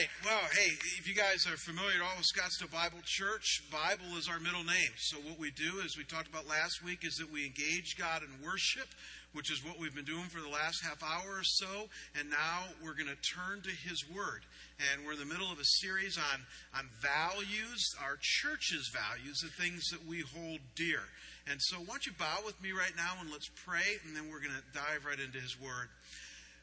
right. 0.00 0.08
Well, 0.24 0.48
hey, 0.52 0.72
if 0.98 1.06
you 1.08 1.14
guys 1.14 1.46
are 1.46 1.56
familiar 1.56 1.96
at 1.96 2.02
all 2.02 2.16
with 2.16 2.24
Scottsdale 2.24 2.72
Bible 2.72 3.04
Church, 3.04 3.62
Bible 3.70 4.16
is 4.16 4.28
our 4.28 4.40
middle 4.40 4.64
name. 4.64 4.96
So 4.96 5.18
what 5.18 5.38
we 5.38 5.50
do, 5.50 5.82
as 5.84 5.96
we 5.96 6.04
talked 6.04 6.28
about 6.28 6.48
last 6.48 6.82
week, 6.82 7.04
is 7.04 7.16
that 7.16 7.30
we 7.30 7.44
engage 7.44 7.98
God 7.98 8.22
in 8.22 8.46
worship, 8.46 8.88
which 9.34 9.52
is 9.52 9.64
what 9.64 9.78
we've 9.78 9.94
been 9.94 10.08
doing 10.08 10.24
for 10.32 10.40
the 10.40 10.48
last 10.48 10.82
half 10.82 11.02
hour 11.02 11.36
or 11.36 11.44
so. 11.44 11.90
And 12.18 12.30
now 12.30 12.72
we're 12.82 12.96
going 12.96 13.12
to 13.12 13.20
turn 13.20 13.60
to 13.60 13.70
His 13.70 14.08
Word. 14.08 14.40
And 14.80 15.04
we're 15.04 15.12
in 15.12 15.18
the 15.18 15.28
middle 15.28 15.52
of 15.52 15.58
a 15.58 15.68
series 15.84 16.16
on, 16.16 16.40
on 16.72 16.88
values, 17.02 17.92
our 18.00 18.16
church's 18.20 18.88
values, 18.88 19.44
the 19.44 19.52
things 19.52 19.90
that 19.90 20.06
we 20.08 20.24
hold 20.32 20.60
dear. 20.76 21.04
And 21.44 21.60
so 21.60 21.76
why 21.76 22.00
don't 22.00 22.06
you 22.06 22.12
bow 22.16 22.40
with 22.46 22.56
me 22.62 22.72
right 22.72 22.96
now 22.96 23.20
and 23.20 23.30
let's 23.30 23.50
pray, 23.66 24.00
and 24.06 24.16
then 24.16 24.32
we're 24.32 24.40
going 24.40 24.56
to 24.56 24.64
dive 24.72 25.04
right 25.04 25.20
into 25.20 25.40
His 25.40 25.60
Word. 25.60 25.92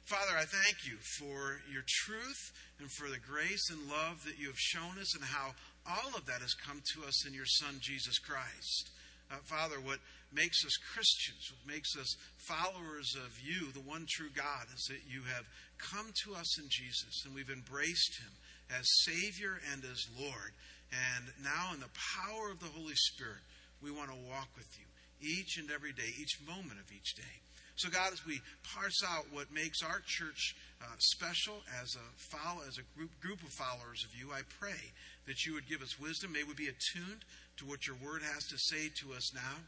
Father, 0.07 0.39
I 0.39 0.47
thank 0.47 0.87
you 0.87 0.95
for 1.19 1.59
your 1.67 1.83
truth 2.07 2.55
and 2.79 2.87
for 2.95 3.11
the 3.11 3.19
grace 3.19 3.67
and 3.67 3.91
love 3.91 4.23
that 4.23 4.39
you 4.39 4.47
have 4.47 4.55
shown 4.55 4.95
us 5.03 5.11
and 5.11 5.23
how 5.27 5.51
all 5.83 6.15
of 6.15 6.23
that 6.31 6.39
has 6.39 6.55
come 6.55 6.79
to 6.95 7.03
us 7.03 7.27
in 7.27 7.35
your 7.35 7.49
Son, 7.59 7.75
Jesus 7.83 8.15
Christ. 8.15 8.87
Uh, 9.27 9.43
Father, 9.43 9.83
what 9.83 9.99
makes 10.31 10.63
us 10.63 10.79
Christians, 10.95 11.51
what 11.51 11.75
makes 11.75 11.91
us 11.99 12.15
followers 12.47 13.19
of 13.19 13.35
you, 13.43 13.75
the 13.75 13.83
one 13.83 14.07
true 14.07 14.31
God, 14.31 14.71
is 14.71 14.87
that 14.87 15.03
you 15.11 15.27
have 15.27 15.43
come 15.75 16.07
to 16.23 16.39
us 16.39 16.55
in 16.55 16.71
Jesus 16.71 17.27
and 17.27 17.35
we've 17.35 17.51
embraced 17.51 18.15
him 18.23 18.31
as 18.71 18.87
Savior 19.03 19.59
and 19.75 19.83
as 19.83 20.07
Lord. 20.15 20.55
And 20.87 21.35
now, 21.43 21.75
in 21.75 21.83
the 21.83 21.91
power 22.15 22.47
of 22.55 22.63
the 22.63 22.71
Holy 22.71 22.95
Spirit, 23.11 23.43
we 23.83 23.91
want 23.91 24.07
to 24.07 24.29
walk 24.31 24.47
with 24.55 24.71
you 24.79 24.87
each 25.19 25.59
and 25.59 25.67
every 25.67 25.91
day, 25.91 26.15
each 26.15 26.39
moment 26.47 26.79
of 26.79 26.87
each 26.95 27.11
day. 27.19 27.43
So, 27.77 27.89
God, 27.89 28.11
as 28.11 28.25
we 28.25 28.41
parse 28.73 29.03
out 29.05 29.25
what 29.31 29.53
makes 29.53 29.83
our 29.83 30.01
church 30.05 30.55
uh, 30.81 30.97
special 30.97 31.61
as 31.81 31.93
a 31.93 32.07
follow, 32.17 32.61
as 32.67 32.77
a 32.77 32.85
group 32.97 33.13
group 33.21 33.37
of 33.43 33.53
followers 33.53 34.03
of 34.03 34.17
you, 34.17 34.33
I 34.33 34.41
pray 34.59 34.81
that 35.27 35.45
you 35.45 35.53
would 35.53 35.69
give 35.69 35.81
us 35.81 35.99
wisdom. 35.99 36.33
May 36.33 36.41
we 36.41 36.57
be 36.57 36.73
attuned 36.73 37.21
to 37.57 37.65
what 37.65 37.85
your 37.85 37.97
word 38.01 38.21
has 38.25 38.49
to 38.49 38.57
say 38.57 38.89
to 39.05 39.13
us 39.13 39.29
now, 39.33 39.61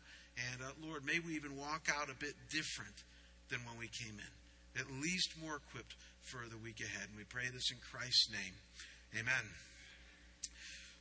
and 0.52 0.62
uh, 0.62 0.74
Lord, 0.82 1.06
may 1.06 1.20
we 1.22 1.36
even 1.36 1.54
walk 1.54 1.86
out 1.94 2.10
a 2.10 2.18
bit 2.18 2.34
different 2.50 2.98
than 3.54 3.60
when 3.62 3.78
we 3.78 3.90
came 3.94 4.18
in, 4.18 4.82
at 4.82 4.90
least 4.90 5.38
more 5.38 5.62
equipped 5.62 5.94
for 6.22 6.50
the 6.50 6.58
week 6.58 6.82
ahead. 6.82 7.10
And 7.10 7.18
we 7.18 7.30
pray 7.30 7.46
this 7.54 7.70
in 7.70 7.78
Christ's 7.78 8.34
name, 8.34 8.58
Amen. 9.22 9.46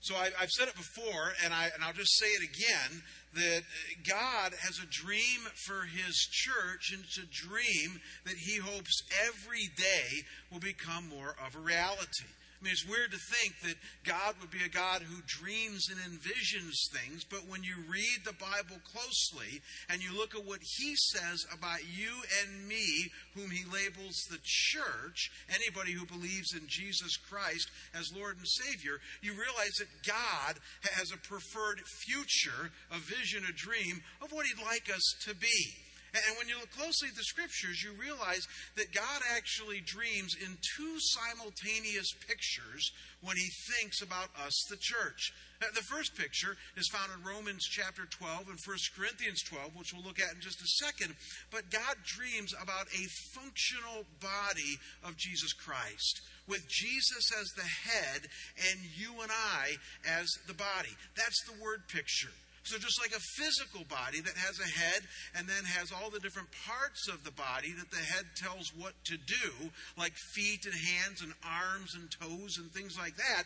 So 0.01 0.15
I, 0.15 0.31
have 0.39 0.51
said 0.51 0.69
it 0.69 0.77
before, 0.77 1.33
and, 1.45 1.53
I, 1.53 1.71
and 1.75 1.83
I'll 1.83 1.93
just 1.93 2.19
say 2.19 2.27
it 2.27 2.43
again 2.43 3.03
that 3.35 3.63
God 4.09 4.53
has 4.61 4.79
a 4.79 4.87
dream 4.87 5.41
for 5.67 5.85
His 5.85 6.15
church, 6.31 6.93
and 6.93 7.03
it's 7.05 7.19
a 7.19 7.27
dream 7.27 8.01
that 8.25 8.37
He 8.37 8.59
hopes 8.59 9.03
every 9.27 9.69
day 9.77 10.23
will 10.53 10.61
become 10.61 11.09
more 11.09 11.35
of 11.45 11.57
a 11.57 11.59
reality. 11.59 12.31
I 12.61 12.64
mean, 12.64 12.73
it's 12.73 12.89
weird 12.89 13.12
to 13.12 13.19
think 13.19 13.55
that 13.62 13.78
God 14.05 14.34
would 14.41 14.51
be 14.51 14.64
a 14.67 14.69
God 14.69 15.03
who 15.03 15.23
dreams 15.27 15.87
and 15.87 16.01
envisions 16.03 16.91
things, 16.91 17.23
but 17.23 17.47
when 17.47 17.62
you 17.62 17.77
read 17.89 18.25
the 18.25 18.34
Bible 18.34 18.83
closely 18.83 19.62
and 19.89 20.03
you 20.03 20.11
look 20.11 20.34
at 20.34 20.45
what 20.45 20.59
He 20.62 20.97
says 20.97 21.47
about 21.55 21.86
you 21.86 22.11
and 22.42 22.67
me, 22.67 23.11
whom 23.36 23.51
He 23.51 23.62
labels 23.70 24.27
the 24.29 24.42
church, 24.42 25.31
anybody 25.55 25.92
who 25.92 26.05
believes 26.05 26.53
in 26.53 26.67
Jesus 26.67 27.17
Christ 27.17 27.70
as 27.95 28.11
Lord 28.12 28.36
and 28.39 28.48
Savior, 28.48 28.98
you 29.23 29.39
realize 29.39 29.79
that 29.79 30.03
God 30.05 30.59
has 30.98 31.12
a 31.12 31.29
preferred 31.29 31.79
future, 32.03 32.73
a 32.91 32.98
vision, 32.98 33.45
a 33.48 33.53
dream 33.55 34.03
of 34.20 34.33
what 34.33 34.47
He'd 34.47 34.64
like 34.64 34.91
us 34.91 35.14
to 35.27 35.34
be. 35.36 35.88
And 36.14 36.39
when 36.39 36.48
you 36.48 36.56
look 36.59 36.73
closely 36.73 37.09
at 37.09 37.17
the 37.17 37.23
scriptures, 37.23 37.83
you 37.84 37.92
realize 38.01 38.47
that 38.77 38.95
God 38.95 39.20
actually 39.37 39.81
dreams 39.84 40.34
in 40.41 40.56
two 40.77 40.97
simultaneous 40.98 42.12
pictures 42.27 42.92
when 43.20 43.37
he 43.37 43.48
thinks 43.77 44.01
about 44.01 44.29
us, 44.45 44.55
the 44.70 44.79
church. 44.81 45.33
Uh, 45.61 45.67
the 45.75 45.83
first 45.83 46.17
picture 46.17 46.56
is 46.77 46.89
found 46.89 47.11
in 47.12 47.27
Romans 47.27 47.67
chapter 47.67 48.06
12 48.06 48.48
and 48.48 48.59
1 48.64 48.77
Corinthians 48.97 49.42
12, 49.42 49.77
which 49.77 49.92
we'll 49.92 50.07
look 50.07 50.20
at 50.20 50.35
in 50.35 50.41
just 50.41 50.63
a 50.63 50.85
second. 50.86 51.14
But 51.51 51.70
God 51.70 51.96
dreams 52.05 52.55
about 52.55 52.86
a 52.95 53.05
functional 53.35 54.07
body 54.23 54.79
of 55.05 55.17
Jesus 55.17 55.52
Christ, 55.52 56.23
with 56.46 56.63
Jesus 56.69 57.33
as 57.39 57.48
the 57.57 57.69
head 57.69 58.23
and 58.70 58.80
you 58.96 59.20
and 59.20 59.33
I 59.33 59.77
as 60.08 60.29
the 60.46 60.55
body. 60.55 60.95
That's 61.17 61.42
the 61.45 61.61
word 61.61 61.83
picture. 61.89 62.33
So, 62.68 62.77
just 62.77 63.01
like 63.01 63.17
a 63.17 63.29
physical 63.40 63.89
body 63.89 64.20
that 64.20 64.36
has 64.36 64.61
a 64.61 64.68
head 64.68 65.01
and 65.34 65.48
then 65.48 65.64
has 65.64 65.89
all 65.90 66.11
the 66.11 66.20
different 66.20 66.48
parts 66.68 67.08
of 67.08 67.24
the 67.24 67.33
body 67.33 67.73
that 67.73 67.90
the 67.90 68.05
head 68.12 68.29
tells 68.36 68.68
what 68.77 68.92
to 69.06 69.17
do, 69.17 69.73
like 69.96 70.12
feet 70.36 70.68
and 70.68 70.77
hands 70.77 71.23
and 71.24 71.33
arms 71.40 71.96
and 71.96 72.12
toes 72.12 72.61
and 72.61 72.70
things 72.73 72.98
like 72.98 73.17
that, 73.17 73.45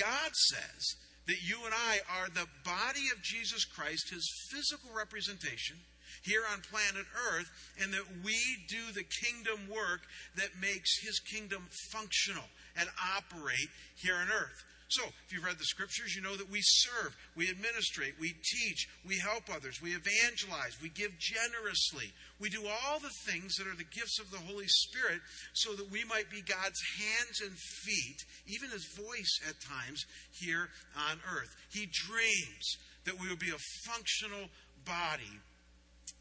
God 0.00 0.32
says 0.32 0.96
that 1.26 1.44
you 1.44 1.60
and 1.64 1.74
I 1.76 2.00
are 2.08 2.28
the 2.32 2.48
body 2.64 3.12
of 3.12 3.20
Jesus 3.20 3.64
Christ, 3.64 4.08
his 4.08 4.24
physical 4.48 4.96
representation 4.96 5.76
here 6.24 6.42
on 6.50 6.64
planet 6.72 7.04
Earth, 7.32 7.50
and 7.80 7.92
that 7.92 8.24
we 8.24 8.40
do 8.68 8.92
the 8.94 9.04
kingdom 9.04 9.68
work 9.68 10.00
that 10.36 10.56
makes 10.60 11.04
his 11.04 11.20
kingdom 11.20 11.68
functional 11.92 12.48
and 12.76 12.88
operate 13.16 13.68
here 14.00 14.16
on 14.16 14.28
earth. 14.28 14.64
So, 14.94 15.02
if 15.26 15.32
you've 15.32 15.42
read 15.42 15.58
the 15.58 15.64
scriptures, 15.64 16.14
you 16.14 16.22
know 16.22 16.36
that 16.36 16.50
we 16.50 16.60
serve, 16.62 17.16
we 17.34 17.50
administrate, 17.50 18.14
we 18.20 18.30
teach, 18.30 18.86
we 19.04 19.18
help 19.18 19.50
others, 19.50 19.82
we 19.82 19.90
evangelize, 19.90 20.78
we 20.80 20.88
give 20.88 21.10
generously. 21.18 22.12
We 22.38 22.48
do 22.48 22.62
all 22.62 23.00
the 23.00 23.10
things 23.26 23.56
that 23.56 23.66
are 23.66 23.74
the 23.74 23.90
gifts 23.90 24.20
of 24.20 24.30
the 24.30 24.38
Holy 24.38 24.68
Spirit 24.68 25.18
so 25.54 25.74
that 25.74 25.90
we 25.90 26.04
might 26.04 26.30
be 26.30 26.42
God's 26.46 26.78
hands 26.94 27.42
and 27.42 27.58
feet, 27.58 28.20
even 28.46 28.70
his 28.70 28.86
voice 28.94 29.40
at 29.48 29.58
times 29.66 30.04
here 30.38 30.68
on 31.10 31.18
earth. 31.26 31.50
He 31.72 31.90
dreams 32.06 32.78
that 33.04 33.18
we 33.18 33.26
will 33.28 33.40
be 33.40 33.50
a 33.50 33.90
functional 33.90 34.46
body 34.86 35.42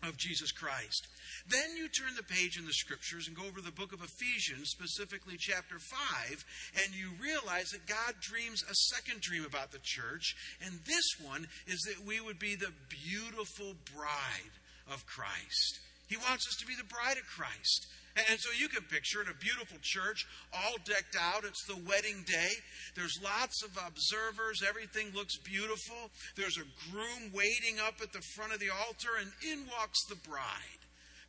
of 0.04 0.18
Jesus 0.18 0.52
Christ. 0.52 1.08
Then 1.48 1.76
you 1.78 1.88
turn 1.90 2.16
the 2.16 2.24
page 2.24 2.58
in 2.58 2.66
the 2.66 2.74
scriptures 2.74 3.28
and 3.28 3.36
go 3.36 3.46
over 3.46 3.62
the 3.62 3.72
book 3.72 3.94
of 3.94 4.02
Ephesians, 4.02 4.70
specifically 4.70 5.36
chapter 5.38 5.80
5, 5.80 6.46
and 6.84 6.96
you 6.96 7.10
realize 7.22 7.70
that 7.72 7.88
God 7.88 8.16
dreams 8.22 8.64
a 8.64 8.76
second 8.96 9.22
dream 9.22 9.46
about 9.46 9.72
the 9.72 9.84
church, 9.84 10.36
and 10.66 10.80
this 10.86 11.16
one 11.22 11.48
is 11.68 11.80
that 11.88 12.06
we 12.06 12.20
would 12.20 12.40
be 12.40 12.56
the 12.56 12.74
beautiful 12.90 13.76
bride 13.96 14.56
of 14.92 15.06
Christ. 15.06 15.80
He 16.08 16.18
wants 16.18 16.48
us 16.48 16.56
to 16.60 16.68
be 16.68 16.76
the 16.76 16.84
bride 16.84 17.18
of 17.18 17.26
Christ. 17.26 17.88
And 18.16 18.40
so 18.40 18.50
you 18.54 18.70
can 18.70 18.84
picture 18.84 19.22
it 19.22 19.28
a 19.28 19.38
beautiful 19.44 19.78
church, 19.82 20.28
all 20.54 20.76
decked 20.86 21.18
out. 21.20 21.46
It's 21.46 21.66
the 21.66 21.82
wedding 21.88 22.24
day. 22.28 22.52
There's 22.96 23.18
lots 23.24 23.64
of 23.64 23.74
observers. 23.88 24.62
Everything 24.62 25.12
looks 25.16 25.38
beautiful. 25.38 26.12
There's 26.38 26.58
a 26.58 26.70
groom 26.92 27.34
waiting 27.34 27.82
up 27.82 27.96
at 28.02 28.14
the 28.14 28.22
front 28.36 28.54
of 28.54 28.60
the 28.60 28.70
altar, 28.70 29.18
and 29.20 29.32
in 29.42 29.66
walks 29.66 30.06
the 30.06 30.18
bride 30.30 30.84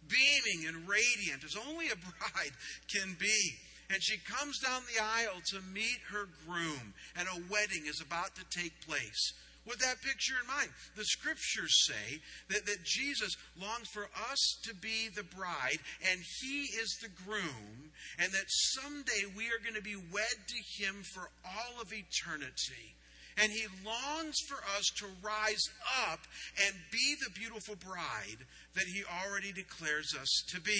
beaming 0.08 0.68
and 0.68 0.88
radiant 0.88 1.44
as 1.44 1.56
only 1.68 1.86
a 1.88 1.96
bride 1.96 2.54
can 2.92 3.16
be. 3.18 3.56
And 3.90 4.02
she 4.02 4.16
comes 4.18 4.58
down 4.60 4.82
the 4.88 5.02
aisle 5.02 5.40
to 5.52 5.60
meet 5.72 6.00
her 6.10 6.26
groom, 6.46 6.94
and 7.16 7.28
a 7.28 7.52
wedding 7.52 7.84
is 7.86 8.00
about 8.00 8.34
to 8.36 8.44
take 8.50 8.72
place. 8.86 9.32
With 9.66 9.78
that 9.78 10.02
picture 10.02 10.34
in 10.40 10.46
mind, 10.46 10.68
the 10.94 11.04
scriptures 11.04 11.86
say 11.86 12.20
that, 12.50 12.66
that 12.66 12.84
Jesus 12.84 13.36
longs 13.58 13.88
for 13.88 14.04
us 14.30 14.58
to 14.64 14.74
be 14.74 15.08
the 15.08 15.24
bride, 15.24 15.78
and 16.10 16.20
he 16.42 16.68
is 16.76 16.98
the 17.00 17.08
groom, 17.24 17.90
and 18.18 18.30
that 18.32 18.44
someday 18.76 19.24
we 19.34 19.46
are 19.46 19.62
going 19.62 19.74
to 19.74 19.82
be 19.82 19.96
wed 19.96 20.36
to 20.48 20.82
him 20.82 21.02
for 21.14 21.30
all 21.44 21.80
of 21.80 21.92
eternity. 21.92 22.94
And 23.36 23.50
he 23.50 23.66
longs 23.84 24.36
for 24.46 24.58
us 24.76 24.84
to 24.98 25.06
rise 25.22 25.64
up 26.08 26.20
and 26.66 26.74
be 26.92 27.16
the 27.24 27.32
beautiful 27.38 27.74
bride 27.74 28.46
that 28.74 28.86
he 28.86 29.02
already 29.02 29.52
declares 29.52 30.14
us 30.14 30.44
to 30.48 30.60
be. 30.60 30.78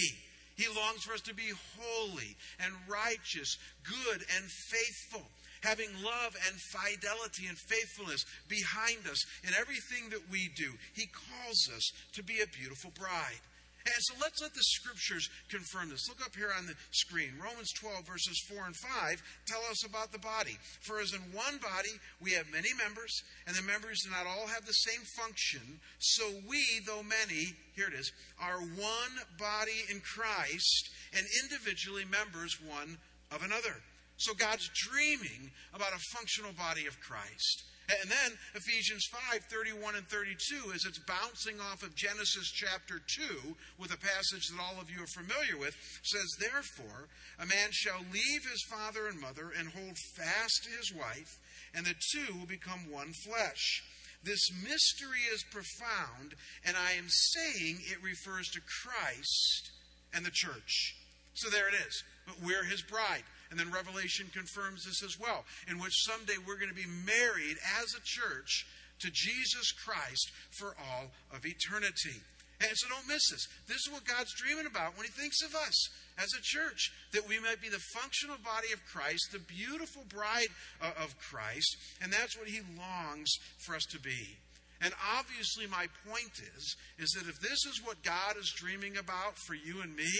He 0.55 0.67
longs 0.67 1.03
for 1.03 1.13
us 1.13 1.21
to 1.21 1.33
be 1.33 1.51
holy 1.77 2.37
and 2.63 2.73
righteous, 2.87 3.57
good 3.83 4.23
and 4.35 4.45
faithful, 4.71 5.27
having 5.65 5.89
love 6.03 6.37
and 6.45 6.55
fidelity 6.71 7.47
and 7.47 7.57
faithfulness 7.57 8.25
behind 8.47 9.07
us 9.09 9.25
in 9.43 9.53
everything 9.59 10.09
that 10.11 10.29
we 10.29 10.49
do. 10.55 10.71
He 10.93 11.07
calls 11.07 11.69
us 11.75 11.91
to 12.13 12.23
be 12.23 12.41
a 12.41 12.57
beautiful 12.57 12.91
bride. 12.97 13.41
And 13.85 14.01
so 14.01 14.15
let's 14.19 14.41
let 14.41 14.53
the 14.55 14.65
scriptures 14.65 15.29
confirm 15.49 15.89
this. 15.89 16.09
Look 16.09 16.25
up 16.25 16.35
here 16.35 16.49
on 16.57 16.65
the 16.65 16.73
screen. 16.89 17.37
Romans 17.37 17.71
12, 17.77 18.07
verses 18.07 18.41
4 18.49 18.65
and 18.65 18.75
5 18.75 19.21
tell 19.45 19.61
us 19.69 19.85
about 19.85 20.11
the 20.11 20.17
body. 20.17 20.57
For 20.81 20.99
as 20.99 21.13
in 21.13 21.21
one 21.29 21.61
body 21.61 21.93
we 22.19 22.31
have 22.33 22.49
many 22.51 22.73
members, 22.73 23.13
and 23.45 23.55
the 23.55 23.61
members 23.61 24.01
do 24.01 24.09
not 24.09 24.25
all 24.25 24.47
have 24.47 24.65
the 24.65 24.73
same 24.89 25.05
function, 25.21 25.79
so 25.99 26.25
we, 26.49 26.81
though 26.87 27.03
many, 27.03 27.53
here 27.75 27.87
it 27.87 27.93
is, 27.93 28.11
are 28.41 28.57
one 28.57 29.13
body 29.37 29.85
in 29.91 30.01
Christ, 30.01 30.89
and 31.13 31.25
individually 31.45 32.05
members 32.09 32.57
one 32.65 32.97
of 33.31 33.43
another. 33.43 33.77
So 34.17 34.33
God's 34.33 34.69
dreaming 34.73 35.51
about 35.73 35.93
a 35.93 36.15
functional 36.15 36.53
body 36.53 36.87
of 36.87 36.99
Christ. 36.99 37.63
And 38.01 38.09
then 38.09 38.31
Ephesians 38.55 39.05
5 39.29 39.45
31 39.45 39.95
and 39.95 40.07
32, 40.07 40.73
as 40.73 40.85
it's 40.85 40.99
bouncing 41.05 41.59
off 41.59 41.83
of 41.83 41.95
Genesis 41.95 42.49
chapter 42.49 42.97
2 42.97 43.55
with 43.77 43.93
a 43.93 43.97
passage 43.97 44.47
that 44.49 44.61
all 44.61 44.81
of 44.81 44.89
you 44.89 45.03
are 45.03 45.21
familiar 45.21 45.57
with, 45.57 45.75
says, 46.01 46.25
Therefore, 46.39 47.07
a 47.37 47.45
man 47.45 47.69
shall 47.71 47.99
leave 48.11 48.41
his 48.49 48.65
father 48.71 49.05
and 49.07 49.21
mother 49.21 49.51
and 49.57 49.69
hold 49.69 49.97
fast 50.17 50.63
to 50.63 50.71
his 50.71 50.93
wife, 50.93 51.37
and 51.75 51.85
the 51.85 51.93
two 52.11 52.33
will 52.33 52.47
become 52.47 52.89
one 52.89 53.13
flesh. 53.13 53.83
This 54.23 54.49
mystery 54.63 55.21
is 55.31 55.45
profound, 55.51 56.33
and 56.65 56.75
I 56.75 56.93
am 56.93 57.05
saying 57.07 57.77
it 57.85 58.01
refers 58.01 58.49
to 58.49 58.61
Christ 58.61 59.69
and 60.11 60.25
the 60.25 60.33
church. 60.33 60.95
So 61.35 61.51
there 61.51 61.67
it 61.69 61.75
is. 61.75 62.03
But 62.25 62.41
we're 62.41 62.63
his 62.63 62.81
bride. 62.81 63.23
And 63.51 63.59
then 63.59 63.71
Revelation 63.71 64.27
confirms 64.33 64.85
this 64.85 65.03
as 65.03 65.19
well, 65.19 65.45
in 65.69 65.79
which 65.79 66.05
someday 66.05 66.35
we're 66.45 66.59
going 66.59 66.73
to 66.73 66.75
be 66.75 66.89
married 67.05 67.57
as 67.81 67.93
a 67.93 68.03
church 68.03 68.65
to 68.99 69.09
Jesus 69.11 69.71
Christ 69.71 70.31
for 70.57 70.75
all 70.79 71.11
of 71.33 71.45
eternity. 71.45 72.21
And 72.61 72.71
so 72.73 72.87
don't 72.87 73.07
miss 73.07 73.21
this. 73.29 73.47
This 73.67 73.83
is 73.85 73.91
what 73.91 74.05
God's 74.05 74.33
dreaming 74.33 74.65
about 74.65 74.95
when 74.95 75.05
He 75.05 75.11
thinks 75.11 75.41
of 75.43 75.53
us 75.55 75.89
as 76.17 76.31
a 76.31 76.41
church, 76.41 76.91
that 77.11 77.27
we 77.27 77.39
might 77.39 77.61
be 77.61 77.67
the 77.67 77.83
functional 77.93 78.37
body 78.43 78.71
of 78.71 78.79
Christ, 78.85 79.27
the 79.33 79.39
beautiful 79.39 80.03
bride 80.07 80.47
uh, 80.81 80.91
of 81.03 81.19
Christ, 81.19 81.75
and 82.01 82.11
that's 82.11 82.37
what 82.37 82.47
He 82.47 82.61
longs 82.79 83.29
for 83.65 83.75
us 83.75 83.83
to 83.91 83.99
be. 83.99 84.37
And 84.81 84.93
obviously, 85.17 85.67
my 85.67 85.87
point 86.07 86.31
is, 86.55 86.75
is 86.99 87.09
that 87.11 87.27
if 87.27 87.39
this 87.39 87.65
is 87.65 87.81
what 87.83 88.03
God 88.03 88.35
is 88.39 88.53
dreaming 88.55 88.97
about 88.97 89.35
for 89.47 89.55
you 89.55 89.81
and 89.81 89.95
me, 89.95 90.11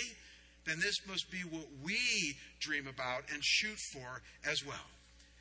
then 0.66 0.80
this 0.80 0.98
must 1.08 1.30
be 1.30 1.42
what 1.50 1.68
we 1.84 2.36
dream 2.60 2.88
about 2.88 3.24
and 3.32 3.44
shoot 3.44 3.78
for 3.94 4.22
as 4.50 4.66
well. 4.66 4.90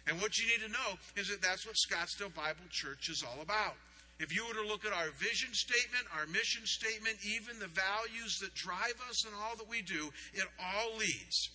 And 0.06 0.20
what 0.20 0.36
you 0.38 0.46
need 0.46 0.64
to 0.66 0.72
know 0.72 1.00
is 1.16 1.28
that 1.28 1.40
that's 1.40 1.66
what 1.66 1.76
Scottsdale 1.76 2.34
Bible 2.34 2.68
Church 2.70 3.08
is 3.08 3.24
all 3.24 3.40
about. 3.40 3.76
If 4.20 4.34
you 4.34 4.46
were 4.46 4.54
to 4.54 4.68
look 4.68 4.84
at 4.84 4.92
our 4.92 5.10
vision 5.18 5.52
statement, 5.52 6.04
our 6.14 6.26
mission 6.26 6.66
statement, 6.66 7.16
even 7.24 7.58
the 7.58 7.72
values 7.72 8.38
that 8.40 8.54
drive 8.54 9.00
us 9.08 9.24
and 9.24 9.34
all 9.34 9.56
that 9.56 9.68
we 9.68 9.82
do, 9.82 10.10
it 10.34 10.46
all 10.60 10.96
leads 10.96 11.50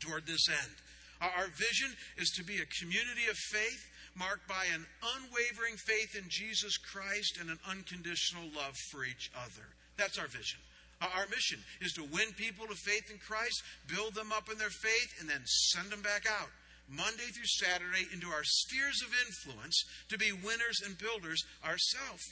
toward 0.00 0.26
this 0.26 0.48
end. 0.48 0.74
Our 1.20 1.46
vision 1.54 1.94
is 2.16 2.30
to 2.36 2.44
be 2.44 2.58
a 2.58 2.80
community 2.80 3.30
of 3.30 3.36
faith 3.36 3.86
marked 4.16 4.48
by 4.48 4.64
an 4.74 4.84
unwavering 5.16 5.76
faith 5.76 6.16
in 6.16 6.24
Jesus 6.28 6.76
Christ 6.78 7.38
and 7.40 7.50
an 7.50 7.58
unconditional 7.68 8.44
love 8.56 8.76
for 8.90 9.04
each 9.04 9.30
other. 9.36 9.66
That's 9.96 10.18
our 10.18 10.26
vision. 10.26 10.58
Our 11.00 11.26
mission 11.30 11.58
is 11.80 11.92
to 11.94 12.04
win 12.04 12.32
people 12.36 12.66
to 12.66 12.74
faith 12.74 13.10
in 13.10 13.18
Christ, 13.18 13.62
build 13.86 14.14
them 14.14 14.32
up 14.32 14.50
in 14.50 14.58
their 14.58 14.72
faith, 14.72 15.20
and 15.20 15.28
then 15.28 15.42
send 15.44 15.90
them 15.90 16.02
back 16.02 16.24
out. 16.26 16.48
Monday 16.88 17.28
through 17.32 17.48
Saturday 17.48 18.04
into 18.12 18.28
our 18.28 18.44
spheres 18.44 19.00
of 19.00 19.12
influence 19.26 19.84
to 20.10 20.18
be 20.18 20.32
winners 20.32 20.80
and 20.84 20.98
builders 20.98 21.40
ourselves. 21.64 22.24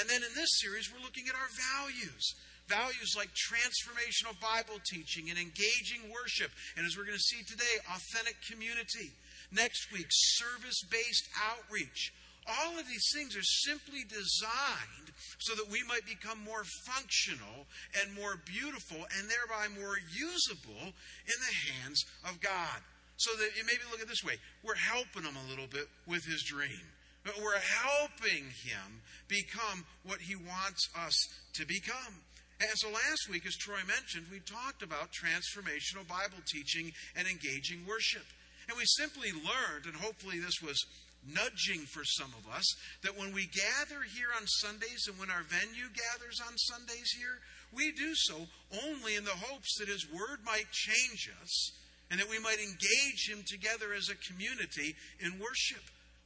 And 0.00 0.08
then 0.08 0.22
in 0.22 0.32
this 0.34 0.60
series, 0.60 0.88
we're 0.88 1.04
looking 1.04 1.28
at 1.28 1.36
our 1.36 1.52
values. 1.76 2.24
Values 2.68 3.16
like 3.16 3.32
transformational 3.32 4.36
Bible 4.40 4.80
teaching 4.92 5.30
and 5.30 5.38
engaging 5.38 6.12
worship. 6.12 6.52
And 6.76 6.86
as 6.86 6.96
we're 6.96 7.08
going 7.08 7.16
to 7.16 7.32
see 7.32 7.42
today, 7.44 7.80
authentic 7.88 8.36
community. 8.48 9.12
Next 9.50 9.92
week, 9.92 10.06
service 10.10 10.80
based 10.90 11.28
outreach. 11.36 12.12
All 12.48 12.78
of 12.78 12.88
these 12.88 13.04
things 13.12 13.36
are 13.36 13.44
simply 13.68 14.04
designed 14.08 15.12
so 15.38 15.54
that 15.54 15.70
we 15.70 15.82
might 15.84 16.06
become 16.06 16.42
more 16.42 16.64
functional 16.86 17.68
and 18.00 18.14
more 18.14 18.40
beautiful 18.44 18.96
and 18.96 19.28
thereby 19.28 19.68
more 19.68 19.96
usable 20.08 20.96
in 21.28 21.38
the 21.44 21.54
hands 21.72 22.04
of 22.24 22.40
God. 22.40 22.80
So 23.18 23.34
that 23.36 23.50
maybe 23.66 23.82
look 23.90 24.00
at 24.00 24.08
this 24.08 24.24
way 24.24 24.38
we're 24.62 24.78
helping 24.78 25.24
him 25.24 25.36
a 25.36 25.50
little 25.50 25.66
bit 25.66 25.88
with 26.06 26.24
his 26.24 26.42
dream. 26.42 26.86
But 27.24 27.42
we're 27.42 27.60
helping 27.60 28.46
him 28.64 29.02
become 29.26 29.84
what 30.04 30.20
he 30.20 30.36
wants 30.36 30.88
us 30.96 31.14
to 31.54 31.66
become. 31.66 32.24
And 32.60 32.70
so 32.74 32.88
last 32.88 33.28
week, 33.30 33.46
as 33.46 33.54
Troy 33.54 33.82
mentioned, 33.86 34.26
we 34.32 34.40
talked 34.40 34.82
about 34.82 35.10
transformational 35.12 36.08
Bible 36.08 36.42
teaching 36.46 36.92
and 37.14 37.28
engaging 37.28 37.86
worship. 37.86 38.24
And 38.68 38.76
we 38.76 38.84
simply 38.84 39.30
learned, 39.32 39.86
and 39.86 39.94
hopefully 39.94 40.40
this 40.40 40.60
was 40.62 40.78
nudging 41.26 41.86
for 41.86 42.04
some 42.04 42.32
of 42.38 42.50
us, 42.52 42.64
that 43.02 43.18
when 43.18 43.32
we 43.32 43.46
gather 43.46 44.02
here 44.14 44.28
on 44.36 44.46
Sundays 44.46 45.06
and 45.08 45.18
when 45.18 45.30
our 45.30 45.42
venue 45.42 45.88
gathers 45.92 46.40
on 46.46 46.56
Sundays 46.56 47.10
here, 47.18 47.38
we 47.72 47.92
do 47.92 48.14
so 48.14 48.46
only 48.86 49.16
in 49.16 49.24
the 49.24 49.42
hopes 49.48 49.76
that 49.78 49.88
His 49.88 50.06
Word 50.10 50.40
might 50.44 50.70
change 50.72 51.30
us 51.42 51.72
and 52.10 52.18
that 52.20 52.30
we 52.30 52.38
might 52.38 52.58
engage 52.60 53.28
Him 53.28 53.44
together 53.46 53.92
as 53.92 54.08
a 54.08 54.32
community 54.32 54.96
in 55.20 55.38
worship. 55.38 55.84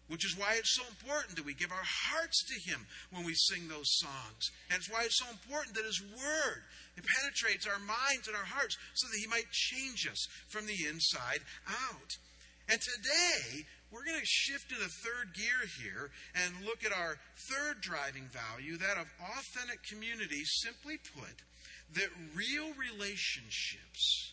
Which 0.09 0.27
is 0.27 0.37
why 0.37 0.57
it's 0.59 0.77
so 0.77 0.85
important 0.91 1.37
that 1.37 1.47
we 1.47 1.55
give 1.55 1.73
our 1.73 1.89
hearts 2.13 2.45
to 2.45 2.71
Him 2.71 2.85
when 3.13 3.25
we 3.25 3.33
sing 3.35 3.69
those 3.69 3.97
songs. 3.97 4.51
And 4.69 4.77
it's 4.77 4.91
why 4.91 5.05
it's 5.05 5.19
so 5.19 5.31
important 5.31 5.75
that 5.77 5.87
His 5.87 6.03
Word 6.03 6.63
it 6.97 7.05
penetrates 7.07 7.67
our 7.67 7.79
minds 7.79 8.29
and 8.29 8.37
our 8.37 8.45
hearts 8.45 8.77
so 8.95 9.09
that 9.09 9.19
He 9.19 9.27
might 9.27 9.51
change 9.51 10.07
us 10.07 10.27
from 10.49 10.67
the 10.67 10.87
inside 10.89 11.41
out. 11.69 12.11
And 12.69 12.81
today, 12.81 13.65
we're 13.93 14.05
going 14.05 14.19
to 14.19 14.25
shift 14.27 14.73
into 14.73 14.89
third 14.89 15.35
gear 15.35 15.69
here 15.83 16.11
and 16.35 16.65
look 16.65 16.85
at 16.85 16.93
our 16.97 17.17
third 17.37 17.81
driving 17.81 18.29
value, 18.33 18.79
that 18.79 18.97
of 18.97 19.07
authentic 19.21 19.83
community. 19.85 20.43
Simply 20.45 20.97
put, 20.97 21.45
that 21.95 22.09
real 22.35 22.73
relationships 22.75 24.32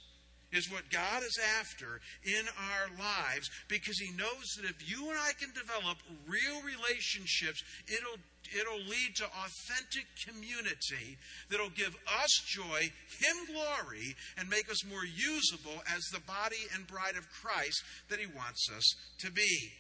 is 0.51 0.71
what 0.71 0.89
God 0.89 1.21
is 1.23 1.39
after 1.59 2.01
in 2.23 2.45
our 2.57 2.87
lives 2.97 3.49
because 3.67 3.99
He 3.99 4.11
knows 4.15 4.57
that 4.57 4.69
if 4.69 4.89
you 4.89 5.09
and 5.09 5.19
I 5.19 5.31
can 5.37 5.53
develop 5.53 5.97
real 6.27 6.61
relationships, 6.61 7.63
it'll 7.87 8.19
it'll 8.49 8.81
lead 8.89 9.15
to 9.17 9.25
authentic 9.25 10.07
community 10.25 11.17
that'll 11.49 11.69
give 11.77 11.95
us 12.23 12.33
joy, 12.47 12.89
Him 13.21 13.37
glory, 13.53 14.15
and 14.37 14.49
make 14.49 14.69
us 14.69 14.85
more 14.85 15.05
usable 15.05 15.81
as 15.95 16.01
the 16.11 16.21
body 16.25 16.65
and 16.73 16.87
bride 16.87 17.17
of 17.17 17.29
Christ 17.29 17.83
that 18.09 18.19
He 18.19 18.27
wants 18.27 18.69
us 18.75 18.95
to 19.19 19.31
be. 19.31 19.71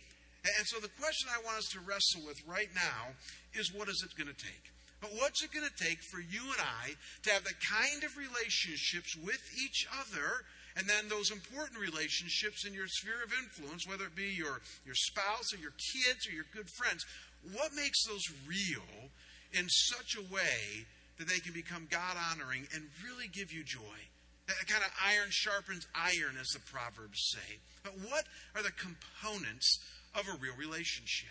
And 0.57 0.65
so 0.67 0.79
the 0.79 0.93
question 0.99 1.27
I 1.33 1.43
want 1.43 1.57
us 1.57 1.69
to 1.73 1.83
wrestle 1.83 2.25
with 2.25 2.39
right 2.47 2.69
now 2.73 3.17
is 3.53 3.73
what 3.73 3.89
is 3.89 4.05
it 4.05 4.15
going 4.15 4.33
to 4.33 4.43
take? 4.43 4.71
But 5.01 5.11
what's 5.15 5.43
it 5.43 5.51
going 5.51 5.67
to 5.67 5.83
take 5.83 5.99
for 6.11 6.19
you 6.19 6.43
and 6.43 6.59
I 6.59 6.95
to 7.23 7.29
have 7.31 7.43
the 7.43 7.55
kind 7.63 8.03
of 8.03 8.17
relationships 8.17 9.15
with 9.15 9.39
each 9.55 9.87
other 9.95 10.43
and 10.77 10.87
then 10.87 11.09
those 11.09 11.31
important 11.31 11.79
relationships 11.79 12.65
in 12.65 12.73
your 12.73 12.87
sphere 12.87 13.23
of 13.23 13.33
influence, 13.33 13.87
whether 13.87 14.05
it 14.05 14.15
be 14.15 14.31
your, 14.35 14.61
your 14.85 14.95
spouse 14.95 15.53
or 15.53 15.57
your 15.57 15.73
kids 15.93 16.27
or 16.27 16.31
your 16.31 16.45
good 16.53 16.69
friends, 16.69 17.05
what 17.53 17.71
makes 17.75 18.05
those 18.05 18.23
real 18.47 19.09
in 19.53 19.67
such 19.69 20.15
a 20.15 20.33
way 20.33 20.85
that 21.17 21.27
they 21.27 21.39
can 21.39 21.53
become 21.53 21.87
God 21.89 22.15
honoring 22.31 22.67
and 22.73 22.83
really 23.03 23.27
give 23.27 23.51
you 23.51 23.63
joy? 23.63 23.99
That 24.47 24.67
kind 24.67 24.83
of 24.83 24.91
iron 25.05 25.29
sharpens 25.29 25.85
iron, 25.93 26.35
as 26.39 26.47
the 26.49 26.59
Proverbs 26.71 27.19
say. 27.35 27.59
But 27.83 27.93
what 28.09 28.25
are 28.55 28.63
the 28.63 28.73
components 28.73 29.77
of 30.15 30.27
a 30.27 30.37
real 30.41 30.55
relationship? 30.57 31.29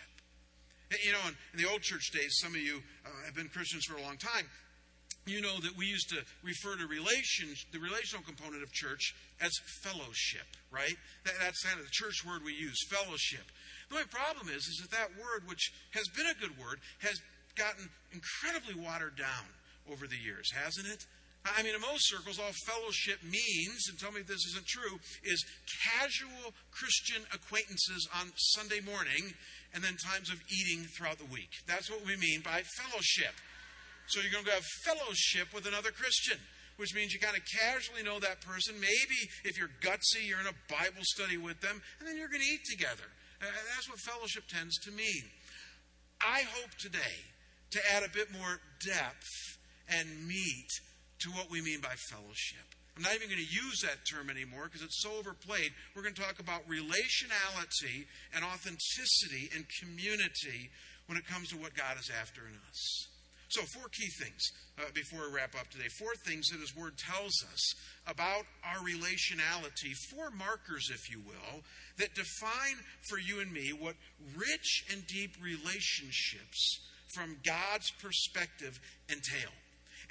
You 1.03 1.11
know, 1.11 1.19
in 1.53 1.61
the 1.61 1.69
old 1.69 1.81
church 1.81 2.11
days, 2.11 2.39
some 2.41 2.55
of 2.55 2.61
you 2.61 2.81
uh, 3.05 3.25
have 3.25 3.35
been 3.35 3.49
Christians 3.49 3.85
for 3.85 3.97
a 3.97 4.01
long 4.01 4.17
time 4.17 4.49
you 5.25 5.41
know 5.41 5.59
that 5.59 5.77
we 5.77 5.85
used 5.85 6.09
to 6.09 6.23
refer 6.43 6.75
to 6.75 6.87
relations, 6.87 7.65
the 7.71 7.79
relational 7.79 8.23
component 8.25 8.63
of 8.63 8.71
church 8.71 9.13
as 9.41 9.51
fellowship, 9.83 10.47
right? 10.71 10.95
That, 11.25 11.35
that's 11.39 11.63
kind 11.63 11.79
of 11.79 11.85
the 11.85 11.91
church 11.91 12.25
word 12.25 12.41
we 12.43 12.53
use, 12.53 12.77
fellowship. 12.89 13.45
The 13.89 13.95
only 13.95 14.07
problem 14.07 14.49
is, 14.49 14.65
is 14.67 14.79
that 14.81 14.91
that 14.91 15.09
word, 15.17 15.47
which 15.47 15.71
has 15.93 16.07
been 16.15 16.27
a 16.27 16.39
good 16.39 16.57
word, 16.57 16.79
has 16.99 17.19
gotten 17.55 17.89
incredibly 18.13 18.79
watered 18.81 19.17
down 19.17 19.45
over 19.91 20.07
the 20.07 20.17
years, 20.17 20.49
hasn't 20.53 20.87
it? 20.87 21.05
I 21.45 21.63
mean, 21.63 21.73
in 21.73 21.81
most 21.81 22.09
circles, 22.09 22.37
all 22.37 22.51
fellowship 22.67 23.23
means, 23.23 23.87
and 23.89 23.97
tell 23.97 24.11
me 24.11 24.21
if 24.21 24.27
this 24.27 24.45
isn't 24.51 24.67
true, 24.67 24.99
is 25.23 25.43
casual 25.87 26.53
Christian 26.71 27.23
acquaintances 27.33 28.07
on 28.19 28.31
Sunday 28.35 28.81
morning 28.81 29.33
and 29.73 29.83
then 29.83 29.95
times 29.95 30.29
of 30.29 30.41
eating 30.51 30.83
throughout 30.85 31.17
the 31.17 31.31
week. 31.31 31.49
That's 31.65 31.89
what 31.89 32.05
we 32.05 32.17
mean 32.17 32.41
by 32.41 32.61
fellowship. 32.75 33.33
So 34.09 34.21
you're 34.21 34.33
going 34.33 34.45
to 34.45 34.57
have 34.57 34.65
fellowship 34.83 35.53
with 35.53 35.67
another 35.69 35.91
Christian, 35.91 36.37
which 36.77 36.95
means 36.95 37.13
you 37.13 37.19
kind 37.19 37.37
of 37.37 37.45
casually 37.45 38.01
know 38.01 38.17
that 38.19 38.41
person. 38.41 38.73
Maybe 38.81 39.19
if 39.45 39.57
you're 39.57 39.69
gutsy, 39.85 40.25
you're 40.25 40.41
in 40.41 40.49
a 40.49 40.57
Bible 40.65 41.05
study 41.13 41.37
with 41.37 41.61
them, 41.61 41.81
and 41.99 42.07
then 42.07 42.17
you're 42.17 42.29
going 42.29 42.41
to 42.41 42.49
eat 42.49 42.65
together. 42.65 43.05
And 43.39 43.49
that's 43.75 43.87
what 43.87 43.99
fellowship 44.01 44.49
tends 44.49 44.77
to 44.83 44.91
mean. 44.91 45.29
I 46.25 46.41
hope 46.57 46.73
today 46.81 47.21
to 47.71 47.79
add 47.93 48.03
a 48.03 48.09
bit 48.09 48.33
more 48.33 48.59
depth 48.83 49.29
and 49.87 50.27
meat 50.27 50.67
to 51.21 51.29
what 51.31 51.49
we 51.51 51.61
mean 51.61 51.79
by 51.79 51.93
fellowship. 52.09 52.65
I'm 52.97 53.03
not 53.03 53.15
even 53.15 53.29
going 53.29 53.39
to 53.39 53.53
use 53.53 53.79
that 53.85 54.03
term 54.09 54.29
anymore 54.29 54.65
because 54.65 54.81
it's 54.81 55.01
so 55.01 55.15
overplayed. 55.15 55.71
We're 55.95 56.01
going 56.01 56.15
to 56.15 56.21
talk 56.21 56.39
about 56.39 56.67
relationality 56.67 58.09
and 58.35 58.43
authenticity 58.43 59.53
and 59.55 59.63
community 59.79 60.73
when 61.07 61.17
it 61.17 61.25
comes 61.25 61.49
to 61.49 61.57
what 61.57 61.75
God 61.75 61.95
is 61.97 62.09
after 62.09 62.41
in 62.41 62.57
us. 62.69 63.07
So, 63.49 63.61
four 63.73 63.89
key 63.89 64.09
things 64.21 64.51
uh, 64.77 64.91
before 64.93 65.27
we 65.27 65.35
wrap 65.35 65.55
up 65.59 65.69
today. 65.69 65.89
Four 65.97 66.13
things 66.25 66.49
that 66.49 66.59
His 66.61 66.75
Word 66.75 66.93
tells 66.97 67.33
us 67.51 67.73
about 68.05 68.45
our 68.63 68.77
relationality. 68.85 69.97
Four 70.13 70.29
markers, 70.29 70.89
if 70.93 71.09
you 71.09 71.19
will, 71.25 71.61
that 71.97 72.13
define 72.13 72.77
for 73.09 73.17
you 73.17 73.41
and 73.41 73.51
me 73.51 73.73
what 73.73 73.95
rich 74.37 74.85
and 74.91 75.05
deep 75.07 75.31
relationships 75.41 76.79
from 77.15 77.37
God's 77.43 77.89
perspective 77.99 78.79
entail. 79.09 79.49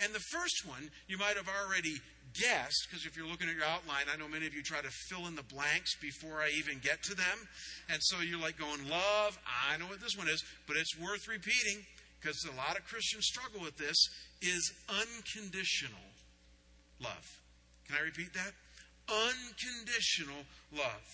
And 0.03 0.13
the 0.13 0.25
first 0.35 0.67
one 0.67 0.91
you 1.07 1.17
might 1.17 1.37
have 1.37 1.49
already 1.49 2.01
guessed, 2.35 2.87
because 2.91 3.07
if 3.07 3.17
you're 3.17 3.27
looking 3.27 3.49
at 3.49 3.55
your 3.55 3.65
outline, 3.65 4.07
I 4.13 4.19
know 4.19 4.29
many 4.29 4.47
of 4.47 4.55
you 4.55 4.63
try 4.63 4.81
to 4.81 4.91
fill 5.09 5.27
in 5.27 5.37
the 5.37 5.47
blanks 5.47 5.97
before 6.03 6.43
I 6.43 6.51
even 6.59 6.79
get 6.83 7.03
to 7.05 7.15
them. 7.15 7.39
And 7.89 7.99
so 8.03 8.21
you're 8.21 8.41
like 8.41 8.59
going, 8.59 8.89
Love, 8.89 9.39
I 9.47 9.79
know 9.79 9.87
what 9.87 10.01
this 10.01 10.17
one 10.17 10.29
is, 10.29 10.43
but 10.67 10.77
it's 10.77 10.99
worth 10.99 11.29
repeating 11.29 11.87
because 12.21 12.45
a 12.45 12.57
lot 12.57 12.77
of 12.77 12.85
Christians 12.85 13.27
struggle 13.27 13.61
with 13.61 13.77
this, 13.77 13.97
is 14.43 14.73
unconditional 14.89 16.09
love. 17.01 17.27
Can 17.87 17.97
I 17.97 18.05
repeat 18.05 18.33
that? 18.35 18.53
Unconditional 19.09 20.45
love. 20.73 21.07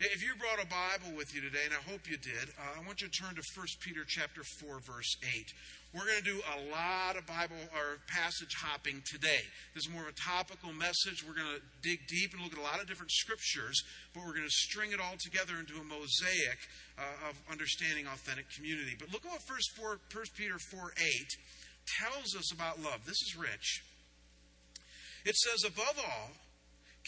If 0.00 0.22
you 0.22 0.34
brought 0.38 0.62
a 0.62 0.68
Bible 0.68 1.16
with 1.16 1.34
you 1.34 1.40
today, 1.40 1.66
and 1.66 1.74
I 1.74 1.90
hope 1.90 2.08
you 2.08 2.16
did, 2.16 2.54
uh, 2.54 2.78
I 2.78 2.86
want 2.86 3.02
you 3.02 3.08
to 3.08 3.12
turn 3.12 3.34
to 3.34 3.42
1 3.42 3.66
Peter 3.80 4.04
chapter 4.06 4.42
4, 4.62 4.78
verse 4.78 5.16
8. 5.22 5.52
We're 5.94 6.04
going 6.04 6.20
to 6.20 6.30
do 6.36 6.40
a 6.44 6.58
lot 6.68 7.16
of 7.16 7.24
Bible 7.24 7.56
or 7.72 7.96
passage 8.12 8.52
hopping 8.60 9.00
today. 9.08 9.40
This 9.72 9.88
is 9.88 9.90
more 9.90 10.04
of 10.04 10.12
a 10.12 10.20
topical 10.20 10.68
message. 10.76 11.24
We're 11.24 11.32
going 11.32 11.48
to 11.56 11.64
dig 11.80 12.04
deep 12.06 12.36
and 12.36 12.44
look 12.44 12.52
at 12.52 12.58
a 12.60 12.62
lot 12.62 12.76
of 12.80 12.86
different 12.86 13.10
scriptures, 13.10 13.80
but 14.12 14.20
we're 14.20 14.36
going 14.36 14.44
to 14.44 14.52
string 14.68 14.92
it 14.92 15.00
all 15.00 15.16
together 15.16 15.56
into 15.56 15.80
a 15.80 15.84
mosaic 15.88 16.60
uh, 17.00 17.32
of 17.32 17.40
understanding 17.48 18.04
authentic 18.04 18.52
community. 18.52 19.00
But 19.00 19.16
look 19.16 19.24
at 19.24 19.32
what 19.32 19.40
1 19.48 19.98
Peter 20.36 20.60
4 20.60 20.92
8 20.92 21.08
tells 22.04 22.36
us 22.36 22.52
about 22.52 22.84
love. 22.84 23.08
This 23.08 23.24
is 23.24 23.32
rich. 23.32 23.80
It 25.24 25.36
says, 25.36 25.64
above 25.64 25.96
all, 25.96 26.36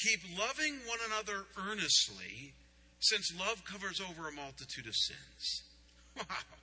keep 0.01 0.21
loving 0.41 0.81
one 0.89 1.05
another 1.05 1.45
earnestly, 1.69 2.57
since 3.01 3.29
love 3.39 3.61
covers 3.69 4.01
over 4.01 4.29
a 4.29 4.33
multitude 4.33 4.89
of 4.89 4.97
sins. 4.97 5.69
Wow. 6.17 6.60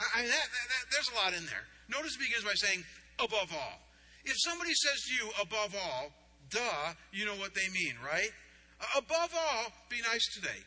I 0.00 0.22
that, 0.24 0.48
that, 0.48 0.84
there's 0.90 1.10
a 1.12 1.16
lot 1.20 1.32
in 1.36 1.44
there. 1.44 1.64
Notice 1.88 2.16
it 2.16 2.24
begins 2.24 2.44
by 2.44 2.56
saying, 2.56 2.84
above 3.20 3.52
all. 3.52 3.76
If 4.24 4.36
somebody 4.40 4.72
says 4.72 4.98
to 5.08 5.12
you, 5.14 5.26
above 5.40 5.76
all, 5.76 6.12
duh, 6.48 6.96
you 7.12 7.24
know 7.24 7.36
what 7.36 7.54
they 7.54 7.68
mean, 7.72 7.96
right? 8.04 8.32
Uh, 8.80 9.00
above 9.04 9.32
all, 9.36 9.72
be 9.88 10.00
nice 10.08 10.24
today. 10.34 10.60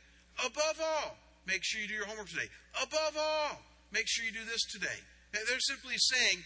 Above 0.46 0.78
all, 0.82 1.18
make 1.46 1.62
sure 1.64 1.82
you 1.82 1.88
do 1.88 1.94
your 1.94 2.06
homework 2.06 2.30
today. 2.30 2.50
Above 2.82 3.18
all, 3.18 3.62
make 3.92 4.06
sure 4.08 4.26
you 4.26 4.34
do 4.34 4.46
this 4.46 4.62
today. 4.74 5.00
They're 5.34 5.66
simply 5.66 5.98
saying, 5.98 6.38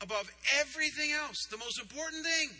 above 0.00 0.30
everything 0.58 1.12
else, 1.12 1.46
the 1.50 1.58
most 1.58 1.78
important 1.80 2.24
thing 2.24 2.50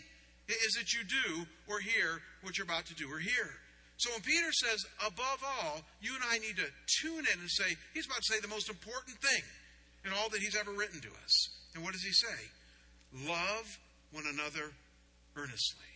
is 0.47 0.73
that 0.79 0.91
you 0.93 1.03
do 1.03 1.45
or 1.67 1.79
hear 1.79 2.21
what 2.41 2.57
you're 2.57 2.67
about 2.67 2.85
to 2.87 2.95
do 2.95 3.07
or 3.11 3.19
hear. 3.19 3.51
So 3.97 4.11
when 4.11 4.21
Peter 4.21 4.51
says, 4.51 4.79
above 5.05 5.43
all, 5.43 5.81
you 6.01 6.15
and 6.15 6.23
I 6.27 6.39
need 6.39 6.55
to 6.55 6.67
tune 6.99 7.23
in 7.23 7.39
and 7.39 7.49
say, 7.49 7.75
he's 7.93 8.05
about 8.05 8.19
to 8.23 8.33
say 8.33 8.39
the 8.41 8.47
most 8.47 8.69
important 8.69 9.15
thing 9.19 9.43
in 10.05 10.11
all 10.13 10.29
that 10.29 10.41
he's 10.41 10.55
ever 10.55 10.71
written 10.71 11.01
to 11.01 11.09
us. 11.23 11.49
And 11.75 11.83
what 11.83 11.93
does 11.93 12.03
he 12.03 12.11
say? 12.11 13.27
Love 13.27 13.79
one 14.11 14.25
another 14.31 14.71
earnestly. 15.35 15.93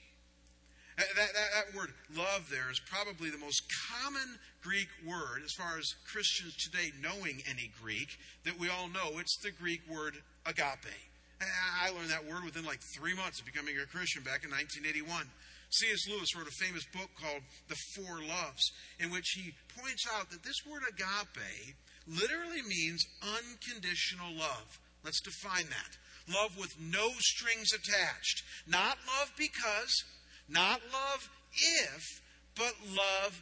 That, 0.98 1.14
that, 1.16 1.30
that, 1.34 1.78
word 1.78 1.94
love 2.16 2.50
there 2.50 2.72
is 2.72 2.82
probably 2.90 3.30
the 3.30 3.38
most 3.38 3.62
common 3.94 4.40
Greek 4.64 4.90
word 5.06 5.46
as 5.46 5.54
far 5.54 5.78
as 5.78 5.94
Christians 6.12 6.58
today 6.58 6.90
knowing 7.00 7.44
any 7.48 7.70
Greek 7.80 8.18
that 8.46 8.58
we 8.60 8.68
all 8.68 8.90
know. 8.90 9.20
It's 9.20 9.38
the 9.38 9.52
Greek 9.52 9.82
word 9.88 10.18
agape. 10.48 10.98
I 11.40 11.92
learned 11.92 12.10
that 12.10 12.26
word 12.26 12.44
within 12.44 12.66
like 12.66 12.82
three 12.98 13.14
months 13.14 13.40
of 13.40 13.46
becoming 13.46 13.78
a 13.78 13.86
Christian 13.86 14.24
back 14.24 14.42
in 14.42 14.50
1981. 14.50 15.30
C.S. 15.70 16.10
Lewis 16.10 16.34
wrote 16.36 16.48
a 16.48 16.64
famous 16.66 16.86
book 16.90 17.10
called 17.22 17.44
The 17.68 17.78
Four 17.94 18.24
Loves, 18.26 18.72
in 19.00 19.12
which 19.12 19.38
he 19.38 19.54
points 19.78 20.08
out 20.18 20.32
that 20.32 20.42
this 20.42 20.66
word 20.66 20.82
agape 20.90 21.76
literally 22.08 22.62
means 22.68 23.06
unconditional 23.22 24.34
love. 24.34 24.80
Let's 25.04 25.22
define 25.22 25.70
that. 25.70 25.98
Love 26.28 26.58
with 26.58 26.76
no 26.80 27.10
strings 27.20 27.72
attached. 27.72 28.44
Not 28.68 28.98
love 29.08 29.32
because, 29.38 30.04
not 30.50 30.82
love 30.92 31.30
if, 31.54 32.22
but 32.56 32.74
love, 32.92 33.42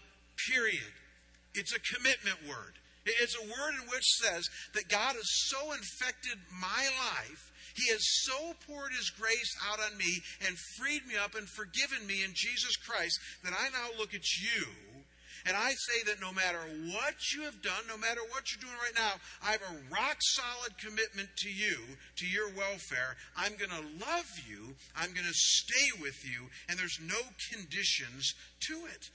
period. 0.50 0.94
It's 1.56 1.74
a 1.74 1.96
commitment 1.96 2.38
word. 2.48 2.74
It's 3.06 3.36
a 3.36 3.48
word 3.48 3.76
in 3.82 3.88
which 3.88 4.06
says 4.22 4.50
that 4.74 4.90
God 4.90 5.16
has 5.16 5.30
so 5.50 5.72
infected 5.72 6.38
my 6.60 6.90
life, 7.14 7.52
He 7.76 7.92
has 7.92 8.02
so 8.26 8.54
poured 8.68 8.92
His 8.92 9.12
grace 9.12 9.56
out 9.70 9.80
on 9.80 9.98
me 9.98 10.22
and 10.46 10.58
freed 10.78 11.06
me 11.08 11.16
up 11.16 11.36
and 11.36 11.48
forgiven 11.50 12.06
me 12.08 12.24
in 12.24 12.32
Jesus 12.34 12.76
Christ 12.78 13.20
that 13.44 13.54
I 13.54 13.70
now 13.70 13.98
look 13.98 14.14
at 14.14 14.26
you 14.42 14.66
and 15.46 15.56
I 15.56 15.70
say 15.70 16.04
that 16.08 16.22
no 16.22 16.34
matter 16.34 16.58
what 16.90 17.14
you 17.34 17.44
have 17.44 17.62
done, 17.62 17.86
no 17.88 17.98
matter 17.98 18.22
what 18.30 18.50
you're 18.50 18.62
doing 18.62 18.80
right 18.82 18.98
now, 18.98 19.22
I 19.46 19.52
have 19.52 19.62
a 19.62 19.94
rock 19.94 20.18
solid 20.20 20.74
commitment 20.82 21.30
to 21.38 21.50
you, 21.50 21.78
to 22.18 22.26
your 22.26 22.50
welfare. 22.58 23.16
I'm 23.38 23.56
going 23.56 23.70
to 23.70 24.06
love 24.06 24.30
you. 24.50 24.74
I'm 24.98 25.14
going 25.14 25.28
to 25.28 25.34
stay 25.34 26.02
with 26.02 26.26
you. 26.26 26.50
And 26.68 26.80
there's 26.80 27.00
no 27.00 27.22
conditions 27.54 28.34
to 28.68 28.74
it. 28.90 29.10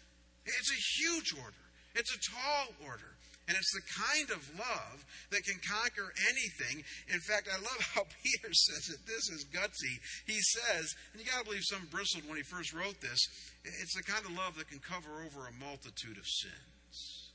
It's 0.47 0.71
a 0.71 1.03
huge 1.03 1.35
order, 1.35 1.67
it's 1.95 2.15
a 2.15 2.19
tall 2.19 2.75
order. 2.87 3.19
And 3.51 3.59
it's 3.59 3.75
the 3.75 3.83
kind 3.99 4.31
of 4.31 4.47
love 4.55 5.03
that 5.35 5.43
can 5.43 5.59
conquer 5.59 6.15
anything. 6.31 6.87
In 7.11 7.19
fact, 7.19 7.51
I 7.51 7.59
love 7.59 7.83
how 7.99 8.07
Peter 8.23 8.55
says 8.55 8.95
it. 8.95 9.03
This 9.11 9.27
is 9.27 9.45
gutsy. 9.51 9.99
He 10.25 10.39
says, 10.39 10.95
and 11.11 11.19
you 11.19 11.27
got 11.27 11.41
to 11.41 11.45
believe 11.45 11.67
some 11.67 11.89
bristled 11.91 12.29
when 12.29 12.37
he 12.37 12.45
first 12.45 12.73
wrote 12.73 13.01
this, 13.03 13.19
it's 13.65 13.97
the 13.97 14.07
kind 14.07 14.25
of 14.25 14.39
love 14.39 14.55
that 14.55 14.71
can 14.71 14.79
cover 14.79 15.27
over 15.27 15.51
a 15.51 15.59
multitude 15.59 16.15
of 16.15 16.31
sins. 16.31 17.35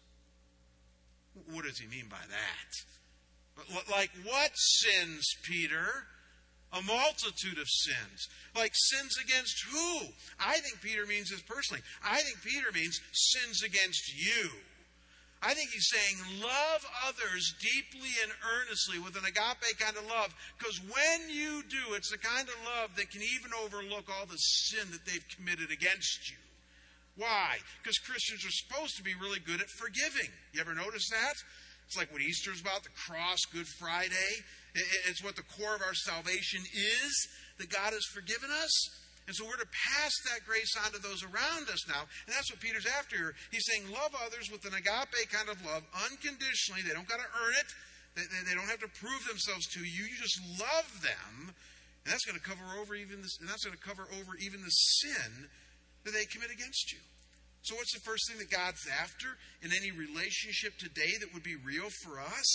What 1.51 1.65
does 1.65 1.79
he 1.79 1.87
mean 1.91 2.07
by 2.07 2.23
that? 2.31 2.71
Like 3.91 4.11
what 4.23 4.51
sins, 4.55 5.27
Peter? 5.43 6.07
A 6.71 6.81
multitude 6.81 7.59
of 7.59 7.67
sins. 7.67 8.29
Like 8.55 8.71
sins 8.73 9.19
against 9.19 9.65
who? 9.69 10.15
I 10.39 10.59
think 10.59 10.79
Peter 10.81 11.05
means 11.05 11.29
this 11.29 11.41
personally. 11.41 11.83
I 12.01 12.21
think 12.21 12.41
Peter 12.41 12.71
means 12.73 13.01
sins 13.11 13.63
against 13.63 14.15
you. 14.15 14.49
I 15.43 15.53
think 15.53 15.69
he's 15.69 15.89
saying, 15.93 16.41
love 16.41 16.81
others 17.05 17.53
deeply 17.61 18.09
and 18.23 18.31
earnestly 18.41 18.97
with 18.97 19.15
an 19.15 19.25
agape 19.29 19.77
kind 19.77 19.97
of 19.97 20.07
love. 20.09 20.33
Because 20.57 20.81
when 20.89 21.29
you 21.29 21.61
do, 21.69 21.93
it's 21.93 22.09
the 22.09 22.17
kind 22.17 22.47
of 22.47 22.55
love 22.65 22.95
that 22.95 23.11
can 23.11 23.21
even 23.21 23.51
overlook 23.53 24.09
all 24.09 24.25
the 24.25 24.37
sin 24.37 24.89
that 24.91 25.05
they've 25.05 25.25
committed 25.35 25.69
against 25.69 26.31
you. 26.31 26.37
Why? 27.17 27.57
Because 27.81 27.97
Christians 27.99 28.43
are 28.43 28.51
supposed 28.51 28.97
to 28.97 29.03
be 29.03 29.13
really 29.21 29.39
good 29.39 29.61
at 29.61 29.69
forgiving. 29.77 30.33
You 30.51 30.61
ever 30.61 30.73
notice 30.73 31.07
that? 31.09 31.35
It's 31.85 31.97
like 31.97 32.11
what 32.11 32.21
Easter's 32.21 32.61
about, 32.61 32.83
the 32.83 32.89
cross, 33.07 33.39
Good 33.53 33.67
Friday. 33.79 34.41
It's 35.07 35.23
what 35.23 35.35
the 35.35 35.45
core 35.55 35.75
of 35.75 35.81
our 35.81 35.93
salvation 35.93 36.61
is, 36.73 37.27
that 37.59 37.69
God 37.69 37.93
has 37.93 38.03
forgiven 38.11 38.49
us. 38.49 38.73
And 39.25 39.33
so 39.33 39.45
we're 39.49 39.57
to 39.57 39.73
pass 39.89 40.13
that 40.29 40.45
grace 40.45 40.69
on 40.85 40.93
to 40.93 41.01
those 41.01 41.25
around 41.25 41.65
us 41.73 41.81
now. 41.89 42.05
And 42.25 42.31
that's 42.33 42.53
what 42.53 42.61
Peter's 42.61 42.85
after 42.85 43.17
here. 43.17 43.33
He's 43.49 43.65
saying, 43.65 43.89
love 43.89 44.13
others 44.21 44.53
with 44.53 44.61
an 44.69 44.77
agape 44.77 45.25
kind 45.33 45.49
of 45.49 45.57
love, 45.65 45.81
unconditionally. 46.05 46.85
They 46.85 46.93
don't 46.93 47.09
got 47.09 47.17
to 47.17 47.29
earn 47.41 47.55
it, 47.57 47.69
they, 48.13 48.25
they, 48.45 48.53
don't 48.53 48.69
have 48.69 48.79
to 48.85 48.91
prove 49.01 49.25
themselves 49.25 49.65
to 49.75 49.81
you. 49.81 50.05
You 50.07 50.15
just 50.21 50.39
love 50.61 50.87
them. 51.01 51.51
And 52.05 52.07
that's 52.13 52.23
going 52.23 52.37
to 52.37 52.45
cover 52.45 52.63
over 52.77 52.93
even 52.93 53.25
this, 53.25 53.41
and 53.41 53.49
that's 53.49 53.65
going 53.65 53.75
to 53.75 53.81
cover 53.81 54.05
over 54.21 54.37
even 54.37 54.61
the 54.61 54.75
sin 55.01 55.49
that 56.05 56.13
they 56.13 56.29
commit 56.29 56.53
against 56.53 56.93
you. 56.93 57.01
So, 57.65 57.73
what's 57.75 57.97
the 57.97 58.05
first 58.05 58.29
thing 58.29 58.37
that 58.37 58.53
God's 58.53 58.85
after 59.01 59.25
in 59.65 59.73
any 59.73 59.89
relationship 59.89 60.77
today 60.77 61.17
that 61.19 61.33
would 61.33 61.41
be 61.41 61.57
real 61.65 61.89
for 62.05 62.21
us? 62.21 62.49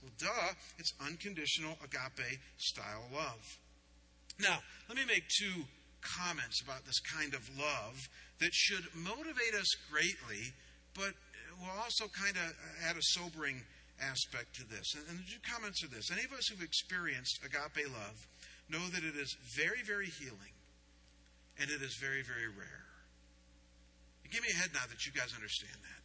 Well, 0.00 0.12
duh, 0.16 0.56
it's 0.78 0.92
unconditional 1.04 1.76
agape 1.84 2.40
style 2.56 3.04
love. 3.12 3.44
Now, 4.40 4.58
let 4.88 4.96
me 4.96 5.04
make 5.04 5.28
two 5.28 5.68
comments 6.04 6.60
about 6.60 6.84
this 6.84 7.00
kind 7.00 7.34
of 7.34 7.42
love 7.56 7.96
that 8.40 8.52
should 8.52 8.84
motivate 8.94 9.54
us 9.58 9.70
greatly, 9.90 10.52
but 10.94 11.16
will 11.60 11.74
also 11.82 12.06
kind 12.12 12.36
of 12.36 12.52
add 12.86 12.96
a 12.96 13.02
sobering 13.16 13.62
aspect 14.02 14.54
to 14.58 14.64
this. 14.66 14.94
And 14.94 15.18
the 15.18 15.26
two 15.26 15.42
comments 15.46 15.82
are 15.84 15.88
this 15.88 16.10
Any 16.10 16.24
of 16.24 16.32
us 16.32 16.48
who've 16.48 16.62
experienced 16.62 17.40
agape 17.44 17.86
love 17.88 18.26
know 18.68 18.82
that 18.90 19.04
it 19.04 19.14
is 19.14 19.36
very, 19.54 19.82
very 19.86 20.10
healing 20.20 20.54
and 21.60 21.70
it 21.70 21.82
is 21.82 21.96
very, 22.00 22.22
very 22.22 22.48
rare. 22.48 22.84
Give 24.30 24.42
me 24.42 24.50
a 24.50 24.58
head 24.58 24.74
nod 24.74 24.90
that 24.90 25.06
you 25.06 25.12
guys 25.12 25.30
understand 25.30 25.78
that. 25.78 26.04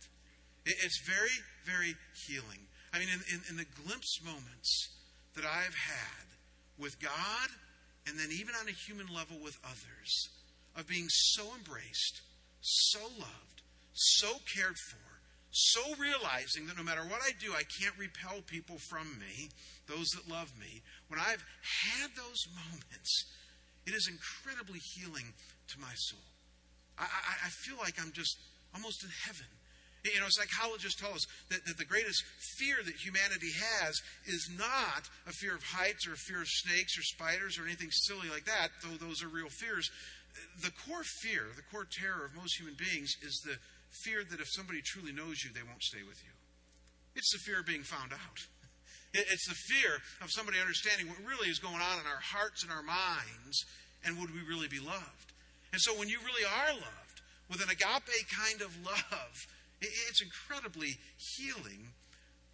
It's 0.86 1.02
very, 1.02 1.34
very 1.66 1.96
healing. 2.28 2.62
I 2.94 3.00
mean, 3.00 3.10
in, 3.10 3.22
in, 3.34 3.42
in 3.50 3.58
the 3.58 3.66
glimpse 3.82 4.22
moments 4.22 4.90
that 5.34 5.46
I've 5.46 5.74
had 5.74 6.26
with 6.78 7.00
God 7.02 7.50
and 8.08 8.18
then 8.18 8.30
even 8.32 8.56
on 8.60 8.68
a 8.68 8.72
human 8.72 9.08
level 9.14 9.38
with 9.44 9.58
others, 9.64 10.30
of 10.76 10.88
being 10.88 11.08
so 11.10 11.44
embraced, 11.58 12.22
so 12.62 13.00
loved, 13.20 13.62
so 13.94 14.28
cared 14.56 14.78
for, 14.90 15.10
so 15.52 15.82
realizing 15.98 16.68
that 16.68 16.78
no 16.78 16.84
matter 16.84 17.02
what 17.02 17.22
I 17.22 17.32
do, 17.40 17.54
I 17.54 17.64
can't 17.64 17.98
repel 17.98 18.42
people 18.46 18.78
from 18.90 19.08
me, 19.20 19.50
those 19.88 20.08
that 20.10 20.30
love 20.30 20.52
me, 20.60 20.82
when 21.08 21.20
I've 21.20 21.44
had 22.00 22.12
those 22.16 22.48
moments, 22.54 23.26
it 23.88 23.94
is 23.94 24.08
incredibly 24.08 24.80
healing 24.80 25.34
to 25.70 25.80
my 25.80 25.94
soul. 25.96 26.22
I, 26.98 27.04
I, 27.04 27.48
I 27.48 27.50
feel 27.50 27.78
like 27.78 27.96
I'm 28.00 28.12
just 28.12 28.38
almost 28.76 29.04
in 29.04 29.10
heaven. 29.26 29.48
You 30.04 30.20
know, 30.20 30.32
psychologists 30.32 31.00
tell 31.00 31.14
us 31.14 31.28
that, 31.50 31.66
that 31.66 31.78
the 31.78 31.86
greatest 31.86 32.24
fear 32.58 32.78
that 32.86 32.96
humanity 32.96 33.52
has 33.52 34.00
is 34.26 34.50
not 34.58 35.10
a 35.28 35.32
fear 35.32 35.56
of 35.56 35.64
heights 35.64 36.08
or 36.08 36.14
a 36.14 36.24
fear 36.24 36.42
of 36.42 36.48
snakes 36.48 36.98
or 36.98 37.04
spiders 37.04 37.60
or 37.60 37.66
anything 37.66 37.92
silly 37.92 38.30
like 38.30 38.46
that, 38.46 38.72
though 38.82 38.96
those 38.96 39.24
are 39.24 39.28
real 39.28 39.52
fears. 39.52 39.90
The 40.64 40.72
core 40.88 41.04
fear, 41.04 41.52
the 41.56 41.68
core 41.68 41.88
terror 41.90 42.24
of 42.24 42.36
most 42.36 42.56
human 42.56 42.80
beings 42.80 43.12
is 43.26 43.44
the 43.44 43.60
fear 44.06 44.24
that 44.24 44.40
if 44.40 44.48
somebody 44.48 44.80
truly 44.86 45.12
knows 45.12 45.44
you, 45.44 45.52
they 45.52 45.68
won't 45.68 45.84
stay 45.84 46.04
with 46.08 46.22
you. 46.24 46.32
It's 47.16 47.34
the 47.34 47.44
fear 47.44 47.60
of 47.60 47.68
being 47.68 47.84
found 47.84 48.14
out. 48.14 48.40
It's 49.12 49.48
the 49.50 49.58
fear 49.74 49.98
of 50.22 50.30
somebody 50.30 50.62
understanding 50.62 51.10
what 51.10 51.18
really 51.26 51.50
is 51.50 51.58
going 51.58 51.82
on 51.82 52.00
in 52.00 52.06
our 52.06 52.22
hearts 52.22 52.62
and 52.64 52.72
our 52.72 52.84
minds, 52.84 53.66
and 54.06 54.20
would 54.20 54.30
we 54.30 54.46
really 54.48 54.70
be 54.70 54.80
loved? 54.80 55.34
And 55.74 55.82
so 55.82 55.98
when 55.98 56.08
you 56.08 56.20
really 56.22 56.46
are 56.46 56.74
loved, 56.78 57.22
with 57.50 57.62
an 57.62 57.70
agape 57.70 58.30
kind 58.30 58.62
of 58.62 58.70
love, 58.86 59.34
it's 59.82 60.22
incredibly 60.22 60.98
healing. 61.18 61.94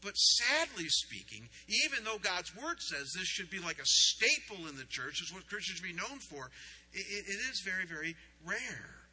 But 0.01 0.17
sadly 0.17 0.85
speaking, 0.87 1.49
even 1.67 2.03
though 2.03 2.19
God's 2.21 2.55
Word 2.55 2.79
says 2.79 3.11
this 3.13 3.27
should 3.27 3.49
be 3.49 3.59
like 3.59 3.79
a 3.79 3.85
staple 3.85 4.67
in 4.67 4.77
the 4.77 4.85
church, 4.85 5.21
is 5.21 5.33
what 5.33 5.47
Christians 5.47 5.79
should 5.79 5.87
be 5.87 5.93
known 5.93 6.19
for, 6.29 6.51
it 6.93 7.25
is 7.49 7.61
very, 7.65 7.85
very 7.85 8.15
rare. 8.45 9.04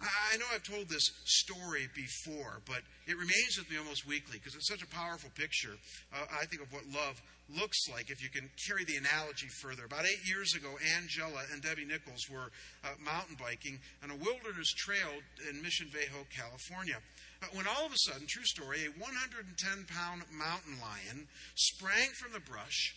I 0.00 0.36
know 0.36 0.44
I've 0.52 0.62
told 0.62 0.88
this 0.88 1.10
story 1.24 1.88
before, 1.94 2.60
but 2.66 2.82
it 3.06 3.16
remains 3.16 3.56
with 3.56 3.70
me 3.70 3.78
almost 3.78 4.06
weekly 4.06 4.36
because 4.38 4.54
it's 4.54 4.68
such 4.68 4.82
a 4.82 4.86
powerful 4.86 5.30
picture, 5.34 5.72
uh, 6.12 6.26
I 6.28 6.44
think, 6.46 6.60
of 6.60 6.72
what 6.72 6.84
love 6.92 7.22
looks 7.48 7.88
like 7.88 8.10
if 8.10 8.20
you 8.20 8.28
can 8.28 8.50
carry 8.66 8.84
the 8.84 8.96
analogy 8.96 9.48
further. 9.62 9.84
About 9.84 10.04
eight 10.04 10.20
years 10.28 10.52
ago, 10.54 10.76
Anne 10.96 11.08
Hjelle 11.08 11.40
and 11.52 11.62
Debbie 11.62 11.86
Nichols 11.86 12.28
were 12.28 12.52
uh, 12.84 12.92
mountain 13.00 13.36
biking 13.40 13.78
on 14.02 14.10
a 14.10 14.16
wilderness 14.16 14.68
trail 14.76 15.22
in 15.48 15.62
Mission 15.62 15.88
Viejo, 15.88 16.26
California. 16.28 16.98
Uh, 17.42 17.46
when 17.52 17.66
all 17.66 17.86
of 17.86 17.92
a 17.92 18.02
sudden, 18.10 18.26
true 18.28 18.44
story, 18.44 18.84
a 18.84 18.92
110 19.00 19.48
pound 19.88 20.22
mountain 20.28 20.76
lion 20.76 21.24
sprang 21.54 22.10
from 22.20 22.32
the 22.32 22.44
brush, 22.44 22.92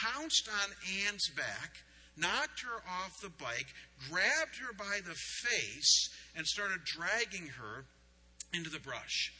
pounced 0.00 0.48
on 0.48 0.70
Anne's 1.04 1.28
back, 1.36 1.76
knocked 2.18 2.60
her 2.62 2.82
off 2.88 3.12
the 3.22 3.30
bike, 3.30 3.66
grabbed 4.10 4.56
her 4.60 4.72
by 4.76 5.00
the 5.06 5.14
face, 5.14 6.10
and 6.36 6.46
started 6.46 6.78
dragging 6.84 7.48
her 7.58 7.84
into 8.52 8.70
the 8.70 8.80
brush. 8.80 9.32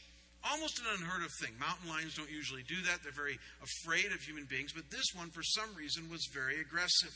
Almost 0.49 0.79
an 0.79 0.85
unheard 0.97 1.23
of 1.23 1.31
thing. 1.41 1.51
Mountain 1.59 1.89
lions 1.89 2.15
don't 2.15 2.31
usually 2.31 2.63
do 2.63 2.81
that. 2.87 3.03
They're 3.03 3.11
very 3.11 3.37
afraid 3.61 4.11
of 4.13 4.21
human 4.21 4.45
beings, 4.45 4.71
but 4.71 4.89
this 4.89 5.11
one, 5.13 5.29
for 5.31 5.43
some 5.43 5.75
reason, 5.75 6.09
was 6.09 6.25
very 6.33 6.61
aggressive. 6.61 7.11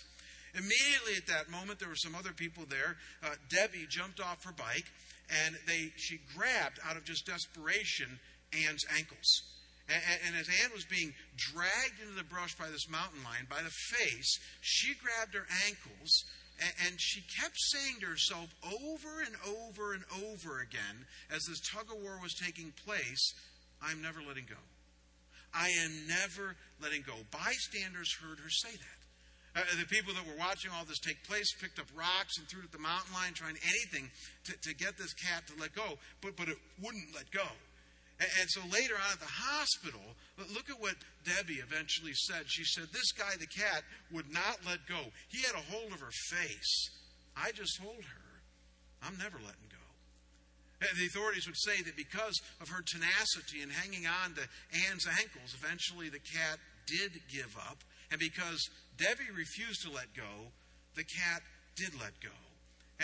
Immediately 0.54 1.16
at 1.18 1.28
that 1.28 1.50
moment, 1.50 1.80
there 1.80 1.90
were 1.90 1.96
some 1.96 2.16
other 2.16 2.34
people 2.34 2.66
there. 2.70 2.98
Uh, 3.24 3.36
Debbie 3.50 3.88
jumped 3.90 4.20
off 4.20 4.44
her 4.44 4.52
bike, 4.52 4.86
and 5.46 5.56
they 5.66 5.92
she 5.96 6.20
grabbed 6.36 6.80
out 6.86 6.98
of 6.98 7.06
just 7.06 7.26
desperation 7.26 8.20
Anne's 8.52 8.86
ankles. 8.96 9.53
And, 9.90 10.36
as 10.40 10.48
Anne 10.64 10.72
was 10.74 10.86
being 10.86 11.14
dragged 11.36 12.00
into 12.02 12.16
the 12.16 12.24
brush 12.24 12.56
by 12.56 12.70
this 12.70 12.90
mountain 12.90 13.20
lion, 13.24 13.48
by 13.50 13.62
the 13.62 13.70
face, 13.70 14.40
she 14.62 14.96
grabbed 14.96 15.36
her 15.36 15.46
ankles 15.68 16.24
and, 16.88 16.96
she 17.02 17.22
kept 17.22 17.58
saying 17.58 18.00
to 18.00 18.08
herself 18.08 18.48
over 18.64 19.22
and 19.22 19.36
over 19.44 19.94
and 19.94 20.04
over 20.24 20.62
again 20.62 21.06
as 21.30 21.44
this 21.44 21.60
tug 21.60 21.92
of 21.92 22.02
war 22.02 22.20
was 22.22 22.34
taking 22.34 22.72
place, 22.86 23.34
I'm 23.82 24.02
never 24.02 24.22
letting 24.22 24.46
go. 24.48 24.62
I 25.54 25.70
am 25.84 26.08
never 26.08 26.56
letting 26.82 27.04
go. 27.04 27.14
Bystanders 27.32 28.16
heard 28.22 28.40
her 28.40 28.50
say 28.50 28.72
that. 28.72 29.00
Uh, 29.56 29.62
the 29.78 29.86
people 29.86 30.14
that 30.14 30.26
were 30.26 30.38
watching 30.40 30.72
all 30.74 30.86
this 30.86 30.98
take 30.98 31.24
place 31.28 31.54
picked 31.62 31.78
up 31.78 31.86
rocks 31.96 32.38
and 32.40 32.48
threw 32.48 32.62
it 32.62 32.66
at 32.66 32.72
the 32.72 32.80
mountain 32.80 33.14
lion, 33.14 33.34
trying 33.34 33.58
anything 33.62 34.10
to, 34.46 34.54
to 34.62 34.74
get 34.74 34.98
this 34.98 35.14
cat 35.14 35.46
to 35.46 35.54
let 35.60 35.76
go, 35.76 36.00
but, 36.22 36.36
but 36.36 36.50
it 36.50 36.58
wouldn't 36.82 37.14
let 37.14 37.30
go. 37.30 37.46
And 38.40 38.50
so 38.50 38.62
later 38.72 38.96
on 38.96 39.14
at 39.14 39.20
the 39.20 39.26
hospital, 39.26 40.02
look 40.54 40.70
at 40.70 40.80
what 40.80 40.96
Debbie 41.26 41.62
eventually 41.62 42.14
said. 42.14 42.44
She 42.48 42.64
said, 42.64 42.88
This 42.92 43.12
guy, 43.12 43.36
the 43.40 43.48
cat, 43.48 43.84
would 44.12 44.32
not 44.32 44.60
let 44.66 44.86
go. 44.88 45.00
He 45.30 45.42
had 45.42 45.56
a 45.56 45.72
hold 45.72 45.92
of 45.92 46.00
her 46.00 46.14
face. 46.30 46.90
I 47.36 47.52
just 47.52 47.80
told 47.82 48.04
her, 48.04 48.24
I'm 49.02 49.18
never 49.18 49.38
letting 49.38 49.70
go. 49.72 49.84
And 50.82 50.98
the 50.98 51.08
authorities 51.08 51.48
would 51.48 51.58
say 51.58 51.82
that 51.84 51.96
because 51.96 52.40
of 52.62 52.70
her 52.70 52.84
tenacity 52.84 53.62
and 53.62 53.72
hanging 53.72 54.06
on 54.06 54.36
to 54.36 54.44
Anne's 54.90 55.08
ankles, 55.08 55.56
eventually 55.56 56.10
the 56.10 56.20
cat 56.20 56.60
did 56.86 57.12
give 57.32 57.56
up. 57.58 57.84
And 58.12 58.20
because 58.20 58.70
Debbie 58.98 59.32
refused 59.36 59.82
to 59.84 59.92
let 59.92 60.14
go, 60.14 60.52
the 60.96 61.04
cat 61.04 61.42
did 61.76 62.00
let 62.00 62.20
go. 62.22 62.36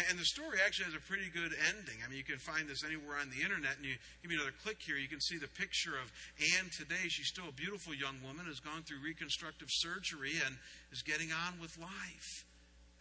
And 0.07 0.15
the 0.15 0.23
story 0.23 0.63
actually 0.63 0.85
has 0.85 0.95
a 0.95 1.03
pretty 1.03 1.27
good 1.27 1.51
ending. 1.67 1.99
I 1.99 2.07
mean, 2.07 2.15
you 2.15 2.23
can 2.23 2.39
find 2.39 2.69
this 2.69 2.87
anywhere 2.87 3.19
on 3.19 3.27
the 3.27 3.43
internet, 3.43 3.75
and 3.75 3.83
you 3.83 3.99
give 4.23 4.31
me 4.31 4.39
another 4.39 4.55
click 4.63 4.79
here. 4.79 4.95
You 4.95 5.11
can 5.11 5.19
see 5.19 5.35
the 5.35 5.51
picture 5.59 5.99
of 5.99 6.07
Anne 6.55 6.71
today. 6.71 7.11
She's 7.11 7.27
still 7.27 7.51
a 7.51 7.55
beautiful 7.55 7.91
young 7.91 8.15
woman, 8.23 8.47
has 8.47 8.63
gone 8.63 8.87
through 8.87 9.03
reconstructive 9.03 9.67
surgery, 9.67 10.39
and 10.45 10.55
is 10.95 11.03
getting 11.03 11.35
on 11.35 11.59
with 11.59 11.75
life. 11.75 12.31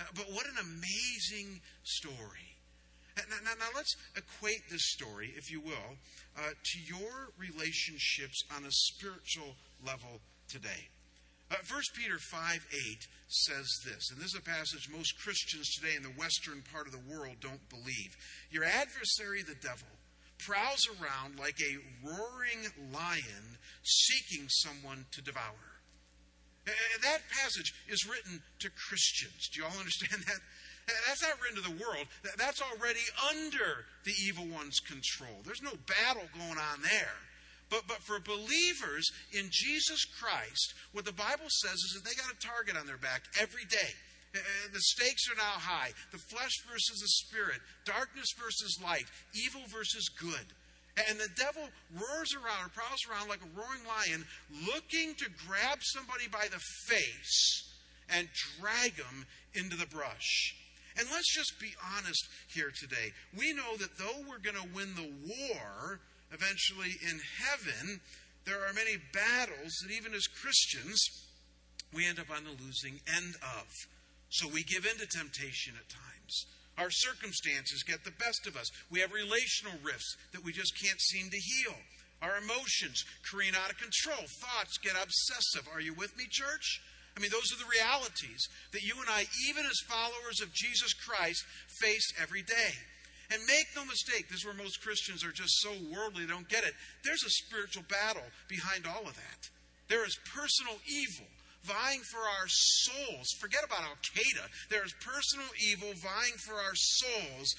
Uh, 0.00 0.11
but 0.14 0.26
what 0.34 0.46
an 0.50 0.58
amazing 0.58 1.61
story. 1.87 2.58
Now, 3.14 3.38
now, 3.42 3.54
now, 3.58 3.70
let's 3.74 3.94
equate 4.16 4.66
this 4.70 4.90
story, 4.94 5.34
if 5.37 5.50
you 5.50 5.61
will, 5.61 5.98
uh, 6.38 6.50
to 6.50 6.76
your 6.82 7.30
relationships 7.38 8.42
on 8.54 8.64
a 8.64 8.70
spiritual 8.70 9.54
level 9.84 10.20
today. 10.48 10.90
Uh, 11.50 11.56
1 11.64 11.80
Peter 11.96 12.18
5 12.18 12.66
8 12.70 13.08
says 13.28 13.66
this, 13.84 14.11
and 14.11 14.20
this 14.20 14.34
is 14.34 14.38
a 14.38 14.42
passage 14.42 14.88
most 14.92 15.18
Christians 15.18 15.68
today 15.74 15.96
in 15.96 16.02
the 16.02 16.12
western 16.20 16.62
part 16.72 16.87
of 16.87 16.92
the 16.92 17.08
world 17.08 17.37
don't 17.40 17.68
believe. 17.70 18.16
Your 18.50 18.64
adversary, 18.64 19.42
the 19.42 19.56
devil, 19.56 19.88
prowls 20.38 20.84
around 21.00 21.38
like 21.38 21.56
a 21.61 21.80
roaring 22.04 22.68
lion 22.92 23.56
seeking 23.82 24.46
someone 24.48 25.06
to 25.12 25.22
devour. 25.22 25.80
And 26.66 27.02
that 27.02 27.24
passage 27.32 27.72
is 27.88 28.04
written 28.04 28.42
to 28.61 28.68
Christians. 28.68 29.48
Do 29.48 29.61
you 29.61 29.66
all 29.66 29.78
understand 29.78 30.22
that? 30.26 30.40
That's 31.06 31.22
not 31.22 31.40
written 31.40 31.62
to 31.62 31.68
the 31.68 31.80
world. 31.84 32.06
That's 32.37 32.61
already 32.61 33.04
under 33.28 33.84
the 34.04 34.12
evil 34.26 34.46
one's 34.46 34.80
control. 34.80 35.40
There's 35.44 35.62
no 35.62 35.76
battle 35.87 36.28
going 36.37 36.58
on 36.61 36.82
there. 36.82 37.16
But, 37.70 37.83
but 37.87 38.02
for 38.02 38.18
believers 38.20 39.11
in 39.33 39.48
Jesus 39.50 40.04
Christ, 40.04 40.74
what 40.92 41.04
the 41.04 41.12
Bible 41.12 41.48
says 41.48 41.76
is 41.76 41.92
that 41.94 42.09
they 42.09 42.16
got 42.16 42.33
a 42.33 42.46
target 42.46 42.76
on 42.76 42.87
their 42.87 42.96
back 42.96 43.24
every 43.40 43.64
day. 43.68 43.92
Uh, 44.35 44.38
uh, 44.38 44.72
the 44.72 44.81
stakes 44.81 45.28
are 45.31 45.37
now 45.37 45.57
high. 45.57 45.92
The 46.12 46.18
flesh 46.18 46.52
versus 46.70 47.00
the 47.00 47.09
spirit, 47.09 47.61
darkness 47.85 48.28
versus 48.38 48.78
light, 48.83 49.07
evil 49.35 49.62
versus 49.68 50.09
good. 50.09 50.46
And 51.09 51.18
the 51.18 51.28
devil 51.37 51.62
roars 51.94 52.35
around 52.35 52.66
or 52.66 52.70
prowls 52.70 53.07
around 53.09 53.28
like 53.28 53.40
a 53.40 53.59
roaring 53.59 53.87
lion, 53.87 54.24
looking 54.66 55.14
to 55.14 55.31
grab 55.46 55.78
somebody 55.81 56.26
by 56.26 56.48
the 56.50 56.61
face 56.88 57.68
and 58.11 58.28
drag 58.59 58.96
them 58.96 59.26
into 59.54 59.76
the 59.76 59.87
brush. 59.87 60.57
And 60.98 61.07
let's 61.12 61.33
just 61.33 61.61
be 61.61 61.70
honest 61.94 62.26
here 62.52 62.72
today. 62.74 63.12
We 63.37 63.52
know 63.52 63.76
that 63.76 63.96
though 63.98 64.24
we're 64.28 64.42
going 64.42 64.57
to 64.57 64.74
win 64.74 64.94
the 64.96 65.12
war, 65.28 66.00
eventually 66.32 66.96
in 67.02 67.20
heaven, 67.40 68.00
there 68.44 68.64
are 68.64 68.72
many 68.72 68.96
battles 69.12 69.72
that 69.82 69.92
even 69.92 70.14
as 70.14 70.26
Christians, 70.26 70.98
we 71.92 72.06
end 72.06 72.18
up 72.18 72.30
on 72.30 72.44
the 72.44 72.56
losing 72.62 73.00
end 73.16 73.34
of. 73.42 73.66
So 74.30 74.48
we 74.48 74.62
give 74.62 74.84
in 74.84 74.98
to 74.98 75.06
temptation 75.06 75.74
at 75.76 75.88
times. 75.88 76.46
Our 76.76 76.90
circumstances 76.90 77.82
get 77.82 78.04
the 78.04 78.14
best 78.22 78.46
of 78.46 78.56
us. 78.56 78.70
We 78.90 79.00
have 79.00 79.12
relational 79.12 79.74
rifts 79.82 80.16
that 80.32 80.44
we 80.44 80.52
just 80.52 80.78
can't 80.78 81.00
seem 81.00 81.28
to 81.30 81.36
heal. 81.36 81.74
Our 82.22 82.38
emotions 82.38 83.04
careen 83.30 83.54
out 83.54 83.70
of 83.70 83.78
control. 83.78 84.26
Thoughts 84.40 84.78
get 84.78 84.94
obsessive. 84.94 85.68
Are 85.72 85.80
you 85.80 85.94
with 85.94 86.16
me, 86.16 86.24
church? 86.30 86.80
I 87.16 87.20
mean, 87.20 87.30
those 87.30 87.50
are 87.52 87.58
the 87.58 87.70
realities 87.70 88.46
that 88.72 88.82
you 88.82 88.94
and 89.00 89.10
I, 89.10 89.26
even 89.48 89.66
as 89.66 89.90
followers 89.90 90.40
of 90.40 90.52
Jesus 90.52 90.94
Christ, 90.94 91.42
face 91.80 92.12
every 92.20 92.42
day. 92.42 92.78
And 93.30 93.42
make 93.46 93.68
no 93.76 93.84
mistake, 93.84 94.28
this 94.28 94.40
is 94.40 94.46
where 94.46 94.54
most 94.54 94.80
Christians 94.80 95.22
are 95.24 95.32
just 95.32 95.60
so 95.60 95.70
worldly 95.92 96.24
they 96.24 96.32
don't 96.32 96.48
get 96.48 96.64
it. 96.64 96.72
There's 97.04 97.24
a 97.24 97.30
spiritual 97.44 97.84
battle 97.88 98.24
behind 98.48 98.86
all 98.86 99.04
of 99.06 99.14
that. 99.16 99.40
There 99.88 100.04
is 100.06 100.18
personal 100.34 100.76
evil 100.88 101.26
vying 101.64 102.00
for 102.00 102.20
our 102.20 102.48
souls. 102.48 103.28
Forget 103.40 103.64
about 103.64 103.82
Al 103.82 104.00
Qaeda. 104.00 104.48
There 104.70 104.84
is 104.84 104.94
personal 105.04 105.48
evil 105.60 105.92
vying 106.00 106.36
for 106.46 106.54
our 106.54 106.74
souls 106.74 107.54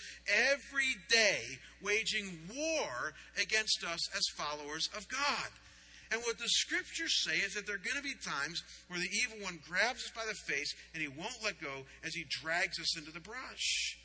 every 0.49 0.97
day, 1.09 1.41
waging 1.81 2.39
war 2.49 3.13
against 3.39 3.83
us 3.83 4.01
as 4.15 4.37
followers 4.37 4.89
of 4.95 5.07
God. 5.09 5.49
And 6.11 6.21
what 6.23 6.39
the 6.39 6.49
scriptures 6.49 7.23
say 7.23 7.37
is 7.37 7.53
that 7.53 7.67
there 7.67 7.75
are 7.75 7.85
going 7.85 7.97
to 7.97 8.01
be 8.01 8.15
times 8.17 8.63
where 8.87 8.99
the 8.99 9.09
evil 9.13 9.45
one 9.45 9.59
grabs 9.67 10.05
us 10.05 10.11
by 10.15 10.25
the 10.25 10.33
face 10.33 10.73
and 10.93 11.03
he 11.03 11.07
won't 11.07 11.43
let 11.43 11.61
go 11.61 11.85
as 12.03 12.15
he 12.15 12.25
drags 12.41 12.79
us 12.79 12.97
into 12.97 13.11
the 13.11 13.19
brush. 13.19 13.98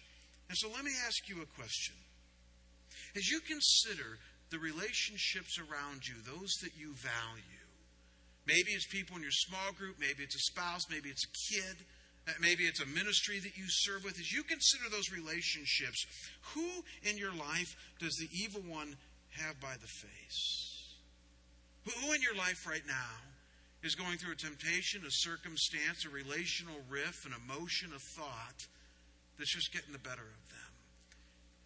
And 0.54 0.70
so 0.70 0.70
let 0.70 0.84
me 0.84 0.94
ask 1.04 1.26
you 1.26 1.42
a 1.42 1.58
question. 1.58 1.96
As 3.16 3.26
you 3.26 3.40
consider 3.40 4.22
the 4.54 4.62
relationships 4.62 5.58
around 5.58 6.06
you, 6.06 6.14
those 6.22 6.54
that 6.62 6.78
you 6.78 6.94
value. 6.94 7.66
Maybe 8.46 8.70
it's 8.70 8.86
people 8.86 9.16
in 9.16 9.22
your 9.26 9.34
small 9.34 9.74
group, 9.74 9.98
maybe 9.98 10.22
it's 10.22 10.36
a 10.36 10.46
spouse, 10.54 10.86
maybe 10.88 11.10
it's 11.10 11.26
a 11.26 11.34
kid, 11.50 11.76
uh, 12.28 12.38
maybe 12.38 12.70
it's 12.70 12.78
a 12.78 12.86
ministry 12.86 13.40
that 13.40 13.58
you 13.58 13.66
serve 13.66 14.04
with. 14.04 14.14
As 14.14 14.30
you 14.30 14.44
consider 14.44 14.86
those 14.94 15.10
relationships, 15.10 16.06
who 16.54 16.70
in 17.02 17.18
your 17.18 17.34
life 17.34 17.74
does 17.98 18.14
the 18.14 18.30
evil 18.30 18.62
one 18.62 18.94
have 19.42 19.58
by 19.58 19.74
the 19.74 19.90
face? 19.90 20.94
Who 21.82 22.12
in 22.12 22.22
your 22.22 22.38
life 22.38 22.62
right 22.62 22.86
now 22.86 23.26
is 23.82 23.96
going 23.96 24.18
through 24.18 24.38
a 24.38 24.46
temptation, 24.46 25.02
a 25.02 25.10
circumstance, 25.10 26.06
a 26.06 26.14
relational 26.14 26.78
riff, 26.88 27.26
an 27.26 27.34
emotion, 27.34 27.90
a 27.90 27.98
thought 27.98 28.70
that's 29.38 29.54
just 29.54 29.72
getting 29.72 29.92
the 29.92 29.98
better 29.98 30.22
of 30.22 30.44
them? 30.50 30.72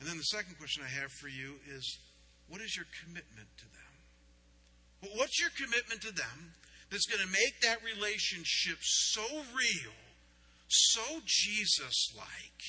And 0.00 0.08
then 0.08 0.16
the 0.16 0.30
second 0.30 0.58
question 0.58 0.82
I 0.84 1.00
have 1.00 1.10
for 1.12 1.28
you 1.28 1.58
is 1.74 1.98
what 2.48 2.60
is 2.60 2.76
your 2.76 2.86
commitment 3.04 3.48
to 3.58 3.64
them? 3.64 5.12
What's 5.16 5.40
your 5.40 5.50
commitment 5.54 6.02
to 6.02 6.12
them 6.12 6.52
that's 6.90 7.06
going 7.06 7.22
to 7.22 7.32
make 7.32 7.60
that 7.62 7.84
relationship 7.84 8.78
so 8.80 9.22
real, 9.54 9.94
so 10.68 11.20
Jesus 11.24 12.14
like, 12.16 12.62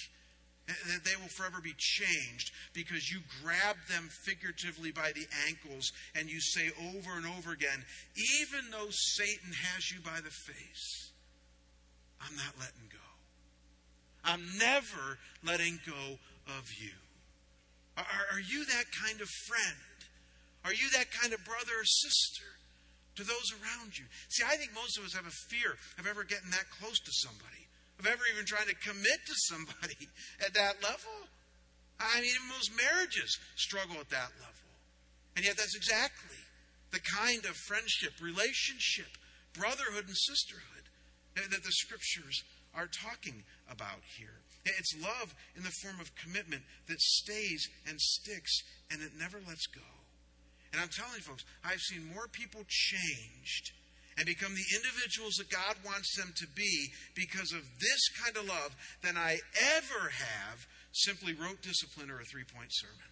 that 0.67 1.03
they 1.03 1.15
will 1.19 1.29
forever 1.29 1.61
be 1.61 1.73
changed 1.77 2.51
because 2.73 3.09
you 3.09 3.21
grab 3.41 3.75
them 3.89 4.09
figuratively 4.25 4.91
by 4.91 5.11
the 5.15 5.25
ankles 5.47 5.91
and 6.13 6.29
you 6.29 6.39
say 6.39 6.69
over 6.93 7.17
and 7.17 7.25
over 7.25 7.51
again, 7.51 7.83
even 8.41 8.69
though 8.71 8.89
Satan 8.91 9.53
has 9.73 9.89
you 9.89 9.99
by 10.01 10.21
the 10.21 10.29
face, 10.29 11.11
I'm 12.21 12.35
not 12.35 12.53
letting 12.59 12.89
go. 12.91 13.08
I'm 14.23 14.43
never 14.57 15.17
letting 15.43 15.79
go 15.85 16.19
of 16.47 16.65
you. 16.79 16.91
Are, 17.97 18.25
are 18.33 18.43
you 18.43 18.65
that 18.65 18.85
kind 18.91 19.21
of 19.21 19.27
friend? 19.47 19.99
Are 20.65 20.73
you 20.73 20.89
that 20.95 21.11
kind 21.11 21.33
of 21.33 21.43
brother 21.45 21.71
or 21.71 21.85
sister 21.85 22.47
to 23.15 23.23
those 23.23 23.51
around 23.59 23.97
you? 23.97 24.05
See, 24.29 24.43
I 24.43 24.55
think 24.55 24.71
most 24.75 24.97
of 24.97 25.05
us 25.05 25.15
have 25.15 25.27
a 25.27 25.43
fear 25.51 25.75
of 25.97 26.07
ever 26.07 26.23
getting 26.23 26.51
that 26.51 26.67
close 26.79 26.99
to 26.99 27.11
somebody, 27.23 27.67
of 27.99 28.07
ever 28.07 28.23
even 28.31 28.45
trying 28.45 28.67
to 28.67 28.75
commit 28.75 29.19
to 29.27 29.35
somebody 29.47 30.07
at 30.45 30.53
that 30.53 30.83
level. 30.83 31.27
I 31.99 32.21
mean, 32.21 32.35
most 32.47 32.71
marriages 32.75 33.39
struggle 33.55 33.99
at 33.99 34.09
that 34.11 34.31
level. 34.39 34.71
And 35.35 35.45
yet, 35.45 35.55
that's 35.55 35.75
exactly 35.75 36.39
the 36.91 36.99
kind 36.99 37.43
of 37.45 37.55
friendship, 37.67 38.15
relationship, 38.19 39.11
brotherhood, 39.53 40.07
and 40.07 40.15
sisterhood 40.15 40.79
that 41.47 41.63
the 41.63 41.71
scriptures 41.71 42.43
are 42.75 42.87
talking 42.87 43.43
about 43.69 44.01
here. 44.17 44.41
It's 44.65 44.95
love 45.01 45.33
in 45.55 45.63
the 45.63 45.73
form 45.81 45.99
of 45.99 46.13
commitment 46.15 46.63
that 46.87 46.99
stays 46.99 47.67
and 47.87 47.99
sticks 47.99 48.61
and 48.91 49.01
it 49.01 49.11
never 49.17 49.39
lets 49.47 49.67
go. 49.67 49.81
And 50.71 50.81
I'm 50.81 50.89
telling 50.89 51.15
you, 51.15 51.21
folks, 51.21 51.45
I've 51.65 51.81
seen 51.81 52.13
more 52.13 52.27
people 52.27 52.61
changed 52.67 53.71
and 54.17 54.25
become 54.25 54.53
the 54.53 54.75
individuals 54.75 55.35
that 55.39 55.49
God 55.49 55.75
wants 55.85 56.15
them 56.17 56.33
to 56.35 56.47
be 56.55 56.91
because 57.15 57.53
of 57.53 57.63
this 57.79 58.03
kind 58.21 58.37
of 58.37 58.47
love 58.47 58.75
than 59.01 59.17
I 59.17 59.39
ever 59.77 60.09
have 60.09 60.67
simply 60.91 61.33
rote 61.33 61.61
discipline 61.61 62.11
or 62.11 62.19
a 62.19 62.25
three 62.25 62.43
point 62.43 62.69
sermon. 62.69 63.09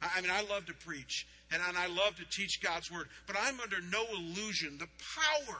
I 0.00 0.20
mean, 0.20 0.30
I 0.30 0.42
love 0.42 0.66
to 0.66 0.74
preach 0.74 1.26
and 1.52 1.62
I 1.62 1.86
love 1.86 2.16
to 2.16 2.24
teach 2.30 2.62
God's 2.62 2.90
word, 2.90 3.08
but 3.26 3.36
I'm 3.40 3.60
under 3.60 3.80
no 3.80 4.04
illusion. 4.12 4.78
The 4.78 4.88
power 5.16 5.58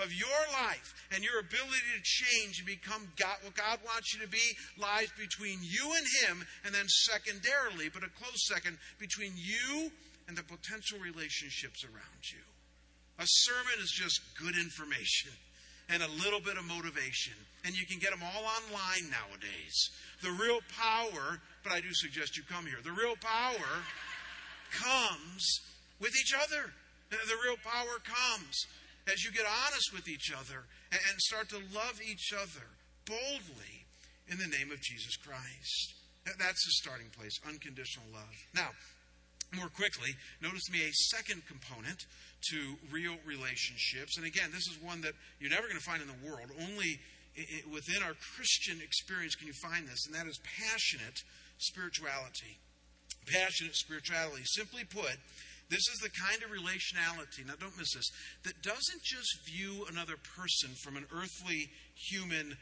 of 0.00 0.12
your 0.12 0.42
life 0.64 0.94
and 1.14 1.24
your 1.24 1.40
ability 1.40 1.84
to 1.96 2.02
change 2.02 2.58
and 2.58 2.66
become 2.66 3.08
God, 3.16 3.36
what 3.42 3.54
God 3.54 3.78
wants 3.84 4.14
you 4.14 4.20
to 4.20 4.28
be 4.28 4.56
lies 4.78 5.08
between 5.18 5.58
you 5.62 5.92
and 5.94 6.06
Him, 6.24 6.46
and 6.64 6.74
then 6.74 6.88
secondarily, 6.88 7.88
but 7.92 8.04
a 8.04 8.10
close 8.18 8.46
second, 8.48 8.78
between 8.98 9.32
you 9.36 9.90
and 10.28 10.36
the 10.36 10.44
potential 10.44 10.98
relationships 10.98 11.84
around 11.84 12.22
you. 12.30 12.42
A 13.18 13.26
sermon 13.26 13.76
is 13.82 13.90
just 13.90 14.20
good 14.38 14.56
information 14.56 15.32
and 15.90 16.02
a 16.02 16.08
little 16.24 16.40
bit 16.40 16.56
of 16.56 16.64
motivation. 16.64 17.34
And 17.64 17.74
you 17.74 17.84
can 17.84 17.98
get 17.98 18.10
them 18.10 18.22
all 18.22 18.44
online 18.44 19.10
nowadays. 19.10 19.90
The 20.22 20.30
real 20.30 20.60
power, 20.78 21.40
but 21.62 21.72
I 21.72 21.80
do 21.80 21.92
suggest 21.92 22.36
you 22.36 22.44
come 22.48 22.64
here, 22.64 22.78
the 22.82 22.92
real 22.92 23.16
power 23.20 23.84
comes 24.72 25.60
with 26.00 26.12
each 26.16 26.32
other. 26.34 26.72
The 27.10 27.42
real 27.44 27.56
power 27.64 27.98
comes 28.06 28.66
as 29.12 29.24
you 29.24 29.32
get 29.32 29.46
honest 29.46 29.92
with 29.92 30.08
each 30.08 30.32
other 30.32 30.64
and 30.92 31.18
start 31.18 31.48
to 31.50 31.58
love 31.74 32.00
each 32.00 32.32
other 32.32 32.66
boldly 33.06 33.86
in 34.28 34.38
the 34.38 34.46
name 34.46 34.70
of 34.70 34.80
Jesus 34.80 35.16
Christ. 35.16 35.94
That's 36.24 36.64
the 36.64 36.74
starting 36.82 37.08
place, 37.16 37.40
unconditional 37.46 38.06
love. 38.12 38.34
Now, 38.54 38.70
more 39.56 39.68
quickly, 39.68 40.14
notice 40.40 40.70
me 40.70 40.86
a 40.86 40.92
second 41.10 41.42
component 41.48 42.06
to 42.54 42.76
real 42.92 43.16
relationships. 43.26 44.16
And 44.16 44.26
again, 44.26 44.50
this 44.52 44.68
is 44.70 44.78
one 44.80 45.00
that 45.00 45.14
you're 45.40 45.50
never 45.50 45.66
going 45.66 45.80
to 45.80 45.88
find 45.90 46.02
in 46.02 46.08
the 46.08 46.22
world. 46.22 46.50
Only 46.60 47.00
within 47.72 48.02
our 48.02 48.14
Christian 48.36 48.78
experience 48.80 49.34
can 49.34 49.48
you 49.48 49.54
find 49.62 49.88
this, 49.88 50.06
and 50.06 50.14
that 50.14 50.26
is 50.26 50.38
passionate 50.44 51.18
spirituality. 51.58 52.58
Passionate 53.26 53.74
spirituality. 53.74 54.42
Simply 54.44 54.84
put, 54.84 55.18
this 55.70 55.86
is 55.88 56.00
the 56.02 56.10
kind 56.10 56.42
of 56.42 56.50
relationality, 56.50 57.46
now 57.46 57.54
don't 57.58 57.78
miss 57.78 57.94
this, 57.94 58.10
that 58.44 58.62
doesn't 58.62 59.02
just 59.02 59.46
view 59.46 59.86
another 59.88 60.16
person 60.36 60.70
from 60.82 60.96
an 60.96 61.06
earthly, 61.14 61.70
human, 61.94 62.56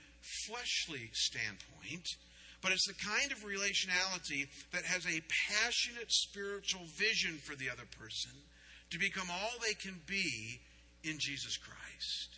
fleshly 0.46 1.08
standpoint, 1.12 2.06
but 2.60 2.72
it's 2.72 2.86
the 2.86 3.08
kind 3.08 3.32
of 3.32 3.38
relationality 3.48 4.46
that 4.72 4.84
has 4.84 5.06
a 5.06 5.22
passionate 5.50 6.10
spiritual 6.10 6.84
vision 6.98 7.38
for 7.38 7.56
the 7.56 7.70
other 7.70 7.86
person 7.98 8.32
to 8.90 8.98
become 8.98 9.28
all 9.30 9.52
they 9.62 9.74
can 9.74 10.00
be 10.06 10.60
in 11.04 11.16
Jesus 11.18 11.56
Christ. 11.56 12.38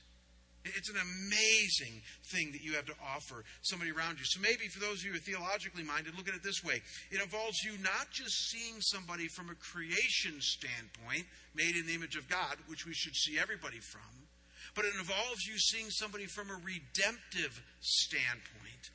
It's 0.64 0.90
an 0.90 1.00
amazing 1.00 2.02
thing 2.32 2.52
that 2.52 2.60
you 2.60 2.74
have 2.74 2.84
to 2.84 2.98
offer 3.00 3.44
somebody 3.62 3.92
around 3.92 4.18
you. 4.18 4.26
So 4.28 4.40
maybe 4.40 4.68
for 4.68 4.80
those 4.80 5.00
of 5.00 5.04
you 5.04 5.12
who 5.12 5.16
are 5.16 5.24
theologically 5.24 5.82
minded, 5.82 6.16
look 6.16 6.28
at 6.28 6.34
it 6.34 6.44
this 6.44 6.62
way. 6.62 6.82
It 7.10 7.22
involves 7.22 7.64
you 7.64 7.80
not 7.80 8.12
just 8.12 8.52
seeing 8.52 8.76
somebody 8.80 9.26
from 9.28 9.48
a 9.48 9.56
creation 9.56 10.36
standpoint, 10.40 11.24
made 11.54 11.76
in 11.76 11.86
the 11.86 11.94
image 11.94 12.16
of 12.16 12.28
God, 12.28 12.60
which 12.68 12.84
we 12.84 12.92
should 12.92 13.16
see 13.16 13.38
everybody 13.38 13.80
from, 13.80 14.28
but 14.76 14.84
it 14.84 14.92
involves 14.98 15.48
you 15.48 15.56
seeing 15.58 15.88
somebody 15.88 16.26
from 16.26 16.50
a 16.50 16.60
redemptive 16.60 17.56
standpoint, 17.80 18.92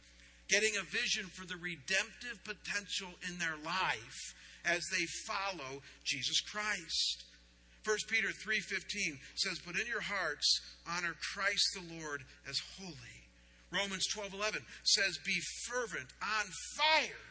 getting 0.47 0.77
a 0.77 0.85
vision 0.85 1.25
for 1.33 1.45
the 1.45 1.57
redemptive 1.57 2.37
potential 2.45 3.09
in 3.27 3.39
their 3.39 3.57
life 3.65 4.35
as 4.65 4.85
they 4.93 5.05
follow 5.25 5.81
Jesus 6.03 6.41
Christ. 6.41 7.25
1 7.85 8.07
Peter 8.07 8.33
3:15 8.33 9.21
says, 9.35 9.59
"But 9.59 9.79
in 9.79 9.85
your 9.85 10.01
hearts 10.01 10.59
honor 10.87 11.13
Christ 11.13 11.69
the 11.73 11.81
Lord 11.81 12.25
as 12.47 12.57
holy." 12.77 13.29
Romans 13.69 14.07
12:11 14.07 14.65
says, 14.83 15.17
"Be 15.19 15.39
fervent, 15.67 16.11
on 16.21 16.51
fire 16.75 17.21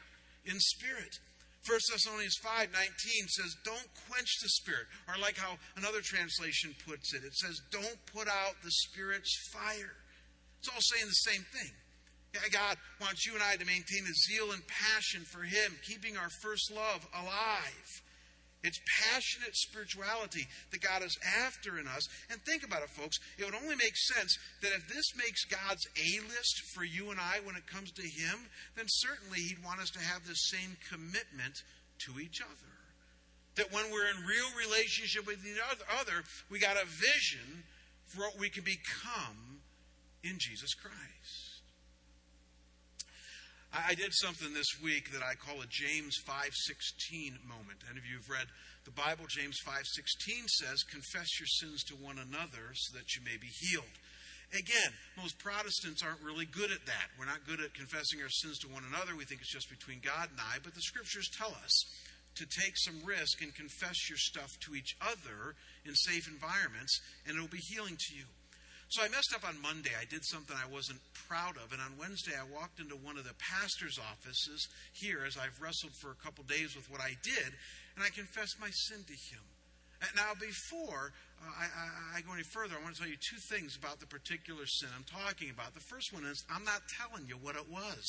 in 0.45 0.61
spirit." 0.61 1.19
1 1.65 1.81
Thessalonians 1.91 2.37
5:19 2.37 3.29
says, 3.29 3.57
"Don't 3.65 3.95
quench 4.07 4.39
the 4.41 4.49
spirit," 4.49 4.87
or 5.09 5.19
like 5.19 5.37
how 5.37 5.59
another 5.75 6.03
translation 6.03 6.75
puts 6.87 7.13
it, 7.15 7.25
it 7.25 7.35
says, 7.35 7.61
"Don't 7.71 8.07
put 8.07 8.29
out 8.29 8.63
the 8.63 8.71
spirit's 8.71 9.35
fire." 9.51 9.97
It's 10.61 10.69
all 10.69 10.81
saying 10.81 11.09
the 11.09 11.15
same 11.15 11.45
thing. 11.47 11.77
God 12.51 12.79
wants 13.01 13.27
you 13.27 13.35
and 13.35 13.43
I 13.43 13.57
to 13.57 13.65
maintain 13.65 14.07
a 14.07 14.15
zeal 14.15 14.53
and 14.53 14.67
passion 14.67 15.25
for 15.25 15.45
Him, 15.45 15.79
keeping 15.83 16.17
our 16.17 16.31
first 16.43 16.71
love 16.71 17.07
alive. 17.13 18.03
It's 18.65 18.81
passionate 19.13 19.55
spirituality 19.55 20.49
that 20.73 20.81
God 20.81 21.05
is 21.05 21.17
after 21.45 21.79
in 21.79 21.87
us. 21.87 22.09
And 22.31 22.41
think 22.41 22.65
about 22.65 22.83
it, 22.83 22.89
folks. 22.89 23.19
It 23.37 23.45
would 23.45 23.55
only 23.55 23.77
make 23.77 23.95
sense 24.17 24.39
that 24.63 24.73
if 24.73 24.89
this 24.89 25.05
makes 25.17 25.45
God's 25.45 25.87
A 26.01 26.25
list 26.25 26.63
for 26.73 26.83
you 26.83 27.11
and 27.11 27.21
I 27.21 27.45
when 27.45 27.57
it 27.57 27.67
comes 27.67 27.93
to 27.93 28.03
Him, 28.03 28.49
then 28.75 28.87
certainly 28.89 29.41
He'd 29.41 29.63
want 29.63 29.81
us 29.81 29.91
to 29.91 30.01
have 30.01 30.27
the 30.27 30.35
same 30.35 30.79
commitment 30.89 31.61
to 32.09 32.19
each 32.19 32.41
other. 32.41 32.73
That 33.57 33.71
when 33.71 33.93
we're 33.93 34.09
in 34.09 34.25
real 34.25 34.49
relationship 34.57 35.27
with 35.27 35.45
each 35.45 35.61
other, 36.01 36.25
we 36.51 36.59
got 36.59 36.81
a 36.81 36.89
vision 36.89 37.65
for 38.07 38.23
what 38.23 38.41
we 38.41 38.49
can 38.49 38.65
become 38.65 39.61
in 40.25 40.37
Jesus 40.41 40.73
Christ. 40.73 41.44
I 43.75 43.95
did 43.95 44.15
something 44.15 44.55
this 44.55 44.79
week 44.81 45.11
that 45.11 45.25
I 45.25 45.35
call 45.35 45.61
a 45.61 45.67
James 45.67 46.17
5:16 46.25 47.45
moment. 47.45 47.83
Any 47.91 47.99
of 47.99 48.07
you 48.07 48.19
have 48.19 48.29
read 48.29 48.47
the 48.85 48.93
Bible? 48.93 49.27
James 49.27 49.59
5:16 49.67 50.47
says, 50.47 50.85
"Confess 50.85 51.41
your 51.41 51.49
sins 51.49 51.83
to 51.85 51.97
one 51.97 52.21
another 52.21 52.73
so 52.77 52.97
that 52.97 53.17
you 53.17 53.23
may 53.23 53.37
be 53.37 53.49
healed." 53.49 53.99
Again, 54.53 54.97
most 55.17 55.39
Protestants 55.39 56.03
aren't 56.03 56.21
really 56.21 56.47
good 56.47 56.71
at 56.71 56.87
that. 56.87 57.11
We're 57.19 57.25
not 57.25 57.47
good 57.47 57.61
at 57.61 57.75
confessing 57.75 58.23
our 58.23 58.31
sins 58.31 58.61
to 58.61 58.69
one 58.69 58.85
another. 58.85 59.17
We 59.17 59.25
think 59.25 59.41
it's 59.41 59.51
just 59.51 59.69
between 59.69 59.99
God 59.99 60.31
and 60.31 60.41
I, 60.41 60.61
but 60.61 60.75
the 60.75 60.83
scriptures 60.83 61.29
tell 61.31 61.53
us 61.53 61.85
to 62.37 62.47
take 62.47 62.79
some 62.79 63.03
risk 63.03 63.41
and 63.43 63.53
confess 63.57 64.09
your 64.09 64.19
stuff 64.19 64.57
to 64.61 64.77
each 64.77 64.95
other 65.01 65.57
in 65.85 65.97
safe 65.97 66.29
environments, 66.29 67.01
and 67.25 67.37
it'll 67.37 67.49
be 67.49 67.59
healing 67.59 67.97
to 67.97 68.15
you. 68.15 68.29
So 68.95 69.03
I 69.03 69.11
messed 69.11 69.35
up 69.35 69.43
on 69.43 69.59
Monday. 69.59 69.91
I 69.99 70.07
did 70.07 70.23
something 70.23 70.55
I 70.55 70.71
wasn't 70.71 71.03
proud 71.27 71.59
of. 71.59 71.75
And 71.75 71.83
on 71.83 71.99
Wednesday, 71.99 72.39
I 72.39 72.47
walked 72.47 72.79
into 72.79 72.95
one 72.95 73.19
of 73.19 73.27
the 73.27 73.35
pastor's 73.43 73.99
offices 73.99 74.71
here 74.95 75.27
as 75.27 75.35
I've 75.35 75.59
wrestled 75.59 75.99
for 75.99 76.15
a 76.15 76.23
couple 76.23 76.47
days 76.47 76.79
with 76.79 76.87
what 76.87 77.03
I 77.03 77.19
did. 77.27 77.51
and 77.99 78.07
I 78.07 78.15
confessed 78.15 78.55
my 78.63 78.71
sin 78.71 79.03
to 79.03 79.19
Him. 79.35 79.43
Now, 80.15 80.39
before 80.39 81.11
uh, 81.43 81.51
I, 81.59 81.67
I, 81.67 82.19
I, 82.19 82.21
go 82.23 82.39
any 82.39 82.47
further, 82.55 82.79
I 82.79 82.83
want 82.87 82.95
to 82.95 83.01
tell 83.03 83.11
you 83.11 83.19
two 83.19 83.43
things 83.51 83.75
about 83.75 83.99
the 83.99 84.07
particular 84.07 84.63
sin 84.63 84.95
I'm 84.95 85.03
talking 85.11 85.51
about. 85.51 85.75
The 85.75 85.83
first 85.91 86.15
one 86.15 86.23
is 86.23 86.45
I'm 86.47 86.63
not 86.63 86.87
telling 86.95 87.27
you 87.27 87.35
what 87.35 87.59
it 87.59 87.67
was. 87.67 88.07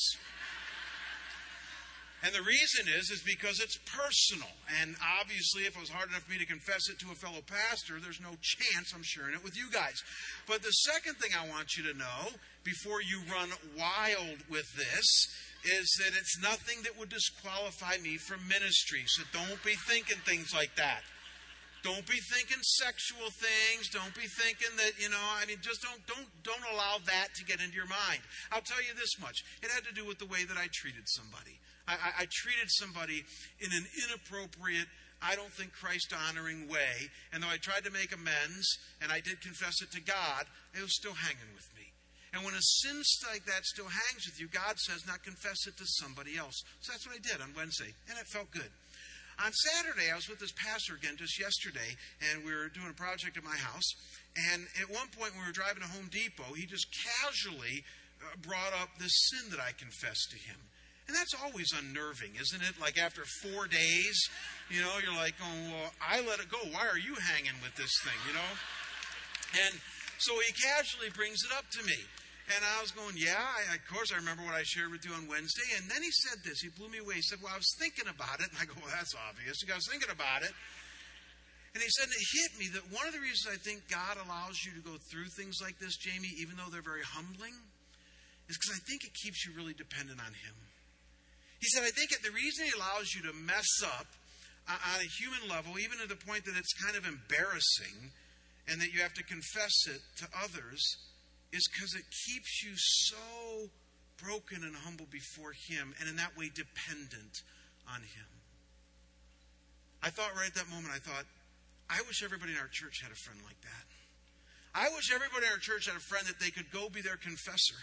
And 2.24 2.34
the 2.34 2.42
reason 2.42 2.88
is, 2.88 3.10
is 3.10 3.22
because 3.22 3.60
it's 3.60 3.78
personal. 3.84 4.50
And 4.80 4.96
obviously, 5.20 5.62
if 5.68 5.76
it 5.76 5.80
was 5.80 5.92
hard 5.92 6.08
enough 6.08 6.24
for 6.24 6.32
me 6.32 6.38
to 6.38 6.46
confess 6.46 6.88
it 6.88 6.98
to 7.00 7.12
a 7.12 7.14
fellow 7.14 7.44
pastor, 7.44 8.00
there's 8.00 8.20
no 8.20 8.34
chance 8.40 8.92
I'm 8.94 9.04
sharing 9.04 9.34
it 9.34 9.44
with 9.44 9.56
you 9.56 9.68
guys. 9.70 10.00
But 10.48 10.62
the 10.62 10.74
second 10.88 11.20
thing 11.20 11.36
I 11.36 11.46
want 11.48 11.76
you 11.76 11.84
to 11.92 11.98
know 11.98 12.34
before 12.64 13.02
you 13.02 13.20
run 13.30 13.50
wild 13.76 14.42
with 14.50 14.66
this 14.74 15.06
is 15.64 15.86
that 16.00 16.16
it's 16.16 16.40
nothing 16.40 16.82
that 16.82 16.98
would 16.98 17.10
disqualify 17.10 17.98
me 18.02 18.16
from 18.16 18.48
ministry. 18.48 19.04
So 19.06 19.22
don't 19.32 19.62
be 19.62 19.74
thinking 19.86 20.18
things 20.24 20.54
like 20.54 20.74
that. 20.76 21.02
Don't 21.82 22.06
be 22.06 22.18
thinking 22.34 22.58
sexual 22.82 23.30
things. 23.30 23.88
Don't 23.94 24.14
be 24.14 24.26
thinking 24.26 24.74
that, 24.78 24.98
you 24.98 25.10
know, 25.10 25.22
I 25.38 25.46
mean, 25.46 25.58
just 25.62 25.82
don't 25.82 26.02
don't 26.10 26.26
don't 26.42 26.66
allow 26.74 26.98
that 27.06 27.28
to 27.36 27.44
get 27.44 27.60
into 27.60 27.76
your 27.76 27.86
mind. 27.86 28.26
I'll 28.50 28.64
tell 28.64 28.82
you 28.82 28.90
this 28.98 29.14
much. 29.20 29.44
It 29.62 29.70
had 29.70 29.84
to 29.84 29.94
do 29.94 30.04
with 30.04 30.18
the 30.18 30.26
way 30.26 30.42
that 30.42 30.56
I 30.56 30.66
treated 30.72 31.06
somebody. 31.06 31.62
I, 31.88 31.94
I, 31.94 32.10
I 32.22 32.26
treated 32.30 32.68
somebody 32.68 33.24
in 33.60 33.70
an 33.72 33.86
inappropriate, 34.06 34.86
I 35.22 35.34
don't 35.34 35.52
think 35.52 35.72
Christ 35.72 36.12
honoring 36.12 36.68
way. 36.68 37.08
And 37.32 37.42
though 37.42 37.48
I 37.48 37.56
tried 37.56 37.84
to 37.84 37.90
make 37.90 38.12
amends 38.12 38.66
and 39.00 39.10
I 39.10 39.20
did 39.20 39.40
confess 39.40 39.80
it 39.82 39.90
to 39.92 40.02
God, 40.02 40.44
it 40.74 40.82
was 40.82 40.94
still 40.94 41.14
hanging 41.14 41.54
with 41.54 41.68
me. 41.76 41.92
And 42.34 42.44
when 42.44 42.52
a 42.52 42.60
sin 42.60 43.00
like 43.32 43.46
that 43.46 43.64
still 43.64 43.88
hangs 43.88 44.28
with 44.28 44.36
you, 44.36 44.48
God 44.48 44.76
says, 44.76 45.06
not 45.06 45.24
confess 45.24 45.66
it 45.66 45.78
to 45.78 45.86
somebody 46.04 46.36
else. 46.36 46.60
So 46.80 46.92
that's 46.92 47.06
what 47.06 47.16
I 47.16 47.22
did 47.24 47.40
on 47.40 47.56
Wednesday, 47.56 47.96
and 48.10 48.18
it 48.18 48.28
felt 48.28 48.50
good. 48.50 48.68
On 49.40 49.52
Saturday, 49.52 50.12
I 50.12 50.16
was 50.16 50.28
with 50.28 50.40
this 50.40 50.52
pastor 50.52 50.96
again 50.96 51.16
just 51.16 51.40
yesterday, 51.40 51.96
and 52.28 52.44
we 52.44 52.52
were 52.52 52.68
doing 52.68 52.88
a 52.88 52.96
project 52.96 53.36
at 53.36 53.44
my 53.44 53.56
house. 53.56 53.88
And 54.52 54.64
at 54.80 54.88
one 54.88 55.08
point, 55.16 55.32
when 55.32 55.44
we 55.44 55.48
were 55.48 55.56
driving 55.56 55.80
to 55.80 55.88
Home 55.96 56.08
Depot, 56.12 56.52
he 56.56 56.64
just 56.64 56.88
casually 56.92 57.84
uh, 58.20 58.36
brought 58.40 58.72
up 58.80 58.92
this 59.00 59.12
sin 59.32 59.48
that 59.52 59.60
I 59.60 59.72
confessed 59.72 60.32
to 60.32 60.40
him. 60.40 60.56
And 61.06 61.14
that's 61.14 61.34
always 61.38 61.70
unnerving, 61.70 62.34
isn't 62.34 62.62
it? 62.66 62.80
Like 62.82 62.98
after 62.98 63.22
four 63.46 63.70
days, 63.70 64.18
you 64.70 64.82
know, 64.82 64.90
you're 64.98 65.14
like, 65.14 65.38
oh, 65.38 65.54
well, 65.70 65.90
I 66.02 66.18
let 66.26 66.42
it 66.42 66.50
go. 66.50 66.58
Why 66.74 66.90
are 66.90 66.98
you 66.98 67.14
hanging 67.14 67.54
with 67.62 67.78
this 67.78 67.94
thing, 68.02 68.18
you 68.26 68.34
know? 68.34 68.52
And 69.62 69.74
so 70.18 70.34
he 70.42 70.50
casually 70.50 71.14
brings 71.14 71.46
it 71.46 71.54
up 71.54 71.70
to 71.78 71.82
me. 71.86 71.98
And 72.46 72.62
I 72.62 72.78
was 72.82 72.94
going, 72.94 73.18
yeah, 73.18 73.38
I, 73.38 73.74
of 73.74 73.82
course, 73.90 74.14
I 74.14 74.22
remember 74.22 74.46
what 74.46 74.54
I 74.54 74.62
shared 74.62 74.94
with 74.94 75.02
you 75.02 75.10
on 75.14 75.26
Wednesday. 75.26 75.66
And 75.78 75.90
then 75.90 76.02
he 76.02 76.10
said 76.26 76.42
this. 76.46 76.62
He 76.62 76.70
blew 76.74 76.86
me 76.86 77.02
away. 77.02 77.18
He 77.18 77.26
said, 77.26 77.42
well, 77.42 77.50
I 77.50 77.58
was 77.58 77.74
thinking 77.78 78.06
about 78.06 78.38
it. 78.38 78.50
And 78.50 78.58
I 78.58 78.70
go, 78.70 78.78
well, 78.78 78.90
that's 78.90 79.14
obvious. 79.18 79.58
He 79.62 79.66
goes, 79.66 79.86
thinking 79.90 80.14
about 80.14 80.46
it. 80.46 80.54
And 81.74 81.82
he 81.82 81.90
said, 81.90 82.06
and 82.06 82.14
it 82.14 82.26
hit 82.38 82.50
me 82.58 82.66
that 82.78 82.86
one 82.94 83.06
of 83.06 83.12
the 83.14 83.22
reasons 83.22 83.50
I 83.50 83.58
think 83.58 83.90
God 83.90 84.16
allows 84.16 84.62
you 84.62 84.72
to 84.78 84.82
go 84.82 84.94
through 85.10 85.26
things 85.34 85.58
like 85.58 85.78
this, 85.82 85.98
Jamie, 85.98 86.32
even 86.38 86.54
though 86.54 86.70
they're 86.70 86.86
very 86.86 87.04
humbling, 87.04 87.52
is 88.48 88.56
because 88.56 88.78
I 88.78 88.82
think 88.86 89.04
it 89.04 89.12
keeps 89.12 89.44
you 89.44 89.52
really 89.58 89.74
dependent 89.74 90.22
on 90.22 90.30
Him. 90.30 90.56
He 91.60 91.68
said, 91.68 91.82
I 91.82 91.90
think 91.90 92.10
the 92.22 92.30
reason 92.30 92.66
he 92.66 92.72
allows 92.76 93.14
you 93.14 93.22
to 93.22 93.32
mess 93.32 93.82
up 93.82 94.06
on 94.68 95.00
a 95.00 95.08
human 95.18 95.48
level, 95.48 95.78
even 95.78 95.98
to 95.98 96.08
the 96.08 96.20
point 96.26 96.44
that 96.44 96.56
it's 96.56 96.74
kind 96.74 96.96
of 96.96 97.06
embarrassing 97.06 98.12
and 98.68 98.80
that 98.80 98.92
you 98.92 99.00
have 99.00 99.14
to 99.14 99.24
confess 99.24 99.86
it 99.86 100.02
to 100.18 100.26
others, 100.42 100.82
is 101.52 101.68
because 101.72 101.94
it 101.94 102.04
keeps 102.26 102.62
you 102.64 102.74
so 102.76 103.70
broken 104.20 104.64
and 104.64 104.74
humble 104.74 105.06
before 105.10 105.52
him 105.68 105.94
and 106.00 106.08
in 106.08 106.16
that 106.16 106.36
way 106.36 106.50
dependent 106.52 107.42
on 107.86 108.00
him. 108.02 108.30
I 110.02 110.10
thought 110.10 110.34
right 110.36 110.48
at 110.48 110.54
that 110.54 110.68
moment, 110.68 110.92
I 110.92 110.98
thought, 110.98 111.24
I 111.88 112.02
wish 112.06 112.22
everybody 112.22 112.52
in 112.52 112.58
our 112.58 112.70
church 112.70 113.00
had 113.02 113.12
a 113.12 113.20
friend 113.22 113.40
like 113.46 113.60
that. 113.62 113.86
I 114.74 114.90
wish 114.92 115.14
everybody 115.14 115.46
in 115.46 115.52
our 115.52 115.62
church 115.62 115.86
had 115.86 115.96
a 115.96 116.04
friend 116.10 116.26
that 116.26 116.38
they 116.42 116.50
could 116.50 116.70
go 116.70 116.90
be 116.90 117.00
their 117.00 117.16
confessor 117.16 117.80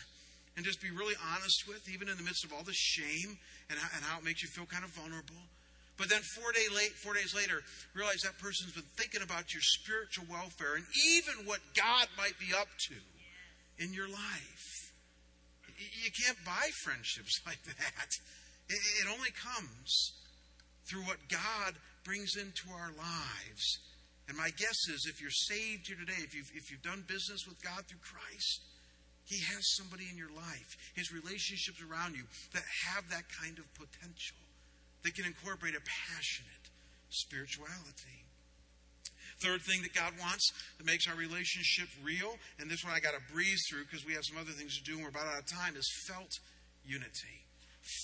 and 0.55 0.65
just 0.65 0.81
be 0.81 0.91
really 0.91 1.15
honest 1.33 1.67
with, 1.67 1.87
even 1.89 2.09
in 2.09 2.17
the 2.17 2.23
midst 2.23 2.45
of 2.45 2.53
all 2.53 2.63
the 2.63 2.73
shame 2.73 3.37
and 3.69 3.79
how, 3.79 3.89
and 3.95 4.05
how 4.05 4.19
it 4.19 4.25
makes 4.25 4.43
you 4.43 4.49
feel 4.49 4.65
kind 4.65 4.83
of 4.83 4.91
vulnerable. 4.91 5.41
But 5.97 6.09
then 6.09 6.21
four, 6.35 6.51
day 6.51 6.67
late, 6.73 6.93
four 6.97 7.13
days 7.13 7.35
later, 7.35 7.61
realize 7.93 8.21
that 8.25 8.37
person's 8.41 8.73
been 8.73 8.89
thinking 8.97 9.21
about 9.21 9.53
your 9.53 9.61
spiritual 9.61 10.25
welfare 10.29 10.75
and 10.75 10.85
even 11.13 11.45
what 11.45 11.61
God 11.77 12.07
might 12.17 12.37
be 12.39 12.53
up 12.53 12.69
to 12.89 12.97
in 13.77 13.93
your 13.93 14.09
life. 14.09 14.65
You 15.77 16.09
can't 16.25 16.37
buy 16.45 16.69
friendships 16.83 17.41
like 17.45 17.61
that. 17.65 18.09
It 18.69 19.07
only 19.11 19.29
comes 19.37 20.13
through 20.89 21.03
what 21.03 21.17
God 21.29 21.73
brings 22.03 22.35
into 22.35 22.73
our 22.73 22.91
lives. 22.97 23.79
And 24.27 24.37
my 24.37 24.49
guess 24.57 24.79
is 24.89 25.05
if 25.07 25.21
you're 25.21 25.31
saved 25.31 25.87
here 25.87 25.97
today, 25.99 26.19
if 26.23 26.33
you've, 26.33 26.51
if 26.55 26.71
you've 26.71 26.81
done 26.81 27.03
business 27.07 27.45
with 27.47 27.61
God 27.61 27.85
through 27.85 28.01
Christ, 28.01 28.61
he 29.33 29.41
has 29.49 29.65
somebody 29.73 30.05
in 30.05 30.17
your 30.17 30.29
life, 30.29 30.77
his 30.93 31.09
relationships 31.09 31.81
around 31.81 32.13
you 32.13 32.21
that 32.53 32.61
have 32.93 33.09
that 33.09 33.25
kind 33.41 33.57
of 33.57 33.65
potential, 33.73 34.37
that 35.01 35.17
can 35.17 35.25
incorporate 35.25 35.73
a 35.73 35.81
passionate 35.81 36.69
spirituality. 37.09 38.21
Third 39.41 39.65
thing 39.65 39.81
that 39.81 39.97
God 39.97 40.13
wants 40.21 40.53
that 40.77 40.85
makes 40.85 41.09
our 41.09 41.17
relationship 41.17 41.89
real, 42.05 42.37
and 42.61 42.69
this 42.69 42.85
one 42.85 42.93
I 42.93 43.01
got 43.01 43.17
to 43.17 43.33
breeze 43.33 43.65
through 43.65 43.89
because 43.89 44.05
we 44.05 44.13
have 44.13 44.23
some 44.23 44.37
other 44.37 44.53
things 44.53 44.77
to 44.77 44.83
do 44.85 45.01
and 45.01 45.03
we're 45.03 45.09
about 45.09 45.25
out 45.25 45.41
of 45.41 45.49
time, 45.49 45.73
is 45.73 45.89
felt 46.05 46.29
unity. 46.85 47.41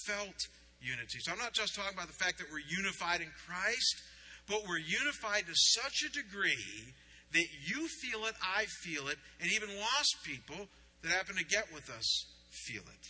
Felt 0.10 0.50
unity. 0.82 1.22
So 1.22 1.32
I'm 1.32 1.38
not 1.38 1.54
just 1.54 1.78
talking 1.78 1.94
about 1.94 2.10
the 2.10 2.18
fact 2.18 2.42
that 2.42 2.50
we're 2.50 2.66
unified 2.66 3.22
in 3.22 3.30
Christ, 3.46 4.02
but 4.50 4.66
we're 4.66 4.82
unified 4.82 5.46
to 5.46 5.54
such 5.54 6.02
a 6.02 6.10
degree 6.10 6.98
that 7.32 7.46
you 7.70 7.88
feel 8.02 8.26
it, 8.26 8.34
I 8.42 8.66
feel 8.82 9.08
it, 9.08 9.22
and 9.40 9.52
even 9.54 9.70
lost 9.78 10.26
people 10.26 10.66
that 11.02 11.12
happen 11.12 11.36
to 11.36 11.46
get 11.46 11.72
with 11.74 11.90
us 11.90 12.26
feel 12.52 12.82
it. 12.82 13.06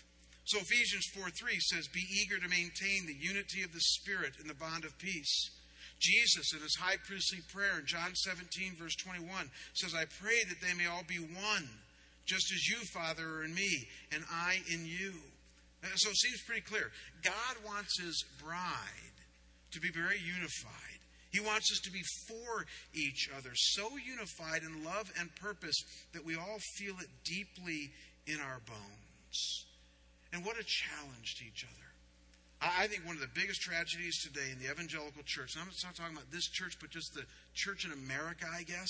So 0.45 0.59
Ephesians 0.59 1.05
4 1.13 1.29
3 1.29 1.59
says, 1.59 1.87
Be 1.93 2.05
eager 2.09 2.39
to 2.39 2.49
maintain 2.49 3.05
the 3.05 3.17
unity 3.19 3.61
of 3.63 3.71
the 3.71 3.79
Spirit 3.79 4.33
in 4.41 4.47
the 4.47 4.57
bond 4.57 4.83
of 4.83 4.97
peace. 4.97 5.51
Jesus, 5.99 6.53
in 6.53 6.61
his 6.61 6.75
high 6.79 6.95
priestly 7.05 7.39
prayer 7.53 7.79
in 7.79 7.85
John 7.85 8.15
17, 8.15 8.75
verse 8.79 8.95
21, 8.95 9.51
says, 9.73 9.93
I 9.93 10.05
pray 10.21 10.41
that 10.47 10.61
they 10.61 10.73
may 10.73 10.87
all 10.87 11.03
be 11.07 11.19
one, 11.19 11.69
just 12.25 12.51
as 12.53 12.67
you, 12.67 12.77
Father, 12.93 13.23
are 13.27 13.43
in 13.43 13.53
me, 13.53 13.87
and 14.13 14.23
I 14.31 14.59
in 14.71 14.85
you. 14.85 15.13
Uh, 15.83 15.87
so 15.95 16.09
it 16.09 16.17
seems 16.17 16.41
pretty 16.47 16.61
clear. 16.61 16.89
God 17.21 17.55
wants 17.65 17.99
his 18.01 18.23
bride 18.43 19.17
to 19.71 19.79
be 19.79 19.89
very 19.93 20.17
unified. 20.17 20.88
He 21.31 21.39
wants 21.39 21.71
us 21.71 21.79
to 21.83 21.91
be 21.91 22.01
for 22.27 22.65
each 22.93 23.29
other, 23.37 23.51
so 23.53 23.89
unified 23.97 24.63
in 24.63 24.83
love 24.83 25.11
and 25.19 25.33
purpose 25.35 25.75
that 26.13 26.25
we 26.25 26.35
all 26.35 26.57
feel 26.77 26.95
it 26.99 27.09
deeply 27.23 27.91
in 28.25 28.39
our 28.39 28.59
bones. 28.65 29.65
And 30.33 30.45
what 30.45 30.57
a 30.57 30.65
challenge 30.65 31.35
to 31.37 31.45
each 31.45 31.65
other. 31.65 31.89
I 32.61 32.87
think 32.87 33.05
one 33.05 33.15
of 33.15 33.21
the 33.21 33.31
biggest 33.33 33.61
tragedies 33.61 34.19
today 34.21 34.51
in 34.51 34.59
the 34.59 34.69
evangelical 34.69 35.23
church, 35.23 35.55
and 35.55 35.63
I'm 35.63 35.71
not 35.71 35.95
talking 35.95 36.15
about 36.15 36.31
this 36.31 36.49
church, 36.49 36.75
but 36.81 36.89
just 36.89 37.13
the 37.13 37.23
church 37.53 37.85
in 37.85 37.93
America, 37.93 38.45
I 38.51 38.63
guess, 38.63 38.89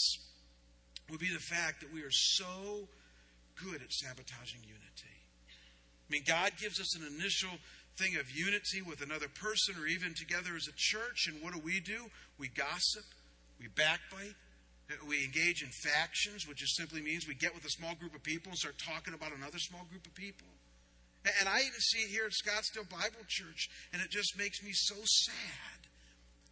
would 1.09 1.19
be 1.19 1.31
the 1.31 1.39
fact 1.39 1.81
that 1.81 1.93
we 1.93 2.01
are 2.01 2.11
so 2.11 2.87
good 3.61 3.81
at 3.81 3.93
sabotaging 3.93 4.63
unity. 4.65 5.17
I 5.49 6.09
mean, 6.09 6.23
God 6.25 6.51
gives 6.59 6.79
us 6.79 6.97
an 6.97 7.05
initial 7.05 7.51
thing 7.97 8.15
of 8.15 8.31
unity 8.31 8.81
with 8.81 9.01
another 9.01 9.27
person 9.27 9.75
or 9.77 9.85
even 9.85 10.13
together 10.15 10.55
as 10.55 10.67
a 10.67 10.75
church. 10.75 11.27
And 11.27 11.43
what 11.43 11.53
do 11.53 11.59
we 11.59 11.79
do? 11.79 12.09
We 12.39 12.47
gossip, 12.47 13.03
we 13.59 13.67
backbite, 13.75 14.39
uh, 14.89 14.95
we 15.07 15.23
engage 15.23 15.61
in 15.61 15.69
factions, 15.69 16.47
which 16.47 16.59
just 16.59 16.75
simply 16.77 17.01
means 17.01 17.27
we 17.27 17.35
get 17.35 17.53
with 17.53 17.65
a 17.65 17.69
small 17.69 17.93
group 17.95 18.15
of 18.15 18.23
people 18.23 18.49
and 18.49 18.57
start 18.57 18.79
talking 18.79 19.13
about 19.13 19.35
another 19.35 19.59
small 19.59 19.85
group 19.91 20.07
of 20.07 20.15
people. 20.15 20.47
And 21.25 21.49
I 21.49 21.59
even 21.59 21.79
see 21.79 22.07
it 22.07 22.09
here 22.09 22.23
at 22.25 22.31
Scottsdale 22.31 22.87
Bible 22.89 23.27
Church, 23.27 23.69
and 23.91 24.01
it 24.01 24.09
just 24.09 24.39
makes 24.39 24.63
me 24.63 24.71
so 24.71 24.95
sad. 25.03 25.79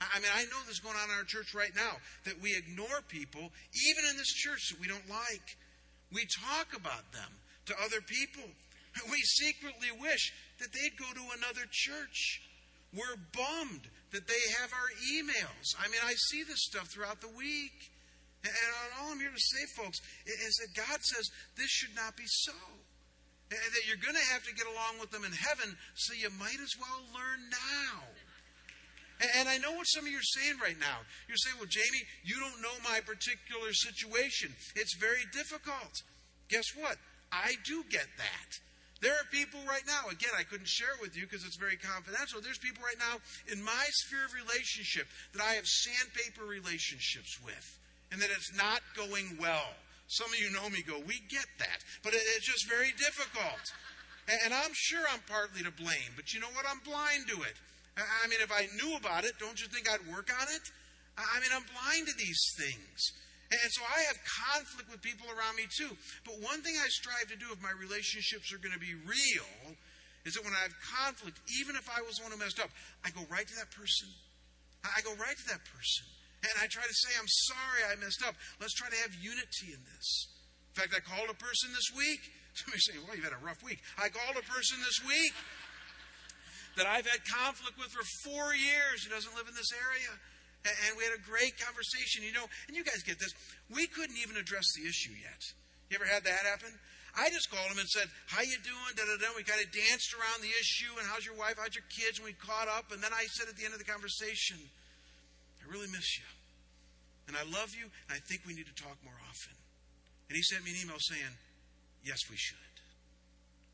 I 0.02 0.20
mean, 0.20 0.30
I 0.36 0.44
know 0.52 0.60
this 0.68 0.78
is 0.78 0.84
going 0.84 1.00
on 1.00 1.10
in 1.10 1.16
our 1.16 1.24
church 1.24 1.56
right 1.56 1.74
now 1.74 1.98
that 2.26 2.38
we 2.42 2.54
ignore 2.54 3.02
people, 3.08 3.50
even 3.88 4.04
in 4.12 4.18
this 4.18 4.30
church, 4.30 4.70
that 4.70 4.80
we 4.80 4.88
don't 4.88 5.10
like. 5.10 5.48
We 6.12 6.28
talk 6.44 6.76
about 6.76 7.10
them 7.16 7.32
to 7.66 7.74
other 7.82 8.02
people. 8.06 8.46
We 9.10 9.18
secretly 9.24 9.90
wish 10.00 10.34
that 10.60 10.70
they'd 10.74 10.98
go 11.00 11.10
to 11.14 11.38
another 11.38 11.66
church. 11.72 12.42
We're 12.94 13.20
bummed 13.36 13.88
that 14.12 14.28
they 14.28 14.44
have 14.62 14.72
our 14.72 14.92
emails. 15.12 15.76
I 15.80 15.88
mean, 15.90 16.02
I 16.04 16.14
see 16.32 16.44
this 16.44 16.64
stuff 16.72 16.88
throughout 16.88 17.22
the 17.22 17.32
week. 17.36 17.92
And 18.44 18.54
all 19.02 19.12
I'm 19.12 19.20
here 19.20 19.34
to 19.34 19.50
say, 19.58 19.64
folks, 19.76 20.00
is 20.26 20.54
that 20.62 20.72
God 20.76 21.00
says 21.02 21.28
this 21.58 21.70
should 21.70 21.96
not 21.96 22.16
be 22.16 22.24
so. 22.26 22.56
And 23.50 23.72
that 23.76 23.88
you're 23.88 24.00
going 24.00 24.16
to 24.16 24.34
have 24.34 24.44
to 24.44 24.54
get 24.56 24.68
along 24.68 25.00
with 25.00 25.12
them 25.12 25.24
in 25.24 25.32
heaven, 25.32 25.76
so 25.96 26.14
you 26.14 26.30
might 26.40 26.60
as 26.60 26.76
well 26.80 27.00
learn 27.16 27.48
now. 27.50 28.04
And 29.40 29.50
I 29.50 29.58
know 29.58 29.72
what 29.72 29.88
some 29.88 30.06
of 30.06 30.12
you 30.12 30.20
are 30.20 30.36
saying 30.38 30.60
right 30.62 30.78
now. 30.80 31.02
You're 31.28 31.42
saying, 31.42 31.56
well, 31.58 31.72
Jamie, 31.72 32.06
you 32.24 32.40
don't 32.40 32.62
know 32.62 32.76
my 32.84 33.00
particular 33.02 33.74
situation. 33.74 34.54
It's 34.76 34.96
very 35.00 35.26
difficult. 35.34 36.04
Guess 36.50 36.76
what? 36.78 36.98
I 37.32 37.56
do 37.66 37.84
get 37.90 38.06
that. 38.18 38.50
There 39.02 39.14
are 39.14 39.28
people 39.30 39.62
right 39.68 39.86
now, 39.86 40.10
again, 40.10 40.34
I 40.38 40.44
couldn't 40.44 40.68
share 40.68 40.98
it 40.98 41.02
with 41.02 41.16
you 41.16 41.24
because 41.24 41.46
it's 41.46 41.58
very 41.58 41.78
confidential. 41.78 42.42
There's 42.42 42.58
people 42.58 42.82
right 42.82 42.98
now 42.98 43.22
in 43.52 43.62
my 43.62 43.86
sphere 44.06 44.26
of 44.26 44.34
relationship 44.34 45.06
that 45.34 45.42
I 45.44 45.54
have 45.54 45.66
sandpaper 45.66 46.46
relationships 46.46 47.38
with 47.46 47.66
and 48.12 48.22
that 48.22 48.34
it's 48.34 48.56
not 48.58 48.82
going 48.96 49.38
well. 49.40 49.70
Some 50.08 50.32
of 50.32 50.40
you 50.40 50.50
know 50.50 50.70
me 50.70 50.82
go, 50.82 50.98
we 51.06 51.22
get 51.30 51.46
that. 51.60 51.84
But 52.02 52.14
it's 52.16 52.48
just 52.48 52.66
very 52.70 52.96
difficult. 52.98 53.62
And 54.44 54.54
I'm 54.54 54.74
sure 54.74 55.04
I'm 55.12 55.22
partly 55.28 55.64
to 55.64 55.72
blame, 55.72 56.16
but 56.16 56.34
you 56.34 56.40
know 56.40 56.52
what? 56.56 56.66
I'm 56.68 56.80
blind 56.84 57.28
to 57.30 57.44
it. 57.44 57.56
I 57.98 58.28
mean, 58.28 58.40
if 58.42 58.52
I 58.52 58.68
knew 58.76 58.98
about 58.98 59.26
it, 59.26 59.34
don't 59.40 59.60
you 59.60 59.68
think 59.68 59.90
I'd 59.90 60.06
work 60.12 60.30
on 60.34 60.48
it? 60.50 60.66
I 61.18 61.40
mean, 61.40 61.50
I'm 61.54 61.66
blind 61.74 62.08
to 62.08 62.14
these 62.18 62.42
things. 62.58 63.12
And 63.48 63.72
so 63.72 63.80
I 63.88 64.04
have 64.12 64.20
conflict 64.28 64.92
with 64.92 65.00
people 65.00 65.32
around 65.32 65.56
me 65.56 65.72
too. 65.72 65.96
But 66.28 66.44
one 66.44 66.60
thing 66.60 66.76
I 66.76 66.88
strive 66.92 67.32
to 67.32 67.40
do 67.40 67.48
if 67.56 67.64
my 67.64 67.72
relationships 67.72 68.52
are 68.52 68.60
going 68.60 68.76
to 68.76 68.84
be 68.84 68.92
real 69.08 69.78
is 70.28 70.36
that 70.36 70.44
when 70.44 70.52
I 70.52 70.68
have 70.68 70.76
conflict, 70.84 71.40
even 71.64 71.80
if 71.80 71.88
I 71.88 72.04
was 72.04 72.20
the 72.20 72.28
one 72.28 72.36
who 72.36 72.40
messed 72.44 72.60
up, 72.60 72.68
I 73.08 73.16
go 73.16 73.24
right 73.32 73.48
to 73.48 73.56
that 73.64 73.72
person. 73.72 74.12
I 74.84 75.00
go 75.00 75.16
right 75.16 75.36
to 75.36 75.48
that 75.56 75.64
person. 75.64 76.06
And 76.44 76.54
I 76.60 76.68
try 76.68 76.84
to 76.84 76.98
say, 77.08 77.16
I'm 77.16 77.32
sorry 77.50 77.82
I 77.88 77.96
messed 77.98 78.20
up. 78.28 78.36
Let's 78.60 78.76
try 78.76 78.92
to 78.92 79.00
have 79.08 79.16
unity 79.16 79.72
in 79.72 79.82
this. 79.96 80.08
In 80.76 80.84
fact, 80.84 80.92
I 80.92 81.02
called 81.02 81.32
a 81.32 81.40
person 81.40 81.72
this 81.72 81.90
week. 81.96 82.22
Somebody 82.60 82.84
saying, 82.84 83.02
well, 83.08 83.16
you've 83.16 83.26
had 83.26 83.34
a 83.34 83.42
rough 83.42 83.64
week. 83.64 83.80
I 83.96 84.12
called 84.12 84.36
a 84.36 84.46
person 84.46 84.78
this 84.84 85.00
week 85.08 85.34
that 86.78 86.86
I've 86.86 87.08
had 87.08 87.24
conflict 87.26 87.80
with 87.80 87.90
for 87.90 88.06
four 88.28 88.54
years 88.54 89.02
who 89.02 89.10
doesn't 89.10 89.34
live 89.34 89.50
in 89.50 89.56
this 89.56 89.74
area. 89.74 90.14
And 90.88 90.98
we 90.98 91.04
had 91.04 91.16
a 91.16 91.24
great 91.24 91.56
conversation, 91.60 92.24
you 92.24 92.34
know, 92.34 92.46
and 92.68 92.76
you 92.76 92.84
guys 92.84 93.04
get 93.04 93.20
this. 93.20 93.32
We 93.72 93.88
couldn't 93.88 94.18
even 94.20 94.36
address 94.36 94.68
the 94.76 94.84
issue 94.88 95.16
yet. 95.16 95.42
You 95.90 95.96
ever 96.00 96.08
had 96.08 96.24
that 96.28 96.44
happen? 96.44 96.72
I 97.18 97.34
just 97.34 97.50
called 97.50 97.72
him 97.74 97.82
and 97.82 97.90
said, 97.90 98.06
How 98.30 98.46
you 98.46 98.60
doing? 98.62 98.92
Da, 98.94 99.02
da, 99.08 99.18
da. 99.18 99.34
We 99.34 99.42
kind 99.42 99.64
of 99.64 99.74
danced 99.74 100.14
around 100.14 100.46
the 100.46 100.54
issue 100.62 100.94
and 101.02 101.06
how's 101.10 101.26
your 101.26 101.34
wife? 101.34 101.58
How's 101.58 101.74
your 101.74 101.88
kids? 101.90 102.22
And 102.22 102.30
we 102.30 102.38
caught 102.38 102.70
up. 102.70 102.94
And 102.94 103.02
then 103.02 103.10
I 103.10 103.26
said 103.34 103.50
at 103.50 103.58
the 103.58 103.66
end 103.66 103.74
of 103.74 103.82
the 103.82 103.90
conversation, 103.90 104.62
I 104.62 105.64
really 105.66 105.90
miss 105.90 106.22
you. 106.22 106.28
And 107.26 107.34
I 107.34 107.44
love 107.50 107.74
you. 107.74 107.90
And 108.08 108.14
I 108.14 108.22
think 108.30 108.46
we 108.46 108.54
need 108.54 108.70
to 108.70 108.78
talk 108.78 108.96
more 109.02 109.18
often. 109.28 109.58
And 110.30 110.38
he 110.38 110.44
sent 110.46 110.62
me 110.62 110.78
an 110.78 110.80
email 110.86 111.02
saying, 111.02 111.34
Yes, 112.06 112.22
we 112.30 112.38
should. 112.38 112.62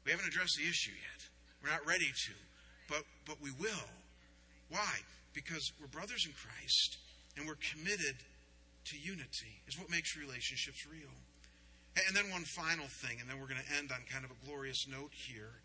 We 0.07 0.15
haven't 0.15 0.27
addressed 0.27 0.55
the 0.55 0.67
issue 0.67 0.95
yet. 0.95 1.19
We're 1.59 1.75
not 1.75 1.83
ready 1.83 2.07
to. 2.07 2.33
But 2.87 3.03
but 3.27 3.43
we 3.43 3.51
will. 3.59 3.87
Why? 4.71 5.03
Because 5.33 5.71
we're 5.79 5.87
brothers 5.87 6.25
in 6.25 6.33
Christ 6.33 6.97
and 7.37 7.47
we're 7.47 7.59
committed 7.73 8.15
to 8.85 8.95
unity, 8.97 9.61
is 9.67 9.79
what 9.79 9.89
makes 9.89 10.17
relationships 10.17 10.85
real. 10.85 11.11
And 12.07 12.15
then 12.15 12.31
one 12.31 12.43
final 12.43 12.87
thing, 12.87 13.21
and 13.21 13.29
then 13.29 13.39
we're 13.39 13.47
going 13.47 13.61
to 13.61 13.77
end 13.77 13.91
on 13.91 14.01
kind 14.09 14.25
of 14.25 14.31
a 14.31 14.39
glorious 14.45 14.87
note 14.89 15.11
here. 15.13 15.61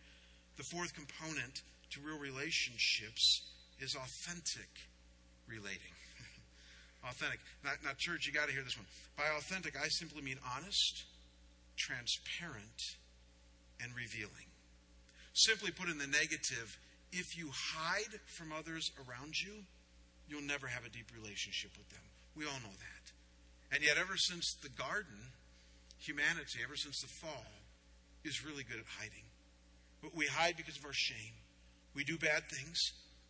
The 0.56 0.64
fourth 0.64 0.94
component 0.94 1.62
to 1.90 2.00
real 2.00 2.18
relationships 2.18 3.48
is 3.80 3.96
authentic 3.96 4.68
relating. 5.48 5.96
authentic. 7.08 7.40
Not 7.64 7.96
church, 7.96 8.26
you 8.26 8.32
got 8.32 8.48
to 8.48 8.52
hear 8.52 8.62
this 8.62 8.76
one. 8.76 8.86
By 9.16 9.24
authentic, 9.36 9.74
I 9.76 9.88
simply 9.88 10.20
mean 10.20 10.38
honest, 10.44 11.04
transparent, 11.76 12.98
and 13.80 13.94
revealing. 13.96 14.52
Simply 15.32 15.70
put 15.70 15.88
in 15.88 15.98
the 15.98 16.06
negative, 16.06 16.76
if 17.12 17.36
you 17.36 17.50
hide 17.52 18.20
from 18.36 18.52
others 18.52 18.90
around 19.00 19.34
you, 19.40 19.64
you'll 20.28 20.44
never 20.44 20.66
have 20.66 20.84
a 20.84 20.92
deep 20.92 21.08
relationship 21.14 21.72
with 21.76 21.88
them. 21.88 22.04
We 22.36 22.44
all 22.44 22.60
know 22.60 22.76
that. 22.76 23.04
And 23.72 23.84
yet, 23.84 23.96
ever 23.98 24.16
since 24.16 24.56
the 24.62 24.68
garden, 24.70 25.32
humanity, 25.98 26.60
ever 26.64 26.76
since 26.76 27.00
the 27.00 27.12
fall, 27.20 27.46
is 28.24 28.44
really 28.44 28.64
good 28.64 28.80
at 28.80 28.88
hiding. 28.98 29.24
But 30.02 30.14
we 30.14 30.26
hide 30.26 30.56
because 30.56 30.76
of 30.76 30.84
our 30.84 30.94
shame. 30.94 31.36
We 31.94 32.04
do 32.04 32.16
bad 32.18 32.44
things, 32.48 32.78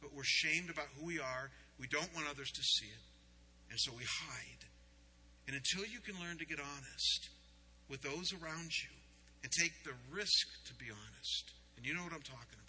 but 0.03 0.15
we're 0.15 0.27
shamed 0.27 0.71
about 0.71 0.91
who 0.99 1.07
we 1.07 1.19
are. 1.19 1.51
We 1.79 1.87
don't 1.89 2.13
want 2.15 2.29
others 2.29 2.51
to 2.51 2.63
see 2.63 2.91
it. 2.91 3.05
And 3.71 3.79
so 3.79 3.93
we 3.97 4.05
hide. 4.05 4.63
And 5.47 5.57
until 5.57 5.89
you 5.89 6.01
can 6.01 6.21
learn 6.21 6.39
to 6.39 6.47
get 6.47 6.61
honest 6.61 7.31
with 7.89 8.03
those 8.03 8.33
around 8.35 8.69
you 8.85 8.93
and 9.43 9.51
take 9.51 9.73
the 9.85 9.97
risk 10.13 10.47
to 10.67 10.75
be 10.75 10.91
honest, 10.93 11.45
and 11.77 11.87
you 11.87 11.95
know 11.95 12.05
what 12.05 12.13
I'm 12.13 12.27
talking 12.27 12.59
about 12.61 12.68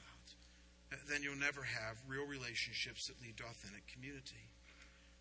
then 1.09 1.21
you'll 1.21 1.37
never 1.37 1.61
have 1.61 2.01
real 2.07 2.25
relationships 2.25 3.05
that 3.07 3.21
lead 3.21 3.37
to 3.37 3.45
authentic 3.45 3.85
community. 3.93 4.49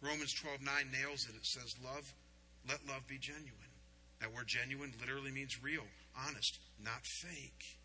Romans 0.01 0.33
12 0.33 0.63
9 0.63 0.73
nails 0.93 1.27
it. 1.29 1.37
It 1.37 1.45
says, 1.45 1.75
Love, 1.85 2.07
let 2.69 2.81
love 2.89 3.05
be 3.09 3.19
genuine. 3.19 3.73
That 4.21 4.33
word 4.33 4.49
genuine 4.49 4.93
literally 5.01 5.31
means 5.31 5.63
real, 5.63 5.87
honest, 6.17 6.59
not 6.83 7.05
fake. 7.23 7.79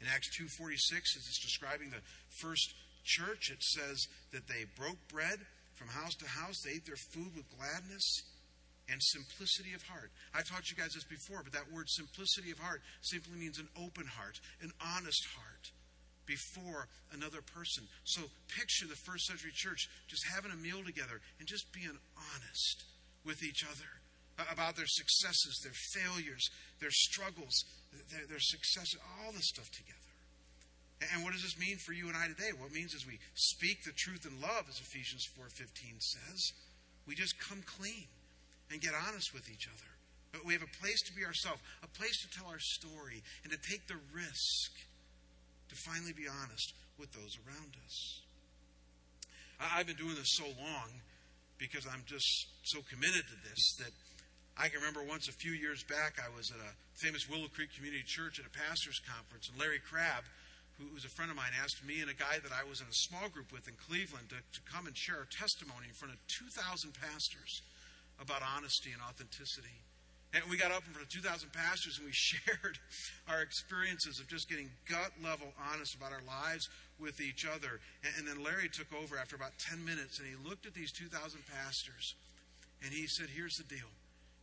In 0.00 0.08
Acts 0.08 0.32
2.46, 0.36 0.76
as 1.16 1.24
it's 1.28 1.44
describing 1.44 1.90
the 1.90 2.04
first 2.40 2.74
church, 3.04 3.50
it 3.50 3.62
says 3.62 4.06
that 4.32 4.48
they 4.48 4.64
broke 4.76 4.98
bread 5.08 5.38
from 5.74 5.88
house 5.88 6.14
to 6.16 6.28
house. 6.28 6.60
They 6.64 6.80
ate 6.80 6.86
their 6.86 7.00
food 7.12 7.36
with 7.36 7.48
gladness 7.56 8.04
and 8.88 9.00
simplicity 9.00 9.72
of 9.72 9.82
heart. 9.84 10.10
I've 10.34 10.48
taught 10.48 10.70
you 10.70 10.76
guys 10.76 10.92
this 10.92 11.04
before, 11.04 11.44
but 11.44 11.52
that 11.52 11.72
word 11.72 11.88
simplicity 11.88 12.50
of 12.50 12.58
heart 12.58 12.80
simply 13.02 13.38
means 13.38 13.58
an 13.58 13.68
open 13.76 14.06
heart, 14.06 14.40
an 14.60 14.72
honest 14.80 15.24
heart 15.36 15.70
before 16.30 16.86
another 17.10 17.42
person. 17.42 17.82
So 18.06 18.22
picture 18.54 18.86
the 18.86 19.02
first 19.02 19.26
century 19.26 19.50
church 19.50 19.90
just 20.06 20.22
having 20.30 20.54
a 20.54 20.62
meal 20.62 20.78
together 20.86 21.18
and 21.42 21.48
just 21.50 21.66
being 21.74 21.98
honest 22.14 22.86
with 23.26 23.42
each 23.42 23.66
other 23.66 23.90
about 24.46 24.78
their 24.78 24.88
successes, 24.88 25.58
their 25.66 25.74
failures, 25.98 26.48
their 26.78 26.94
struggles, 26.94 27.66
their, 28.14 28.24
their 28.30 28.40
success, 28.40 28.94
all 29.18 29.34
this 29.34 29.50
stuff 29.50 29.68
together. 29.74 29.98
And 31.12 31.24
what 31.24 31.32
does 31.34 31.42
this 31.42 31.58
mean 31.58 31.76
for 31.82 31.92
you 31.92 32.06
and 32.06 32.16
I 32.16 32.28
today? 32.28 32.54
What 32.54 32.70
it 32.70 32.78
means 32.78 32.94
is 32.94 33.04
we 33.04 33.18
speak 33.34 33.82
the 33.82 33.96
truth 33.96 34.28
in 34.28 34.40
love, 34.40 34.68
as 34.68 34.78
Ephesians 34.78 35.26
4.15 35.34 35.98
says. 35.98 36.52
We 37.08 37.16
just 37.16 37.40
come 37.40 37.64
clean 37.66 38.06
and 38.70 38.80
get 38.80 38.92
honest 38.94 39.34
with 39.34 39.50
each 39.50 39.66
other. 39.66 39.90
But 40.30 40.46
we 40.46 40.52
have 40.52 40.62
a 40.62 40.78
place 40.78 41.00
to 41.08 41.12
be 41.16 41.24
ourselves, 41.24 41.60
a 41.82 41.88
place 41.88 42.14
to 42.22 42.38
tell 42.38 42.46
our 42.46 42.60
story, 42.60 43.24
and 43.42 43.50
to 43.50 43.58
take 43.58 43.88
the 43.88 43.98
risk 44.14 44.70
to 45.70 45.74
finally 45.86 46.12
be 46.12 46.26
honest 46.26 46.74
with 46.98 47.14
those 47.14 47.38
around 47.46 47.78
us. 47.86 48.20
I've 49.60 49.86
been 49.86 49.96
doing 49.96 50.18
this 50.18 50.34
so 50.34 50.44
long 50.58 50.90
because 51.58 51.86
I'm 51.86 52.02
just 52.06 52.26
so 52.64 52.80
committed 52.90 53.22
to 53.28 53.38
this 53.46 53.76
that 53.78 53.92
I 54.58 54.68
can 54.68 54.80
remember 54.80 55.04
once 55.06 55.28
a 55.28 55.36
few 55.36 55.52
years 55.52 55.84
back, 55.84 56.18
I 56.18 56.28
was 56.34 56.50
at 56.50 56.58
a 56.58 56.72
famous 56.98 57.28
Willow 57.28 57.48
Creek 57.48 57.70
Community 57.76 58.02
Church 58.04 58.40
at 58.40 58.48
a 58.48 58.52
pastor's 58.52 59.00
conference, 59.04 59.48
and 59.48 59.56
Larry 59.60 59.78
Crabb, 59.78 60.24
who 60.76 60.88
was 60.92 61.04
a 61.04 61.12
friend 61.12 61.30
of 61.30 61.36
mine, 61.36 61.52
asked 61.56 61.84
me 61.84 62.00
and 62.00 62.10
a 62.10 62.16
guy 62.16 62.40
that 62.42 62.52
I 62.52 62.64
was 62.66 62.80
in 62.80 62.88
a 62.88 63.04
small 63.06 63.28
group 63.28 63.52
with 63.52 63.68
in 63.68 63.76
Cleveland 63.76 64.32
to, 64.32 64.40
to 64.40 64.60
come 64.66 64.88
and 64.88 64.96
share 64.96 65.22
our 65.22 65.28
testimony 65.28 65.92
in 65.92 65.96
front 65.96 66.16
of 66.16 66.20
2,000 66.40 66.56
pastors 66.96 67.62
about 68.16 68.42
honesty 68.42 68.90
and 68.90 69.00
authenticity. 69.04 69.84
And 70.32 70.44
we 70.48 70.56
got 70.56 70.70
up 70.70 70.86
in 70.86 70.94
front 70.94 71.06
of 71.06 71.12
2,000 71.12 71.50
pastors 71.52 71.98
and 71.98 72.06
we 72.06 72.12
shared 72.14 72.78
our 73.28 73.42
experiences 73.42 74.20
of 74.20 74.28
just 74.28 74.48
getting 74.48 74.70
gut 74.88 75.10
level 75.22 75.50
honest 75.58 75.94
about 75.94 76.12
our 76.12 76.22
lives 76.22 76.68
with 76.98 77.20
each 77.20 77.46
other. 77.46 77.82
And, 78.04 78.12
and 78.18 78.24
then 78.28 78.44
Larry 78.44 78.70
took 78.70 78.92
over 78.94 79.18
after 79.18 79.34
about 79.34 79.58
10 79.58 79.84
minutes 79.84 80.18
and 80.18 80.28
he 80.28 80.36
looked 80.38 80.66
at 80.66 80.74
these 80.74 80.92
2,000 80.92 81.10
pastors 81.50 82.14
and 82.84 82.94
he 82.94 83.06
said, 83.06 83.26
Here's 83.34 83.56
the 83.56 83.66
deal. 83.66 83.90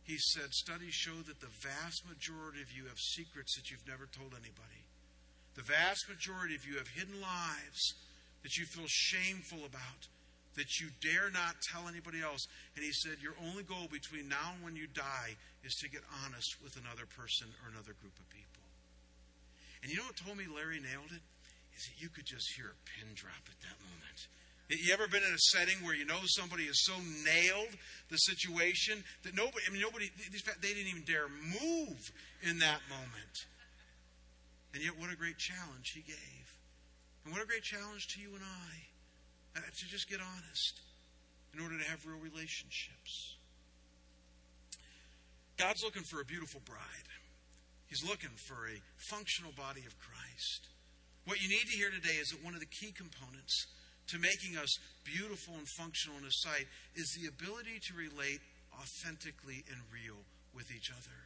He 0.04 0.16
said, 0.18 0.52
Studies 0.52 0.94
show 0.94 1.16
that 1.24 1.40
the 1.40 1.52
vast 1.60 2.04
majority 2.08 2.60
of 2.60 2.72
you 2.72 2.84
have 2.88 2.98
secrets 2.98 3.56
that 3.56 3.70
you've 3.70 3.86
never 3.88 4.06
told 4.12 4.32
anybody. 4.32 4.84
The 5.56 5.66
vast 5.66 6.08
majority 6.08 6.54
of 6.54 6.64
you 6.68 6.76
have 6.76 6.88
hidden 6.88 7.20
lives 7.20 7.94
that 8.42 8.56
you 8.56 8.64
feel 8.64 8.86
shameful 8.86 9.64
about 9.66 10.06
that 10.58 10.82
you 10.82 10.90
dare 11.00 11.30
not 11.30 11.62
tell 11.62 11.86
anybody 11.86 12.18
else. 12.20 12.46
And 12.74 12.82
he 12.84 12.92
said, 12.92 13.22
Your 13.22 13.38
only 13.46 13.62
goal 13.62 13.86
between 13.86 14.28
now 14.28 14.54
and 14.54 14.62
when 14.62 14.74
you 14.74 14.90
die 14.90 15.38
is 15.62 15.74
to 15.80 15.88
get 15.88 16.02
honest 16.26 16.58
with 16.62 16.74
another 16.74 17.06
person 17.06 17.48
or 17.62 17.70
another 17.70 17.94
group 18.02 18.14
of 18.18 18.26
people. 18.28 18.66
And 19.82 19.90
you 19.90 20.02
know 20.02 20.10
what 20.10 20.18
told 20.18 20.36
me 20.36 20.50
Larry 20.50 20.82
nailed 20.82 21.14
it? 21.14 21.22
Is 21.78 21.86
that 21.86 21.96
you 22.02 22.10
could 22.10 22.26
just 22.26 22.50
hear 22.58 22.74
a 22.74 22.78
pin 22.90 23.14
drop 23.14 23.46
at 23.46 23.58
that 23.62 23.78
moment. 23.78 24.18
You 24.68 24.92
ever 24.92 25.08
been 25.08 25.24
in 25.24 25.32
a 25.32 25.44
setting 25.56 25.80
where 25.80 25.96
you 25.96 26.04
know 26.04 26.20
somebody 26.36 26.66
has 26.66 26.84
so 26.84 26.92
nailed 27.24 27.72
the 28.10 28.20
situation 28.20 29.00
that 29.24 29.32
nobody, 29.32 29.64
I 29.64 29.72
mean, 29.72 29.80
nobody, 29.80 30.10
they 30.12 30.74
didn't 30.74 30.92
even 30.92 31.08
dare 31.08 31.30
move 31.30 32.02
in 32.44 32.58
that 32.58 32.84
moment. 32.92 33.34
And 34.74 34.84
yet, 34.84 34.92
what 35.00 35.08
a 35.08 35.16
great 35.16 35.38
challenge 35.38 35.96
he 35.96 36.02
gave. 36.02 36.44
And 37.24 37.32
what 37.32 37.40
a 37.40 37.46
great 37.46 37.62
challenge 37.62 38.08
to 38.12 38.20
you 38.20 38.34
and 38.34 38.44
I 38.44 38.97
uh, 39.58 39.66
to 39.66 39.84
just 39.90 40.08
get 40.08 40.20
honest 40.20 40.80
in 41.54 41.60
order 41.60 41.78
to 41.78 41.84
have 41.90 42.06
real 42.06 42.22
relationships. 42.22 43.34
God's 45.58 45.82
looking 45.82 46.06
for 46.06 46.20
a 46.20 46.24
beautiful 46.24 46.62
bride. 46.64 47.10
He's 47.90 48.04
looking 48.06 48.30
for 48.46 48.68
a 48.70 48.78
functional 49.10 49.50
body 49.58 49.82
of 49.82 49.98
Christ. 49.98 50.70
What 51.26 51.42
you 51.42 51.48
need 51.48 51.66
to 51.66 51.76
hear 51.76 51.90
today 51.90 52.20
is 52.20 52.30
that 52.30 52.44
one 52.44 52.54
of 52.54 52.60
the 52.60 52.70
key 52.70 52.92
components 52.92 53.66
to 54.08 54.18
making 54.18 54.56
us 54.56 54.78
beautiful 55.04 55.54
and 55.58 55.66
functional 55.66 56.16
in 56.18 56.24
His 56.24 56.40
sight 56.40 56.68
is 56.94 57.10
the 57.18 57.28
ability 57.28 57.80
to 57.88 57.92
relate 57.92 58.40
authentically 58.78 59.64
and 59.68 59.80
real 59.92 60.16
with 60.54 60.70
each 60.70 60.92
other. 60.92 61.18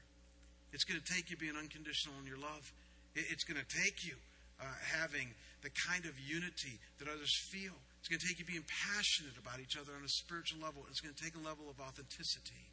It's 0.72 0.84
going 0.84 0.98
to 0.98 1.12
take 1.12 1.30
you 1.30 1.36
being 1.36 1.56
unconditional 1.56 2.16
in 2.18 2.26
your 2.26 2.40
love. 2.40 2.72
It's 3.14 3.44
going 3.44 3.60
to 3.60 3.68
take 3.68 4.06
you 4.06 4.16
uh, 4.58 4.64
having 4.96 5.28
the 5.60 5.70
kind 5.86 6.06
of 6.06 6.18
unity 6.18 6.80
that 6.98 7.06
others 7.06 7.30
feel. 7.52 7.76
It's 8.02 8.10
going 8.10 8.18
to 8.18 8.26
take 8.26 8.42
you 8.42 8.44
being 8.50 8.66
passionate 8.66 9.38
about 9.38 9.62
each 9.62 9.78
other 9.78 9.94
on 9.94 10.02
a 10.02 10.10
spiritual 10.10 10.58
level. 10.58 10.82
It's 10.90 10.98
going 10.98 11.14
to 11.14 11.22
take 11.22 11.38
a 11.38 11.44
level 11.46 11.70
of 11.70 11.78
authenticity 11.78 12.66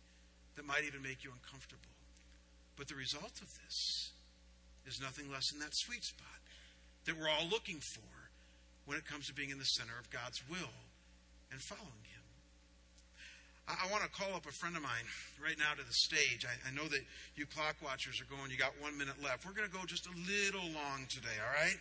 that 0.58 0.66
might 0.66 0.90
even 0.90 1.06
make 1.06 1.22
you 1.22 1.30
uncomfortable. 1.30 1.94
But 2.74 2.90
the 2.90 2.98
result 2.98 3.38
of 3.38 3.54
this 3.62 4.10
is 4.90 4.98
nothing 4.98 5.30
less 5.30 5.54
than 5.54 5.62
that 5.62 5.78
sweet 5.78 6.02
spot 6.02 6.42
that 7.06 7.14
we're 7.14 7.30
all 7.30 7.46
looking 7.46 7.78
for 7.78 8.10
when 8.90 8.98
it 8.98 9.06
comes 9.06 9.30
to 9.30 9.34
being 9.38 9.54
in 9.54 9.62
the 9.62 9.70
center 9.78 9.94
of 10.02 10.10
God's 10.10 10.42
will 10.50 10.74
and 11.54 11.62
following 11.62 12.10
Him. 12.10 12.26
I, 13.70 13.86
want 13.94 14.02
to 14.02 14.10
call 14.10 14.34
up 14.34 14.50
a 14.50 14.56
friend 14.58 14.74
of 14.74 14.82
mine 14.82 15.06
right 15.38 15.58
now 15.62 15.78
to 15.78 15.86
the 15.86 15.94
stage. 15.94 16.42
I, 16.42 16.58
I 16.66 16.74
know 16.74 16.90
that 16.90 17.06
you 17.38 17.46
clock 17.46 17.78
watchers 17.86 18.18
are 18.18 18.26
going, 18.26 18.50
you 18.50 18.58
got 18.58 18.74
one 18.82 18.98
minute 18.98 19.22
left. 19.22 19.46
We're 19.46 19.54
going 19.54 19.70
to 19.70 19.76
go 19.76 19.86
just 19.86 20.10
a 20.10 20.16
little 20.26 20.66
long 20.74 21.06
today, 21.06 21.38
all 21.38 21.54
right? 21.54 21.78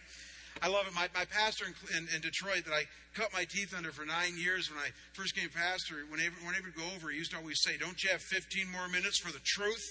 I 0.63 0.69
love 0.69 0.87
it. 0.87 0.95
My, 0.95 1.09
my 1.15 1.25
pastor 1.25 1.67
in, 1.67 1.75
in, 1.97 2.09
in, 2.15 2.21
Detroit 2.21 2.65
that 2.67 2.75
I 2.75 2.85
cut 3.15 3.33
my 3.33 3.45
teeth 3.45 3.75
under 3.77 3.93
for 3.93 4.05
nine 4.05 4.35
years 4.37 4.71
when 4.71 4.79
I 4.79 4.91
first 5.13 5.35
came 5.35 5.49
pastor, 5.51 6.03
whenever, 6.11 6.35
whenever 6.43 6.71
we 6.71 6.75
go 6.75 6.87
over, 6.95 7.11
he 7.11 7.19
used 7.19 7.31
to 7.31 7.39
always 7.39 7.63
say, 7.63 7.79
Don't 7.79 8.03
you 8.03 8.11
have 8.11 8.23
15 8.23 8.71
more 8.71 8.89
minutes 8.89 9.19
for 9.19 9.31
the 9.33 9.43
truth? 9.45 9.85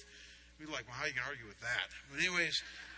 We'd 0.59 0.67
be 0.67 0.71
like, 0.71 0.87
Well, 0.87 0.95
how 0.99 1.05
are 1.05 1.07
you 1.07 1.15
going 1.15 1.23
to 1.23 1.31
argue 1.31 1.47
with 1.47 1.61
that? 1.63 1.87
But, 2.11 2.19
anyways, 2.19 2.55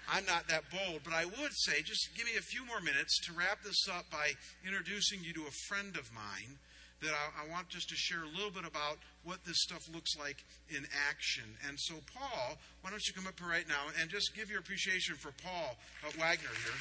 I'm 0.10 0.26
not 0.26 0.50
that 0.50 0.66
bold, 0.74 1.06
but 1.06 1.14
I 1.14 1.26
would 1.26 1.54
say 1.54 1.82
just 1.86 2.10
give 2.18 2.26
me 2.26 2.34
a 2.38 2.42
few 2.42 2.66
more 2.66 2.82
minutes 2.82 3.22
to 3.30 3.34
wrap 3.34 3.62
this 3.62 3.86
up 3.86 4.10
by 4.10 4.34
introducing 4.66 5.22
you 5.22 5.34
to 5.38 5.46
a 5.46 5.54
friend 5.70 5.94
of 5.98 6.10
mine 6.10 6.58
that 7.02 7.14
I, 7.14 7.46
I, 7.46 7.52
want 7.52 7.70
just 7.70 7.88
to 7.90 7.96
share 7.96 8.24
a 8.24 8.32
little 8.36 8.52
bit 8.52 8.66
about 8.68 9.00
what 9.24 9.40
this 9.46 9.62
stuff 9.64 9.88
looks 9.94 10.18
like 10.20 10.44
in 10.68 10.84
action. 11.08 11.46
And 11.68 11.80
so, 11.80 11.96
Paul, 12.12 12.58
why 12.82 12.90
don't 12.90 13.06
you 13.08 13.14
come 13.14 13.28
up 13.28 13.40
here 13.40 13.48
right 13.48 13.68
now 13.68 13.88
and 14.02 14.10
just 14.10 14.36
give 14.36 14.50
your 14.50 14.60
appreciation 14.60 15.16
for 15.16 15.32
Paul 15.44 15.78
uh, 16.04 16.12
Wegner 16.20 16.52
here. 16.52 16.80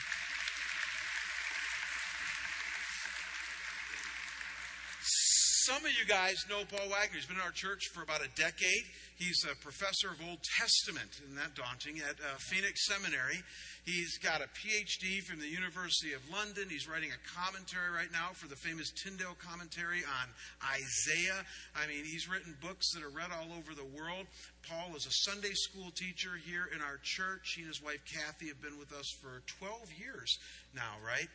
Some 5.69 5.85
of 5.85 5.93
you 6.01 6.09
guys 6.09 6.41
know 6.49 6.65
Paul 6.65 6.89
Wegner. 6.89 7.13
He's 7.13 7.27
been 7.27 7.37
in 7.37 7.43
our 7.45 7.53
church 7.53 7.93
for 7.93 8.01
about 8.01 8.25
a 8.25 8.33
decade. 8.41 8.89
He's 9.21 9.45
a 9.45 9.53
professor 9.61 10.09
of 10.09 10.17
Old 10.25 10.41
Testament, 10.57 11.13
isn't 11.21 11.37
that 11.37 11.53
daunting, 11.53 12.01
at 12.01 12.17
uh, 12.17 12.41
Phoenix 12.49 12.89
Seminary. 12.89 13.37
He's 13.85 14.17
got 14.17 14.41
a 14.41 14.49
PhD 14.49 15.21
from 15.29 15.41
the 15.41 15.49
University 15.49 16.17
of 16.17 16.25
London. 16.33 16.73
He's 16.73 16.89
writing 16.89 17.13
a 17.13 17.21
commentary 17.37 17.93
right 17.93 18.09
now 18.09 18.33
for 18.33 18.49
the 18.49 18.57
famous 18.57 18.89
Tyndale 18.97 19.37
commentary 19.37 20.01
on 20.09 20.33
Isaiah. 20.73 21.45
I 21.77 21.85
mean, 21.85 22.01
he's 22.09 22.33
written 22.33 22.57
books 22.65 22.89
that 22.97 23.05
are 23.05 23.13
read 23.13 23.29
all 23.29 23.53
over 23.53 23.77
the 23.77 23.85
world. 23.93 24.25
Paul 24.65 24.97
is 24.97 25.05
a 25.05 25.13
Sunday 25.29 25.53
school 25.53 25.93
teacher 25.93 26.41
here 26.49 26.73
in 26.73 26.81
our 26.81 26.97
church. 27.05 27.61
He 27.61 27.61
and 27.61 27.69
his 27.69 27.85
wife 27.85 28.01
Kathy 28.09 28.49
have 28.49 28.61
been 28.65 28.81
with 28.81 28.97
us 28.97 29.13
for 29.21 29.45
12 29.61 29.93
years 30.01 30.39
now, 30.73 30.97
right? 31.05 31.29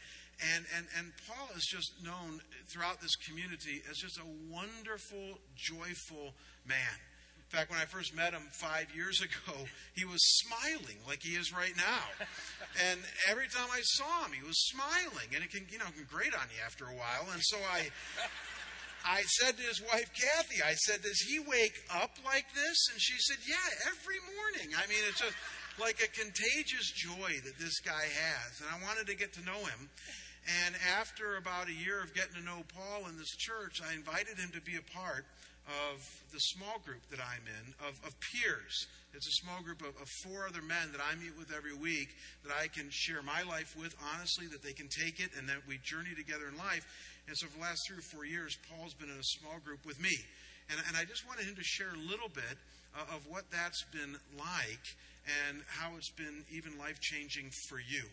And, 0.56 0.66
and, 0.76 0.86
and 0.98 1.14
Paul 1.28 1.50
is 1.56 1.66
just 1.66 1.94
known 2.04 2.42
throughout 2.72 3.02
this 3.02 3.16
community 3.16 3.82
as 3.90 3.98
just 3.98 4.18
a 4.18 4.28
wonderful, 4.52 5.40
joyful 5.56 6.34
man. 6.66 6.98
In 7.38 7.60
fact, 7.60 7.70
when 7.70 7.80
I 7.80 7.86
first 7.86 8.16
met 8.16 8.34
him 8.34 8.50
five 8.52 8.90
years 8.96 9.22
ago, 9.22 9.54
he 9.94 10.06
was 10.06 10.18
smiling 10.42 10.98
like 11.06 11.22
he 11.22 11.38
is 11.38 11.54
right 11.54 11.78
now. 11.78 12.26
And 12.90 13.00
every 13.30 13.46
time 13.46 13.70
I 13.70 13.82
saw 13.84 14.26
him, 14.26 14.34
he 14.34 14.42
was 14.42 14.58
smiling. 14.74 15.30
And 15.36 15.44
it 15.44 15.52
can, 15.54 15.62
you 15.70 15.78
know, 15.78 15.86
can 15.94 16.10
grate 16.10 16.34
on 16.34 16.50
you 16.50 16.58
after 16.66 16.86
a 16.86 16.98
while. 16.98 17.30
And 17.32 17.42
so 17.46 17.58
I, 17.62 17.94
I 19.06 19.22
said 19.38 19.58
to 19.58 19.64
his 19.70 19.86
wife, 19.86 20.10
Kathy, 20.18 20.64
I 20.66 20.74
said, 20.74 21.04
does 21.04 21.22
he 21.30 21.38
wake 21.38 21.78
up 21.94 22.18
like 22.26 22.50
this? 22.58 22.78
And 22.92 22.98
she 22.98 23.22
said, 23.22 23.38
yeah, 23.46 23.70
every 23.86 24.18
morning. 24.34 24.74
I 24.74 24.90
mean, 24.90 25.06
it's 25.06 25.22
just 25.22 25.38
like 25.78 26.02
a 26.02 26.10
contagious 26.10 26.90
joy 26.90 27.38
that 27.46 27.58
this 27.60 27.80
guy 27.86 28.10
has. 28.10 28.62
And 28.62 28.70
I 28.74 28.82
wanted 28.82 29.06
to 29.08 29.16
get 29.16 29.34
to 29.34 29.46
know 29.46 29.62
him. 29.62 29.90
And 30.44 30.76
after 31.00 31.38
about 31.38 31.70
a 31.70 31.74
year 31.74 32.04
of 32.04 32.14
getting 32.14 32.36
to 32.36 32.44
know 32.44 32.68
Paul 32.76 33.08
in 33.08 33.18
this 33.18 33.32
church, 33.40 33.80
I 33.80 33.94
invited 33.96 34.36
him 34.36 34.52
to 34.52 34.62
be 34.62 34.76
a 34.76 34.84
part 34.92 35.24
of 35.64 36.04
the 36.36 36.40
small 36.52 36.84
group 36.84 37.00
that 37.08 37.24
I'm 37.24 37.48
in, 37.48 37.66
of, 37.88 37.96
of 38.04 38.12
peers. 38.20 38.88
It's 39.16 39.28
a 39.28 39.40
small 39.40 39.64
group 39.64 39.80
of, 39.80 39.96
of, 39.96 40.10
four 40.28 40.44
other 40.44 40.62
men 40.62 40.92
that 40.92 41.00
I 41.00 41.16
meet 41.16 41.32
with 41.40 41.56
every 41.56 41.72
week 41.72 42.12
that 42.44 42.52
I 42.52 42.68
can 42.68 42.92
share 42.92 43.24
my 43.24 43.48
life 43.48 43.72
with 43.80 43.96
honestly, 44.12 44.48
that 44.52 44.60
they 44.60 44.74
can 44.74 44.92
take 44.92 45.24
it, 45.24 45.32
and 45.38 45.48
that 45.48 45.64
we 45.64 45.80
journey 45.80 46.12
together 46.12 46.52
in 46.52 46.58
life. 46.60 46.84
And 47.32 47.38
so 47.38 47.48
for 47.48 47.56
the 47.56 47.64
last 47.64 47.80
three 47.88 48.04
or 48.04 48.08
four 48.12 48.26
years, 48.26 48.58
Paul's 48.68 48.94
been 48.94 49.08
in 49.08 49.16
a 49.16 49.30
small 49.40 49.64
group 49.64 49.86
with 49.86 50.02
me. 50.02 50.12
And, 50.68 50.84
and 50.92 50.98
I 50.98 51.08
just 51.08 51.24
wanted 51.24 51.48
him 51.48 51.56
to 51.56 51.64
share 51.64 51.96
a 51.96 52.04
little 52.12 52.28
bit 52.28 52.60
uh, 53.00 53.16
of 53.16 53.24
what 53.32 53.48
that's 53.48 53.84
been 53.96 54.20
like 54.36 54.86
and 55.48 55.64
how 55.68 55.96
it's 55.96 56.12
been 56.12 56.44
even 56.52 56.76
life 56.76 57.00
changing 57.00 57.48
for 57.70 57.80
you 57.80 58.04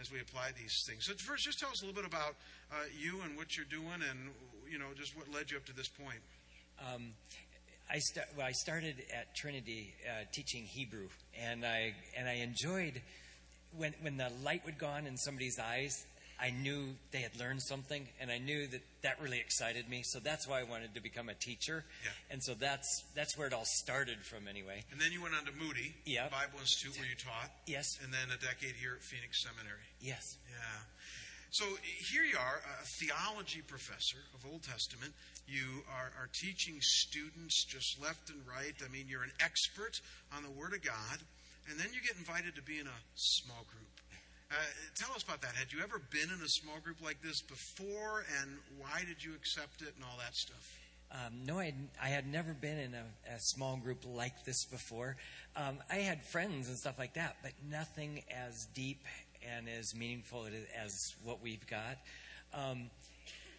as 0.00 0.12
we 0.12 0.20
apply 0.20 0.50
these 0.56 0.84
things. 0.86 1.06
So 1.06 1.14
first, 1.14 1.44
just 1.44 1.58
tell 1.58 1.70
us 1.70 1.82
a 1.82 1.86
little 1.86 2.00
bit 2.00 2.08
about 2.08 2.36
uh, 2.72 2.76
you 2.98 3.20
and 3.24 3.36
what 3.36 3.56
you're 3.56 3.66
doing, 3.66 4.00
and 4.08 4.30
you 4.70 4.78
know, 4.78 4.86
just 4.96 5.16
what 5.16 5.32
led 5.32 5.50
you 5.50 5.56
up 5.56 5.66
to 5.66 5.74
this 5.74 5.88
point. 5.88 6.20
Um, 6.80 7.12
I, 7.90 7.98
st- 7.98 8.26
well, 8.36 8.46
I 8.46 8.52
started 8.52 8.96
at 9.16 9.34
Trinity 9.34 9.94
uh, 10.06 10.24
teaching 10.32 10.64
Hebrew, 10.64 11.08
and 11.40 11.64
I 11.64 11.94
and 12.16 12.28
I 12.28 12.34
enjoyed 12.34 13.00
when 13.76 13.94
when 14.02 14.16
the 14.16 14.30
light 14.44 14.64
would 14.64 14.78
go 14.78 14.86
on 14.86 15.06
in 15.06 15.16
somebody's 15.16 15.58
eyes 15.58 16.06
I 16.40 16.50
knew 16.50 16.94
they 17.10 17.18
had 17.18 17.38
learned 17.38 17.62
something, 17.62 18.06
and 18.20 18.30
I 18.30 18.38
knew 18.38 18.66
that 18.68 18.80
that 19.02 19.20
really 19.20 19.40
excited 19.40 19.88
me. 19.88 20.02
So 20.04 20.20
that's 20.20 20.46
why 20.46 20.60
I 20.60 20.62
wanted 20.62 20.94
to 20.94 21.02
become 21.02 21.28
a 21.28 21.34
teacher. 21.34 21.84
Yeah. 22.04 22.10
And 22.30 22.42
so 22.42 22.54
that's 22.54 23.04
that's 23.14 23.36
where 23.36 23.48
it 23.48 23.52
all 23.52 23.66
started 23.66 24.18
from, 24.24 24.46
anyway. 24.46 24.84
And 24.92 25.00
then 25.00 25.10
you 25.10 25.20
went 25.20 25.34
on 25.34 25.44
to 25.46 25.52
Moody 25.52 25.94
yep. 26.06 26.30
Bible 26.30 26.60
Institute, 26.60 26.96
where 26.96 27.08
you 27.08 27.16
taught. 27.16 27.50
Yes. 27.66 27.98
And 28.02 28.12
then 28.12 28.30
a 28.30 28.38
decade 28.38 28.76
here 28.78 28.94
at 28.94 29.02
Phoenix 29.02 29.42
Seminary. 29.42 29.86
Yes. 30.00 30.38
Yeah. 30.48 30.80
So 31.50 31.64
here 32.12 32.22
you 32.22 32.36
are, 32.36 32.60
a 32.60 32.84
theology 33.00 33.62
professor 33.66 34.20
of 34.36 34.44
Old 34.44 34.62
Testament. 34.62 35.14
You 35.48 35.80
are, 35.88 36.12
are 36.20 36.28
teaching 36.44 36.76
students 36.80 37.64
just 37.64 37.96
left 38.02 38.28
and 38.28 38.44
right. 38.44 38.76
I 38.84 38.92
mean, 38.92 39.08
you're 39.08 39.24
an 39.24 39.32
expert 39.40 39.96
on 40.36 40.44
the 40.44 40.52
Word 40.52 40.74
of 40.74 40.84
God. 40.84 41.18
And 41.70 41.80
then 41.80 41.88
you 41.92 42.00
get 42.04 42.16
invited 42.20 42.54
to 42.56 42.62
be 42.62 42.78
in 42.78 42.86
a 42.86 43.00
small 43.16 43.64
group. 43.72 43.88
Uh, 44.50 44.54
tell 44.94 45.14
us 45.14 45.22
about 45.22 45.42
that. 45.42 45.54
Had 45.54 45.72
you 45.72 45.80
ever 45.82 46.00
been 46.10 46.30
in 46.34 46.42
a 46.42 46.48
small 46.48 46.78
group 46.82 47.02
like 47.04 47.20
this 47.22 47.42
before, 47.42 48.24
and 48.40 48.56
why 48.78 49.04
did 49.06 49.22
you 49.22 49.34
accept 49.34 49.82
it 49.82 49.92
and 49.94 50.04
all 50.04 50.18
that 50.18 50.34
stuff? 50.34 50.78
Um, 51.12 51.44
no, 51.44 51.58
I, 51.58 51.74
I, 52.02 52.08
had 52.08 52.26
never 52.26 52.52
been 52.54 52.78
in 52.78 52.94
a, 52.94 53.34
a 53.34 53.38
small 53.38 53.76
group 53.76 54.04
like 54.06 54.44
this 54.44 54.64
before. 54.66 55.16
Um, 55.56 55.78
I 55.90 55.96
had 55.96 56.22
friends 56.22 56.68
and 56.68 56.76
stuff 56.76 56.98
like 56.98 57.14
that, 57.14 57.36
but 57.42 57.52
nothing 57.70 58.22
as 58.30 58.66
deep 58.74 59.04
and 59.56 59.68
as 59.68 59.94
meaningful 59.94 60.46
as 60.82 61.14
what 61.24 61.42
we've 61.42 61.66
got. 61.66 61.98
Um, 62.52 62.90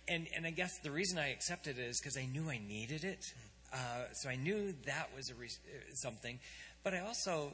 and, 0.08 0.28
and 0.36 0.46
I 0.46 0.52
guess 0.52 0.80
the 0.80 0.92
reason 0.92 1.18
I 1.18 1.32
accepted 1.32 1.78
it 1.78 1.84
is 1.84 2.00
because 2.00 2.18
I 2.18 2.26
knew 2.26 2.50
I 2.50 2.60
needed 2.68 3.04
it. 3.04 3.34
Uh, 3.72 4.06
so 4.14 4.30
I 4.30 4.36
knew 4.36 4.74
that 4.86 5.10
was 5.16 5.32
re- 5.34 5.50
something. 5.94 6.40
But 6.84 6.94
I 6.94 7.00
also 7.00 7.52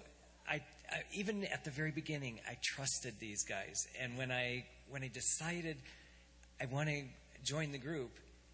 I, 0.47 0.61
I, 0.91 1.03
even 1.13 1.43
at 1.45 1.63
the 1.63 1.71
very 1.71 1.91
beginning, 1.91 2.39
I 2.49 2.57
trusted 2.61 3.15
these 3.19 3.43
guys, 3.43 3.87
and 4.01 4.17
when 4.17 4.31
I 4.31 4.65
when 4.89 5.03
I 5.03 5.09
decided 5.09 5.77
I 6.61 6.65
want 6.67 6.89
to 6.89 7.03
join 7.43 7.71
the 7.71 7.77
group, 7.77 8.11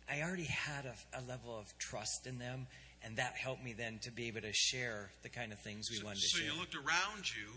I 0.10 0.22
already 0.22 0.50
had 0.50 0.86
a, 0.86 0.96
a, 1.20 1.22
level 1.28 1.58
of 1.58 1.72
trust 1.78 2.28
in 2.28 2.40
them, 2.40 2.68
and 3.04 3.16
that 3.18 3.36
helped 3.36 3.64
me 3.64 3.74
then 3.74 4.00
to 4.04 4.12
be 4.12 4.28
able 4.28 4.42
to 4.42 4.54
share 4.54 5.12
the 5.24 5.30
kind 5.30 5.52
of 5.52 5.60
things 5.60 5.90
we 5.90 5.98
so, 5.98 6.06
wanted 6.06 6.22
to 6.22 6.28
so 6.28 6.38
share. 6.40 6.50
So 6.50 6.54
you 6.54 6.60
looked 6.60 6.76
around 6.76 7.24
you 7.32 7.48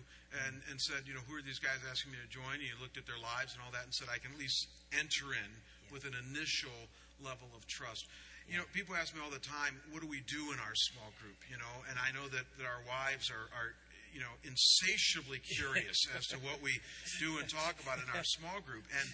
and, 0.46 0.62
and 0.70 0.80
said, 0.80 1.06
you 1.06 1.14
know, 1.14 1.24
who 1.26 1.34
are 1.34 1.42
these 1.42 1.58
guys 1.58 1.82
asking 1.90 2.12
me 2.12 2.18
to 2.22 2.30
join? 2.30 2.62
And 2.62 2.62
you 2.62 2.78
looked 2.80 2.98
at 2.98 3.06
their 3.06 3.18
lives 3.18 3.54
and 3.54 3.60
all 3.64 3.72
that, 3.72 3.84
and 3.84 3.94
said, 3.94 4.06
I 4.06 4.18
can 4.18 4.30
at 4.30 4.38
least 4.38 4.68
enter 4.94 5.34
in 5.34 5.50
yeah. 5.50 5.90
with 5.90 6.04
an 6.06 6.14
initial 6.30 6.90
level 7.18 7.50
of 7.56 7.66
trust. 7.66 8.06
You 8.46 8.60
know, 8.60 8.68
people 8.76 8.94
ask 8.94 9.16
me 9.16 9.24
all 9.24 9.32
the 9.32 9.42
time, 9.42 9.80
what 9.90 10.04
do 10.04 10.08
we 10.08 10.20
do 10.28 10.52
in 10.52 10.60
our 10.60 10.76
small 10.76 11.10
group? 11.18 11.40
You 11.48 11.56
know, 11.56 11.74
and 11.88 11.96
I 11.96 12.12
know 12.12 12.28
that, 12.28 12.44
that 12.60 12.66
our 12.68 12.84
wives 12.84 13.32
are, 13.32 13.48
are 13.56 13.72
you 14.14 14.20
know, 14.20 14.34
insatiably 14.44 15.38
curious 15.40 16.06
as 16.16 16.26
to 16.28 16.36
what 16.36 16.62
we 16.62 16.78
do 17.18 17.38
and 17.38 17.48
talk 17.48 17.74
about 17.82 17.98
in 17.98 18.04
our 18.16 18.24
small 18.24 18.60
group. 18.60 18.84
And 18.98 19.08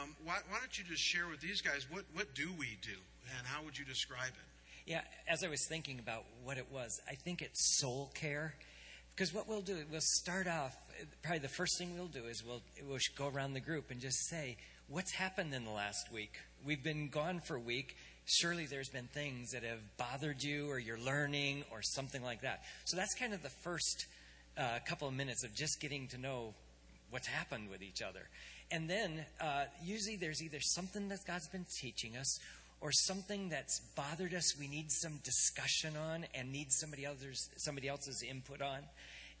um, 0.00 0.16
why, 0.24 0.38
why, 0.48 0.58
don't 0.60 0.78
you 0.78 0.84
just 0.84 1.02
share 1.02 1.28
with 1.28 1.40
these 1.40 1.60
guys 1.60 1.86
what, 1.90 2.04
what 2.14 2.34
do 2.34 2.50
we 2.58 2.78
do 2.80 2.96
and 3.36 3.46
how 3.46 3.62
would 3.64 3.76
you 3.76 3.84
describe 3.84 4.30
it? 4.30 4.90
Yeah, 4.90 5.00
as 5.28 5.42
I 5.42 5.48
was 5.48 5.66
thinking 5.68 5.98
about 5.98 6.24
what 6.44 6.56
it 6.58 6.66
was, 6.70 7.00
I 7.10 7.14
think 7.14 7.42
it's 7.42 7.80
soul 7.80 8.12
care. 8.14 8.54
Because 9.14 9.32
what 9.32 9.48
we'll 9.48 9.62
do, 9.62 9.78
we'll 9.90 10.00
start 10.00 10.46
off, 10.46 10.76
probably 11.22 11.38
the 11.38 11.48
first 11.48 11.78
thing 11.78 11.96
we'll 11.96 12.06
do 12.06 12.26
is 12.26 12.44
we'll, 12.44 12.62
we'll 12.86 12.98
go 13.16 13.28
around 13.28 13.54
the 13.54 13.60
group 13.60 13.90
and 13.90 14.00
just 14.00 14.28
say, 14.28 14.56
What's 14.86 15.12
happened 15.12 15.54
in 15.54 15.64
the 15.64 15.70
last 15.70 16.12
week? 16.12 16.34
We've 16.62 16.82
been 16.84 17.08
gone 17.08 17.40
for 17.40 17.56
a 17.56 17.60
week 17.60 17.96
surely 18.26 18.66
there's 18.66 18.88
been 18.88 19.08
things 19.08 19.50
that 19.50 19.62
have 19.62 19.80
bothered 19.96 20.42
you 20.42 20.70
or 20.70 20.78
you're 20.78 20.98
learning 20.98 21.64
or 21.70 21.82
something 21.82 22.22
like 22.22 22.42
that. 22.42 22.62
So 22.84 22.96
that's 22.96 23.14
kind 23.14 23.34
of 23.34 23.42
the 23.42 23.50
first 23.50 24.06
a 24.56 24.80
couple 24.86 25.08
of 25.08 25.14
minutes 25.14 25.44
of 25.44 25.54
just 25.54 25.80
getting 25.80 26.08
to 26.08 26.18
know 26.18 26.54
what's 27.10 27.26
happened 27.26 27.70
with 27.70 27.82
each 27.82 28.02
other. 28.02 28.28
And 28.70 28.88
then 28.88 29.24
uh, 29.40 29.64
usually 29.84 30.16
there's 30.16 30.42
either 30.42 30.60
something 30.60 31.08
that 31.08 31.20
God's 31.26 31.48
been 31.48 31.66
teaching 31.80 32.16
us 32.16 32.38
or 32.80 32.90
something 32.92 33.48
that's 33.48 33.80
bothered 33.96 34.34
us 34.34 34.58
we 34.58 34.68
need 34.68 34.90
some 34.90 35.18
discussion 35.24 35.96
on 35.96 36.26
and 36.34 36.52
need 36.52 36.70
somebody 36.70 37.04
else's 37.04 37.48
somebody 37.56 37.88
else's 37.88 38.22
input 38.22 38.60
on. 38.60 38.80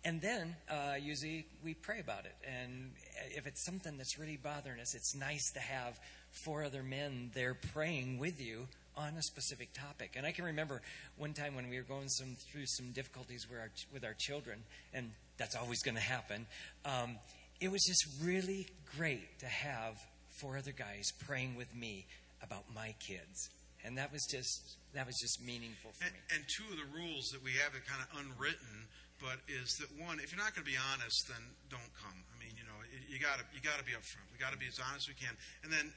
and 0.04 0.20
then 0.20 0.54
uh, 0.70 0.94
usually 1.00 1.46
we 1.64 1.74
pray 1.74 2.00
about 2.00 2.26
it. 2.26 2.34
And 2.46 2.90
if 3.36 3.46
it's 3.46 3.64
something 3.64 3.96
that's 3.96 4.18
really 4.18 4.36
bothering 4.36 4.80
us, 4.80 4.94
it's 4.94 5.14
nice 5.14 5.50
to 5.52 5.60
have 5.60 5.98
four 6.44 6.64
other 6.64 6.82
men 6.82 7.30
there 7.34 7.54
praying 7.54 8.18
with 8.18 8.40
you 8.40 8.66
on 8.96 9.14
a 9.16 9.22
specific 9.22 9.72
topic. 9.72 10.14
And 10.16 10.26
I 10.26 10.32
can 10.32 10.44
remember 10.44 10.82
one 11.16 11.32
time 11.32 11.54
when 11.54 11.68
we 11.68 11.76
were 11.76 11.82
going 11.82 12.08
some, 12.08 12.36
through 12.50 12.66
some 12.66 12.92
difficulties 12.92 13.46
with 13.48 13.58
our, 13.58 13.70
with 13.92 14.04
our 14.04 14.14
children, 14.18 14.58
and 14.92 15.10
that's 15.36 15.56
always 15.56 15.82
going 15.82 15.96
to 15.96 16.02
happen. 16.02 16.46
Um, 16.84 17.18
it 17.60 17.70
was 17.70 17.82
just 17.84 18.06
really 18.22 18.68
great 18.96 19.38
to 19.40 19.46
have 19.46 19.94
four 20.28 20.58
other 20.58 20.72
guys 20.72 21.10
praying 21.26 21.56
with 21.56 21.74
me 21.74 22.06
about 22.42 22.64
my 22.74 22.94
kids. 23.00 23.50
And 23.84 23.98
that 23.98 24.12
was 24.12 24.24
just 24.30 24.80
that 24.96 25.04
was 25.04 25.18
just 25.20 25.42
meaningful 25.44 25.92
for 25.92 26.08
and, 26.08 26.14
me. 26.14 26.20
And 26.32 26.40
two 26.48 26.64
of 26.72 26.78
the 26.80 26.88
rules 26.94 27.28
that 27.36 27.44
we 27.44 27.52
have 27.60 27.76
that 27.76 27.84
kind 27.84 28.00
of 28.00 28.08
unwritten, 28.16 28.88
but 29.20 29.42
is 29.44 29.76
that 29.82 29.92
one, 30.00 30.22
if 30.24 30.32
you're 30.32 30.40
not 30.40 30.56
going 30.56 30.64
to 30.64 30.70
be 30.70 30.80
honest, 30.80 31.28
then 31.28 31.42
don't 31.68 31.92
come. 32.00 32.16
I 32.16 32.34
mean, 32.40 32.56
you 32.56 32.64
know, 32.64 32.78
you 33.10 33.20
got 33.20 33.42
to 33.42 33.44
you 33.52 33.60
got 33.60 33.76
to 33.76 33.84
be 33.84 33.92
upfront. 33.92 34.24
We 34.32 34.40
got 34.40 34.56
to 34.56 34.60
be 34.60 34.70
as 34.70 34.80
honest 34.80 35.04
as 35.04 35.12
we 35.12 35.18
can, 35.20 35.36
and 35.66 35.68
then 35.68 35.92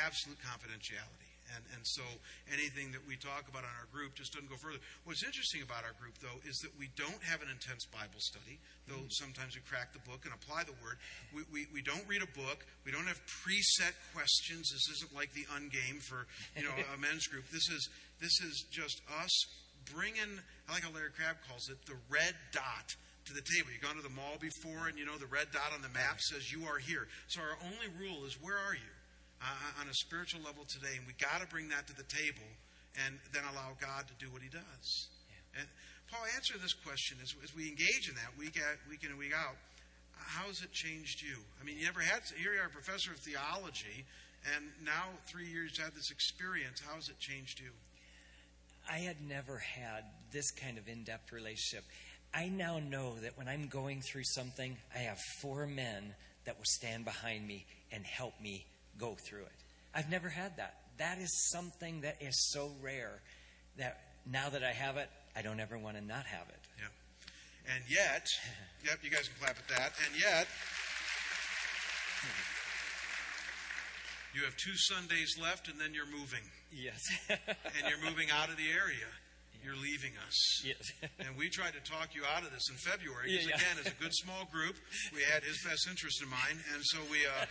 absolute 0.00 0.40
confidentiality. 0.40 1.25
And, 1.54 1.62
and 1.76 1.82
so 1.86 2.02
anything 2.50 2.90
that 2.96 3.04
we 3.06 3.14
talk 3.14 3.46
about 3.46 3.62
on 3.62 3.74
our 3.78 3.88
group 3.94 4.18
just 4.18 4.34
doesn't 4.34 4.50
go 4.50 4.58
further. 4.58 4.82
What's 5.04 5.22
interesting 5.22 5.62
about 5.62 5.86
our 5.86 5.94
group, 6.00 6.18
though, 6.18 6.40
is 6.48 6.58
that 6.66 6.74
we 6.74 6.90
don't 6.98 7.22
have 7.22 7.42
an 7.42 7.50
intense 7.52 7.86
Bible 7.86 8.18
study, 8.18 8.58
though 8.90 9.06
mm-hmm. 9.06 9.22
sometimes 9.22 9.54
we 9.54 9.62
crack 9.62 9.94
the 9.94 10.02
book 10.02 10.26
and 10.26 10.34
apply 10.34 10.66
the 10.66 10.76
word. 10.82 10.98
We, 11.30 11.46
we, 11.52 11.60
we 11.70 11.82
don't 11.82 12.02
read 12.10 12.22
a 12.24 12.32
book. 12.34 12.66
We 12.82 12.90
don't 12.90 13.06
have 13.06 13.20
preset 13.46 13.94
questions. 14.10 14.72
This 14.72 14.86
isn't 14.98 15.14
like 15.14 15.30
the 15.34 15.46
ungame 15.54 16.02
for 16.02 16.26
you 16.56 16.66
know 16.66 16.74
a 16.74 16.98
men's 17.04 17.26
group. 17.30 17.46
This 17.54 17.68
is 17.70 17.82
this 18.18 18.40
is 18.40 18.64
just 18.72 19.00
us 19.22 19.32
bringing, 19.92 20.40
I 20.68 20.72
like 20.72 20.82
how 20.82 20.90
Larry 20.90 21.10
Crabb 21.14 21.36
calls 21.48 21.68
it, 21.68 21.78
the 21.86 21.96
red 22.10 22.34
dot 22.52 22.96
to 23.26 23.34
the 23.34 23.42
table. 23.42 23.70
You've 23.72 23.82
gone 23.82 23.96
to 23.96 24.02
the 24.02 24.14
mall 24.14 24.38
before, 24.40 24.88
and 24.88 24.98
you 24.98 25.04
know 25.04 25.18
the 25.18 25.30
red 25.30 25.50
dot 25.52 25.74
on 25.74 25.82
the 25.82 25.90
map 25.90 26.20
says 26.20 26.50
you 26.50 26.64
are 26.66 26.78
here. 26.78 27.06
So 27.28 27.40
our 27.40 27.58
only 27.66 27.90
rule 27.98 28.24
is 28.24 28.40
where 28.40 28.56
are 28.56 28.74
you? 28.74 28.92
Uh, 29.42 29.80
on 29.80 29.88
a 29.88 29.94
spiritual 29.94 30.40
level 30.44 30.64
today, 30.64 30.96
and 30.96 31.06
we 31.06 31.12
got 31.20 31.40
to 31.40 31.46
bring 31.46 31.68
that 31.68 31.86
to 31.88 31.94
the 31.94 32.06
table, 32.08 32.46
and 33.06 33.18
then 33.32 33.42
allow 33.52 33.76
God 33.80 34.08
to 34.08 34.16
do 34.16 34.32
what 34.32 34.42
He 34.42 34.48
does. 34.48 35.08
Yeah. 35.28 35.60
And 35.60 35.68
Paul, 36.10 36.24
answer 36.34 36.54
this 36.58 36.72
question 36.72 37.18
as, 37.22 37.34
as 37.42 37.54
we 37.54 37.68
engage 37.68 38.08
in 38.08 38.14
that 38.16 38.32
week 38.38 38.56
at 38.56 38.78
week 38.88 39.04
in 39.04 39.10
and 39.10 39.18
week 39.18 39.34
out. 39.34 39.56
How 40.16 40.46
has 40.46 40.62
it 40.62 40.72
changed 40.72 41.22
you? 41.22 41.36
I 41.60 41.64
mean, 41.64 41.76
you 41.78 41.84
never 41.84 42.00
had 42.00 42.22
here 42.36 42.54
you 42.54 42.60
are, 42.60 42.66
a 42.66 42.70
professor 42.70 43.12
of 43.12 43.18
theology, 43.18 44.06
and 44.54 44.64
now 44.84 45.12
three 45.28 45.46
years 45.46 45.78
had 45.78 45.94
this 45.94 46.10
experience. 46.10 46.80
How 46.80 46.94
has 46.94 47.08
it 47.08 47.18
changed 47.18 47.60
you? 47.60 47.70
I 48.90 48.98
had 48.98 49.16
never 49.28 49.58
had 49.58 50.04
this 50.32 50.50
kind 50.52 50.78
of 50.78 50.88
in-depth 50.88 51.32
relationship. 51.32 51.84
I 52.32 52.48
now 52.48 52.78
know 52.78 53.14
that 53.22 53.36
when 53.36 53.48
I'm 53.48 53.66
going 53.66 54.00
through 54.00 54.24
something, 54.24 54.76
I 54.94 54.98
have 54.98 55.18
four 55.40 55.66
men 55.66 56.14
that 56.44 56.56
will 56.56 56.64
stand 56.64 57.04
behind 57.04 57.46
me 57.46 57.66
and 57.90 58.04
help 58.04 58.40
me 58.40 58.66
go 58.98 59.16
through 59.28 59.42
it. 59.42 59.52
I've 59.94 60.10
never 60.10 60.28
had 60.28 60.56
that. 60.58 60.74
That 60.98 61.18
is 61.18 61.50
something 61.50 62.00
that 62.02 62.16
is 62.20 62.50
so 62.52 62.70
rare 62.82 63.20
that 63.76 64.00
now 64.30 64.48
that 64.48 64.64
I 64.64 64.72
have 64.72 64.96
it, 64.96 65.08
I 65.34 65.42
don't 65.42 65.60
ever 65.60 65.78
want 65.78 65.96
to 65.96 66.04
not 66.04 66.24
have 66.26 66.48
it. 66.48 66.60
Yeah. 66.78 67.74
And 67.74 67.84
yet, 67.88 68.26
yep, 68.84 68.98
you 69.02 69.10
guys 69.10 69.28
can 69.28 69.36
clap 69.40 69.56
at 69.58 69.68
that. 69.68 69.92
And 70.06 70.20
yet, 70.20 70.46
you 74.34 74.44
have 74.44 74.56
two 74.56 74.76
Sundays 74.76 75.36
left, 75.40 75.68
and 75.68 75.80
then 75.80 75.94
you're 75.94 76.10
moving. 76.10 76.44
Yes. 76.72 77.00
and 77.28 77.88
you're 77.88 78.02
moving 78.04 78.28
out 78.30 78.48
of 78.48 78.56
the 78.56 78.70
area. 78.70 79.08
You're 79.64 79.82
leaving 79.82 80.12
us. 80.28 80.62
Yes. 80.62 80.78
and 81.18 81.34
we 81.34 81.50
tried 81.50 81.74
to 81.74 81.82
talk 81.82 82.14
you 82.14 82.22
out 82.22 82.46
of 82.46 82.54
this 82.54 82.70
in 82.70 82.76
February 82.76 83.34
because, 83.34 83.50
yeah, 83.50 83.58
yeah. 83.58 83.66
again, 83.66 83.76
as 83.82 83.90
a 83.90 83.98
good 83.98 84.14
small 84.14 84.46
group, 84.52 84.76
we 85.10 85.26
had 85.26 85.42
his 85.42 85.58
best 85.66 85.90
interest 85.90 86.22
in 86.22 86.30
mind. 86.30 86.62
And 86.70 86.78
so 86.86 87.02
we, 87.10 87.26
uh, 87.26 87.50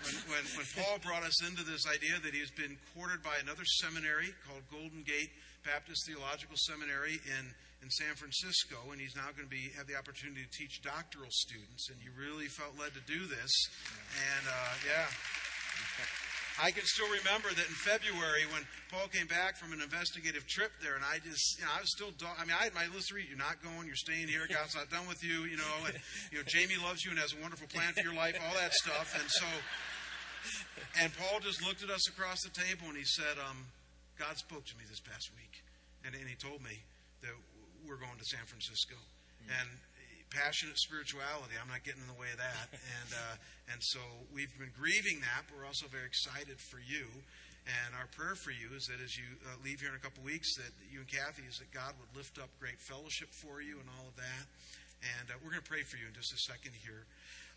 when, 0.00 0.44
when, 0.56 0.66
Paul 0.76 0.98
brought 1.04 1.22
us 1.22 1.44
into 1.44 1.62
this 1.62 1.84
idea 1.84 2.16
that 2.24 2.32
he's 2.32 2.50
been 2.52 2.78
quartered 2.94 3.22
by 3.22 3.36
another 3.40 3.64
seminary 3.84 4.32
called 4.48 4.64
Golden 4.72 5.04
Gate 5.04 5.30
Baptist 5.64 6.08
Theological 6.08 6.56
Seminary 6.56 7.20
in, 7.28 7.44
in 7.84 7.88
San 7.90 8.16
Francisco, 8.16 8.92
and 8.92 9.00
he's 9.00 9.14
now 9.14 9.28
going 9.36 9.44
to 9.44 9.52
be 9.52 9.68
have 9.76 9.86
the 9.86 9.96
opportunity 9.96 10.40
to 10.40 10.52
teach 10.56 10.80
doctoral 10.80 11.30
students, 11.30 11.90
and 11.92 12.00
he 12.00 12.08
really 12.16 12.48
felt 12.48 12.72
led 12.80 12.96
to 12.96 13.04
do 13.04 13.28
this. 13.28 13.52
And 14.16 14.44
uh, 14.48 14.72
yeah. 14.88 15.06
I 16.60 16.70
can 16.70 16.84
still 16.84 17.08
remember 17.08 17.48
that 17.48 17.66
in 17.66 17.78
February 17.88 18.44
when 18.52 18.68
Paul 18.92 19.08
came 19.08 19.26
back 19.26 19.56
from 19.56 19.72
an 19.72 19.80
investigative 19.80 20.46
trip 20.46 20.70
there, 20.84 20.94
and 20.94 21.04
I 21.04 21.16
just, 21.24 21.58
you 21.58 21.64
know, 21.64 21.72
I 21.72 21.80
was 21.80 21.88
still, 21.88 22.12
I 22.36 22.44
mean, 22.44 22.52
I 22.52 22.68
had 22.68 22.74
my 22.76 22.84
list 22.92 23.12
read. 23.12 23.26
You're 23.28 23.40
not 23.40 23.64
going. 23.64 23.88
You're 23.88 23.98
staying 23.98 24.28
here. 24.28 24.44
God's 24.44 24.76
not 24.76 24.92
done 24.92 25.08
with 25.08 25.24
you. 25.24 25.48
You 25.48 25.56
know, 25.56 25.74
and 25.88 25.96
you 26.28 26.38
know, 26.38 26.44
Jamie 26.44 26.76
loves 26.76 27.04
you 27.04 27.10
and 27.10 27.18
has 27.18 27.32
a 27.32 27.40
wonderful 27.40 27.66
plan 27.72 27.96
for 27.96 28.04
your 28.04 28.14
life. 28.14 28.36
All 28.36 28.56
that 28.60 28.76
stuff. 28.76 29.16
And 29.16 29.28
so, 29.28 29.48
and 31.00 31.08
Paul 31.16 31.40
just 31.40 31.64
looked 31.64 31.82
at 31.82 31.90
us 31.90 32.08
across 32.08 32.44
the 32.44 32.52
table 32.52 32.88
and 32.88 32.96
he 32.96 33.08
said, 33.08 33.40
um, 33.40 33.72
God 34.18 34.36
spoke 34.36 34.64
to 34.68 34.76
me 34.76 34.84
this 34.88 35.00
past 35.00 35.32
week. 35.36 35.64
And, 36.04 36.12
and 36.14 36.28
he 36.28 36.36
told 36.36 36.60
me 36.60 36.84
that 37.24 37.32
we're 37.88 38.00
going 38.00 38.16
to 38.20 38.28
San 38.28 38.44
Francisco. 38.44 38.96
Mm-hmm. 38.96 39.56
And 39.56 39.68
passionate 40.30 40.78
spirituality. 40.78 41.58
I'm 41.58 41.68
not 41.68 41.82
getting 41.82 42.02
in 42.02 42.10
the 42.10 42.18
way 42.18 42.30
of 42.30 42.38
that. 42.38 42.66
and, 43.02 43.10
uh, 43.12 43.74
and 43.74 43.78
so 43.82 44.00
we've 44.30 44.50
been 44.56 44.72
grieving 44.74 45.20
that, 45.26 45.50
but 45.50 45.58
we're 45.58 45.68
also 45.68 45.90
very 45.90 46.06
excited 46.06 46.58
for 46.58 46.78
you. 46.78 47.06
And 47.68 47.92
our 47.94 48.08
prayer 48.16 48.34
for 48.34 48.50
you 48.50 48.72
is 48.72 48.88
that 48.88 48.98
as 49.04 49.14
you 49.14 49.26
uh, 49.44 49.58
leave 49.60 49.84
here 49.84 49.92
in 49.92 49.98
a 49.98 50.02
couple 50.02 50.24
weeks, 50.24 50.56
that 50.56 50.72
you 50.88 51.04
and 51.04 51.10
Kathy, 51.10 51.44
is 51.44 51.60
that 51.60 51.70
God 51.70 51.92
would 52.00 52.10
lift 52.16 52.40
up 52.40 52.48
great 52.56 52.80
fellowship 52.80 53.28
for 53.36 53.60
you 53.60 53.76
and 53.78 53.86
all 54.00 54.08
of 54.08 54.16
that. 54.16 54.44
And 55.20 55.28
uh, 55.28 55.36
we're 55.44 55.52
going 55.52 55.64
to 55.64 55.70
pray 55.70 55.84
for 55.84 56.00
you 56.00 56.08
in 56.08 56.14
just 56.16 56.32
a 56.32 56.40
second 56.40 56.72
here. 56.72 57.04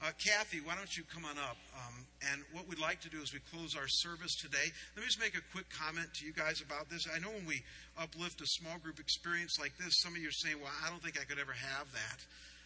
Uh, 0.04 0.12
Kathy, 0.20 0.60
why 0.60 0.76
don't 0.76 0.92
you 0.92 1.04
come 1.08 1.24
on 1.24 1.40
up? 1.40 1.56
Um, 1.72 2.04
and 2.32 2.44
what 2.52 2.68
we'd 2.68 2.80
like 2.80 3.00
to 3.08 3.10
do 3.10 3.24
is 3.24 3.32
we 3.32 3.40
close 3.56 3.76
our 3.76 3.88
service 3.88 4.36
today. 4.36 4.68
Let 4.96 5.00
me 5.00 5.08
just 5.08 5.20
make 5.20 5.36
a 5.36 5.44
quick 5.56 5.72
comment 5.72 6.12
to 6.20 6.28
you 6.28 6.36
guys 6.36 6.60
about 6.60 6.92
this. 6.92 7.08
I 7.08 7.20
know 7.24 7.32
when 7.32 7.48
we 7.48 7.64
uplift 7.96 8.44
a 8.44 8.48
small 8.60 8.76
group 8.84 9.00
experience 9.00 9.56
like 9.60 9.72
this, 9.80 10.04
some 10.04 10.12
of 10.12 10.20
you 10.20 10.28
are 10.28 10.40
saying, 10.44 10.60
well, 10.60 10.76
I 10.84 10.92
don't 10.92 11.00
think 11.00 11.16
I 11.16 11.24
could 11.24 11.40
ever 11.40 11.56
have 11.56 11.88
that. 11.96 12.20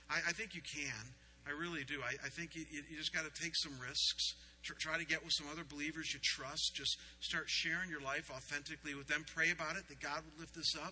I, 0.09 0.29
I 0.29 0.31
think 0.33 0.55
you 0.55 0.61
can. 0.61 1.13
I 1.47 1.51
really 1.51 1.83
do. 1.83 2.01
I, 2.03 2.15
I 2.25 2.29
think 2.29 2.55
you, 2.55 2.65
you 2.69 2.97
just 2.97 3.13
got 3.13 3.23
to 3.23 3.41
take 3.41 3.55
some 3.55 3.73
risks. 3.79 4.35
Try 4.79 4.99
to 4.99 5.05
get 5.05 5.23
with 5.23 5.31
some 5.31 5.47
other 5.47 5.63
believers 5.63 6.11
you 6.11 6.19
trust. 6.21 6.75
Just 6.75 6.99
start 7.21 7.45
sharing 7.47 7.89
your 7.89 8.01
life 8.01 8.27
authentically 8.27 8.95
with 8.95 9.07
them. 9.07 9.23
Pray 9.33 9.51
about 9.51 9.77
it 9.77 9.87
that 9.87 10.01
God 10.01 10.27
would 10.27 10.35
lift 10.39 10.55
this 10.55 10.75
up. 10.75 10.91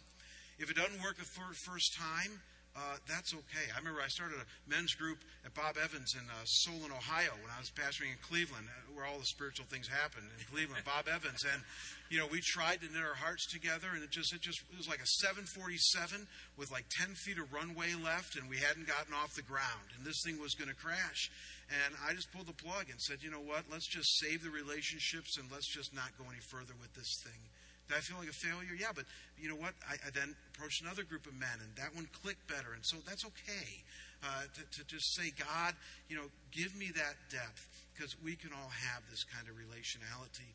If 0.59 0.71
it 0.71 0.77
doesn't 0.79 1.03
work 1.03 1.17
the 1.17 1.27
first 1.27 1.91
time, 1.99 2.39
uh, 2.75 2.99
that's 3.07 3.31
okay. 3.31 3.71
I 3.71 3.79
remember 3.79 4.03
I 4.03 4.11
started 4.11 4.35
a 4.35 4.47
men's 4.67 4.93
group 4.99 5.23
at 5.47 5.55
Bob 5.55 5.79
Evans 5.79 6.11
in 6.11 6.27
uh, 6.27 6.43
Solon, 6.43 6.91
Ohio, 6.91 7.31
when 7.39 7.47
I 7.47 7.55
was 7.55 7.71
pastoring 7.71 8.11
in 8.11 8.19
Cleveland, 8.19 8.67
uh, 8.67 8.91
where 8.91 9.07
all 9.07 9.15
the 9.15 9.31
spiritual 9.31 9.63
things 9.71 9.87
happen 9.87 10.27
in 10.27 10.43
Cleveland. 10.51 10.83
Bob 10.89 11.07
Evans, 11.07 11.47
and 11.47 11.63
you 12.11 12.19
know, 12.19 12.27
we 12.27 12.43
tried 12.43 12.83
to 12.83 12.91
knit 12.91 12.99
our 12.99 13.15
hearts 13.15 13.47
together, 13.47 13.95
and 13.95 14.03
it 14.03 14.11
just 14.11 14.35
it 14.35 14.43
just 14.43 14.59
it 14.67 14.75
was 14.75 14.91
like 14.91 14.99
a 14.99 15.07
747 15.23 16.27
with 16.59 16.67
like 16.67 16.83
10 16.99 17.15
feet 17.15 17.39
of 17.39 17.47
runway 17.55 17.95
left, 17.95 18.35
and 18.35 18.51
we 18.51 18.59
hadn't 18.59 18.91
gotten 18.91 19.15
off 19.15 19.39
the 19.39 19.47
ground, 19.47 19.95
and 19.95 20.03
this 20.03 20.19
thing 20.27 20.35
was 20.43 20.51
going 20.51 20.69
to 20.69 20.75
crash. 20.75 21.31
And 21.71 21.95
I 22.03 22.13
just 22.13 22.29
pulled 22.35 22.45
the 22.45 22.59
plug 22.59 22.91
and 22.91 22.99
said, 23.01 23.23
you 23.23 23.31
know 23.31 23.41
what? 23.41 23.65
Let's 23.71 23.87
just 23.87 24.19
save 24.19 24.43
the 24.43 24.51
relationships, 24.51 25.39
and 25.39 25.47
let's 25.47 25.71
just 25.71 25.95
not 25.95 26.11
go 26.19 26.27
any 26.27 26.43
further 26.51 26.75
with 26.77 26.93
this 26.93 27.23
thing. 27.23 27.39
Did 27.87 27.97
I 27.97 28.01
feel 28.01 28.17
like 28.17 28.29
a 28.29 28.33
failure? 28.33 28.73
Yeah, 28.73 28.93
but 28.95 29.05
you 29.37 29.49
know 29.49 29.55
what? 29.55 29.73
I, 29.85 29.95
I 30.01 30.09
then 30.09 30.35
approached 30.53 30.81
another 30.81 31.03
group 31.03 31.25
of 31.27 31.37
men, 31.37 31.61
and 31.61 31.69
that 31.77 31.93
one 31.93 32.09
clicked 32.21 32.47
better. 32.47 32.73
And 32.73 32.81
so 32.81 32.97
that's 33.05 33.25
okay 33.25 33.85
uh, 34.25 34.49
to, 34.49 34.61
to 34.79 34.81
just 34.87 35.13
say, 35.15 35.31
God, 35.37 35.73
you 36.09 36.15
know, 36.17 36.25
give 36.51 36.73
me 36.75 36.89
that 36.95 37.15
depth 37.29 37.61
because 37.93 38.15
we 38.23 38.35
can 38.35 38.51
all 38.51 38.73
have 38.91 39.05
this 39.09 39.23
kind 39.23 39.45
of 39.47 39.55
relationality. 39.55 40.49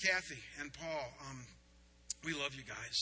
Kathy 0.00 0.40
and 0.60 0.72
Paul, 0.72 1.12
um, 1.28 1.44
we 2.24 2.32
love 2.32 2.54
you 2.54 2.64
guys, 2.64 2.98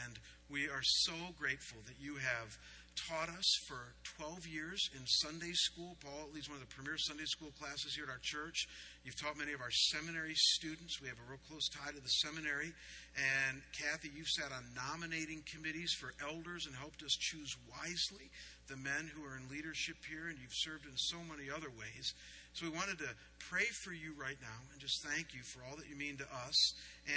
and 0.00 0.18
we 0.50 0.66
are 0.66 0.82
so 0.82 1.14
grateful 1.38 1.78
that 1.86 1.96
you 2.00 2.16
have 2.16 2.58
taught 2.96 3.28
us 3.28 3.48
for 3.66 3.94
12 4.18 4.46
years 4.46 4.80
in 4.94 5.02
Sunday 5.06 5.52
school. 5.52 5.96
Paul 6.00 6.30
leads 6.32 6.48
one 6.48 6.60
of 6.60 6.64
the 6.66 6.74
premier 6.74 6.96
Sunday 6.96 7.26
school 7.26 7.50
classes 7.58 7.94
here 7.94 8.04
at 8.04 8.10
our 8.10 8.22
church. 8.22 8.66
You've 9.04 9.18
taught 9.18 9.36
many 9.36 9.52
of 9.52 9.60
our 9.60 9.72
seminary 9.92 10.34
students. 10.34 11.00
We 11.02 11.08
have 11.08 11.18
a 11.18 11.28
real 11.28 11.42
close 11.50 11.68
tie 11.68 11.92
to 11.92 12.00
the 12.00 12.16
seminary. 12.22 12.72
And 13.18 13.62
Kathy, 13.74 14.10
you've 14.14 14.30
sat 14.30 14.54
on 14.54 14.64
nominating 14.72 15.42
committees 15.50 15.92
for 15.98 16.14
elders 16.22 16.66
and 16.66 16.74
helped 16.74 17.02
us 17.02 17.12
choose 17.18 17.52
wisely 17.68 18.30
the 18.68 18.80
men 18.80 19.10
who 19.12 19.26
are 19.26 19.36
in 19.36 19.50
leadership 19.52 20.00
here, 20.08 20.32
and 20.32 20.38
you've 20.40 20.56
served 20.64 20.86
in 20.86 20.96
so 20.96 21.20
many 21.28 21.52
other 21.52 21.68
ways. 21.68 22.14
So 22.54 22.66
we 22.66 22.72
wanted 22.72 22.98
to 22.98 23.10
pray 23.50 23.66
for 23.82 23.92
you 23.92 24.14
right 24.14 24.38
now 24.40 24.58
and 24.70 24.80
just 24.80 25.02
thank 25.02 25.34
you 25.34 25.42
for 25.42 25.58
all 25.66 25.74
that 25.76 25.90
you 25.90 25.96
mean 25.96 26.16
to 26.18 26.28
us. 26.46 26.54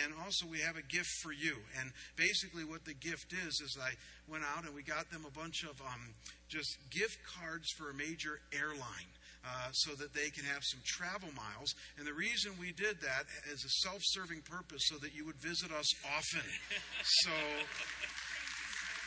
And 0.04 0.14
also, 0.26 0.50
we 0.50 0.60
have 0.66 0.76
a 0.76 0.82
gift 0.82 1.10
for 1.22 1.32
you. 1.32 1.56
And 1.80 1.94
basically, 2.18 2.66
what 2.66 2.84
the 2.86 2.98
gift 2.98 3.32
is, 3.34 3.62
is 3.62 3.78
I 3.78 3.94
went 4.26 4.44
out 4.44 4.66
and 4.66 4.74
we 4.74 4.82
got 4.82 5.10
them 5.12 5.26
a 5.30 5.32
bunch 5.32 5.64
of 5.64 5.80
um, 5.80 6.18
just 6.50 6.76
gift 6.90 7.22
cards 7.24 7.70
for 7.78 7.90
a 7.90 7.94
major 7.94 8.42
airline. 8.52 9.14
Uh, 9.46 9.72
so 9.72 9.96
that 9.96 10.14
they 10.14 10.30
can 10.30 10.44
have 10.44 10.60
some 10.62 10.82
travel 10.84 11.30
miles. 11.32 11.72
And 11.98 12.06
the 12.06 12.12
reason 12.12 12.52
we 12.60 12.74
did 12.74 13.00
that 13.00 13.24
is 13.54 13.64
a 13.64 13.70
self 13.88 14.02
serving 14.04 14.42
purpose 14.42 14.82
so 14.92 14.98
that 14.98 15.16
you 15.16 15.26
would 15.26 15.40
visit 15.40 15.72
us 15.72 15.88
often. 16.04 16.44
so 17.24 17.32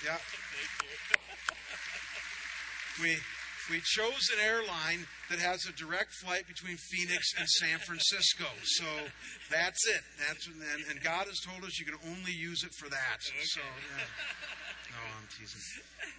Yeah. 0.07 0.17
We 3.03 3.19
we 3.69 3.81
chose 3.85 4.31
an 4.33 4.41
airline 4.41 5.07
that 5.29 5.39
has 5.39 5.67
a 5.67 5.73
direct 5.73 6.15
flight 6.23 6.47
between 6.47 6.77
Phoenix 6.77 7.35
and 7.39 7.47
San 7.61 7.79
Francisco. 7.79 8.47
So 8.65 8.87
that's 9.51 9.87
it. 9.87 10.03
That's 10.27 10.47
and, 10.47 10.87
and 10.91 11.03
God 11.03 11.27
has 11.27 11.41
told 11.41 11.65
us 11.65 11.79
you 11.79 11.87
can 11.87 11.99
only 12.09 12.33
use 12.33 12.65
it 12.65 12.73
for 12.79 12.89
that. 12.89 13.19
So 13.21 13.61
yeah. 13.61 14.07
No, 14.91 15.03
I'm 15.19 15.29
teasing. 15.31 15.63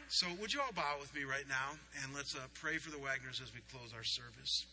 So 0.07 0.27
would 0.39 0.53
you 0.53 0.61
all 0.61 0.71
bow 0.71 0.97
with 0.99 1.13
me 1.15 1.23
right 1.23 1.47
now 1.47 1.75
and 2.03 2.13
let's 2.13 2.35
uh, 2.35 2.47
pray 2.53 2.77
for 2.77 2.91
the 2.91 2.99
Wegners 2.99 3.41
as 3.41 3.51
we 3.53 3.59
close 3.71 3.91
our 3.95 4.03
service. 4.03 4.65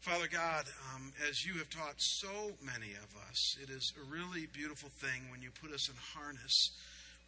Father 0.00 0.28
God, 0.30 0.66
um, 0.94 1.12
as 1.28 1.44
you 1.44 1.58
have 1.58 1.68
taught 1.68 1.96
so 1.98 2.52
many 2.62 2.94
of 2.94 3.10
us, 3.28 3.56
it 3.60 3.70
is 3.70 3.92
a 3.98 4.04
really 4.06 4.46
beautiful 4.52 4.90
thing 5.00 5.26
when 5.30 5.42
you 5.42 5.50
put 5.50 5.72
us 5.72 5.88
in 5.88 5.96
harness 6.14 6.70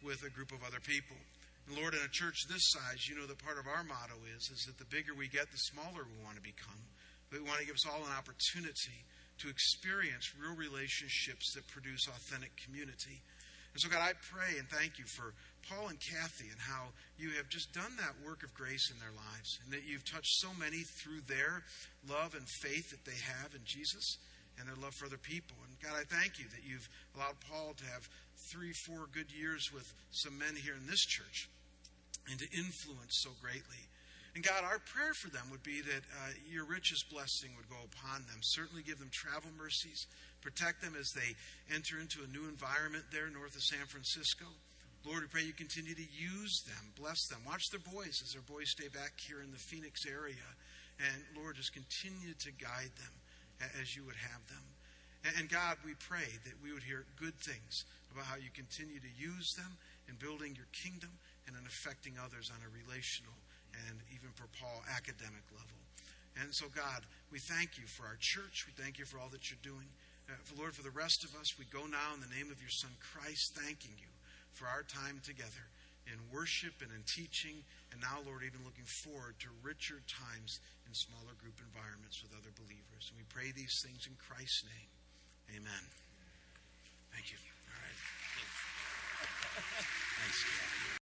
with 0.03 0.23
a 0.23 0.29
group 0.29 0.51
of 0.51 0.63
other 0.63 0.79
people. 0.79 1.17
Lord, 1.77 1.93
in 1.93 2.01
a 2.01 2.09
church 2.09 2.49
this 2.49 2.73
size, 2.73 3.05
you 3.05 3.13
know 3.13 3.29
that 3.29 3.37
part 3.45 3.61
of 3.61 3.69
our 3.69 3.85
motto 3.85 4.17
is, 4.33 4.49
is 4.49 4.65
that 4.65 4.81
the 4.81 4.89
bigger 4.89 5.13
we 5.13 5.29
get, 5.29 5.51
the 5.51 5.69
smaller 5.69 6.01
we 6.01 6.17
want 6.25 6.35
to 6.37 6.41
become. 6.41 6.81
But 7.29 7.41
we 7.41 7.45
want 7.45 7.61
to 7.61 7.69
give 7.69 7.77
us 7.77 7.85
all 7.85 8.01
an 8.01 8.15
opportunity 8.17 9.05
to 9.45 9.49
experience 9.49 10.33
real 10.33 10.57
relationships 10.57 11.53
that 11.53 11.67
produce 11.69 12.09
authentic 12.09 12.51
community. 12.57 13.21
And 13.73 13.79
so, 13.79 13.87
God, 13.87 14.01
I 14.01 14.17
pray 14.33 14.57
and 14.57 14.65
thank 14.67 14.97
you 14.97 15.05
for 15.05 15.37
Paul 15.69 15.93
and 15.93 16.01
Kathy 16.01 16.49
and 16.49 16.57
how 16.57 16.89
you 17.21 17.37
have 17.37 17.53
just 17.53 17.69
done 17.71 17.93
that 18.01 18.17
work 18.25 18.41
of 18.41 18.49
grace 18.57 18.89
in 18.89 18.97
their 18.97 19.13
lives 19.13 19.61
and 19.61 19.69
that 19.69 19.85
you've 19.85 20.09
touched 20.09 20.41
so 20.41 20.49
many 20.57 20.81
through 20.97 21.21
their 21.29 21.61
love 22.09 22.33
and 22.33 22.49
faith 22.65 22.89
that 22.89 23.05
they 23.05 23.19
have 23.21 23.53
in 23.53 23.61
Jesus 23.63 24.17
and 24.57 24.67
their 24.67 24.79
love 24.81 24.97
for 24.97 25.05
other 25.05 25.21
people. 25.21 25.55
And 25.63 25.77
God, 25.79 25.93
I 25.93 26.03
thank 26.09 26.41
you 26.41 26.49
that 26.49 26.65
you've 26.65 26.89
allowed 27.13 27.37
Paul 27.45 27.77
to 27.77 27.85
have 27.93 28.09
three, 28.49 28.73
four 28.89 29.05
good 29.13 29.29
years 29.29 29.69
with 29.69 29.93
some 30.11 30.37
men 30.37 30.57
here 30.57 30.73
in 30.73 30.89
this 30.89 31.05
church 31.05 31.47
and 32.29 32.39
to 32.39 32.47
influence 32.55 33.19
so 33.21 33.31
greatly. 33.41 33.89
And 34.35 34.45
God, 34.45 34.63
our 34.63 34.79
prayer 34.79 35.13
for 35.13 35.29
them 35.29 35.49
would 35.49 35.63
be 35.63 35.81
that 35.81 36.05
uh, 36.05 36.31
your 36.45 36.63
richest 36.63 37.09
blessing 37.09 37.49
would 37.57 37.69
go 37.69 37.81
upon 37.89 38.21
them. 38.29 38.39
Certainly 38.41 38.83
give 38.83 38.99
them 38.99 39.09
travel 39.11 39.49
mercies, 39.57 40.05
protect 40.41 40.81
them 40.81 40.93
as 40.93 41.11
they 41.11 41.33
enter 41.73 41.99
into 41.99 42.21
a 42.21 42.29
new 42.29 42.47
environment 42.47 43.05
there 43.11 43.29
north 43.29 43.55
of 43.55 43.63
San 43.63 43.85
Francisco. 43.89 44.45
Lord, 45.05 45.23
we 45.23 45.27
pray 45.27 45.43
you 45.43 45.53
continue 45.53 45.95
to 45.95 46.11
use 46.13 46.61
them, 46.67 46.93
bless 46.99 47.27
them. 47.27 47.39
Watch 47.47 47.71
their 47.71 47.81
boys 47.81 48.21
as 48.21 48.33
their 48.33 48.45
boys 48.45 48.69
stay 48.69 48.91
back 48.91 49.17
here 49.17 49.41
in 49.41 49.51
the 49.51 49.57
Phoenix 49.57 50.05
area. 50.05 50.47
And 50.99 51.23
Lord, 51.35 51.55
just 51.55 51.73
continue 51.73 52.35
to 52.35 52.51
guide 52.51 52.91
them 52.99 53.15
as 53.79 53.95
you 53.95 54.03
would 54.03 54.19
have 54.19 54.43
them. 54.47 54.65
And 55.39 55.49
God, 55.49 55.77
we 55.83 55.95
pray 55.99 56.27
that 56.45 56.55
we 56.63 56.71
would 56.71 56.83
hear 56.83 57.03
good 57.19 57.35
things 57.39 57.83
about 58.11 58.25
how 58.25 58.35
you 58.35 58.51
continue 58.55 58.99
to 58.99 59.13
use 59.19 59.55
them 59.55 59.71
in 60.07 60.15
building 60.15 60.55
your 60.55 60.67
kingdom 60.71 61.11
and 61.49 61.57
in 61.57 61.65
affecting 61.65 62.13
others 62.21 62.53
on 62.53 62.61
a 62.61 62.69
relational 62.69 63.33
and 63.89 63.97
even 64.13 64.29
for 64.37 64.45
Paul, 64.61 64.85
academic 64.85 65.41
level. 65.49 65.81
And 66.37 66.53
so, 66.53 66.69
God, 66.69 67.09
we 67.33 67.41
thank 67.41 67.81
you 67.81 67.89
for 67.89 68.05
our 68.05 68.17
church. 68.21 68.69
We 68.69 68.73
thank 68.77 69.01
you 69.01 69.05
for 69.09 69.17
all 69.17 69.33
that 69.33 69.49
you're 69.49 69.65
doing. 69.65 69.89
Uh, 70.29 70.37
Lord, 70.53 70.77
for 70.77 70.85
the 70.85 70.93
rest 70.93 71.25
of 71.25 71.33
us, 71.33 71.57
we 71.57 71.65
go 71.73 71.89
now 71.89 72.13
in 72.13 72.21
the 72.21 72.29
name 72.29 72.53
of 72.53 72.61
your 72.61 72.69
Son 72.69 72.93
Christ, 73.01 73.57
thanking 73.57 73.97
you 73.97 74.13
for 74.53 74.69
our 74.69 74.85
time 74.85 75.17
together 75.25 75.65
in 76.09 76.17
worship 76.33 76.81
and 76.81 76.89
in 76.93 77.01
teaching, 77.05 77.61
and 77.91 78.01
now, 78.01 78.21
Lord, 78.25 78.41
even 78.41 78.65
looking 78.65 78.85
forward 78.85 79.37
to 79.45 79.49
richer 79.61 80.01
times 80.09 80.61
in 80.87 80.93
smaller 80.93 81.37
group 81.37 81.57
environments 81.61 82.21
with 82.21 82.33
other 82.33 82.53
believers. 82.57 83.09
And 83.09 83.17
we 83.17 83.25
pray 83.29 83.53
these 83.53 83.81
things 83.85 84.09
in 84.09 84.17
Christ's 84.17 84.65
name. 84.65 84.89
Amen. 85.61 85.83
Thank 87.13 87.29
you. 87.29 87.37
All 87.37 87.77
right. 87.77 87.97
Thanks. 90.23 90.89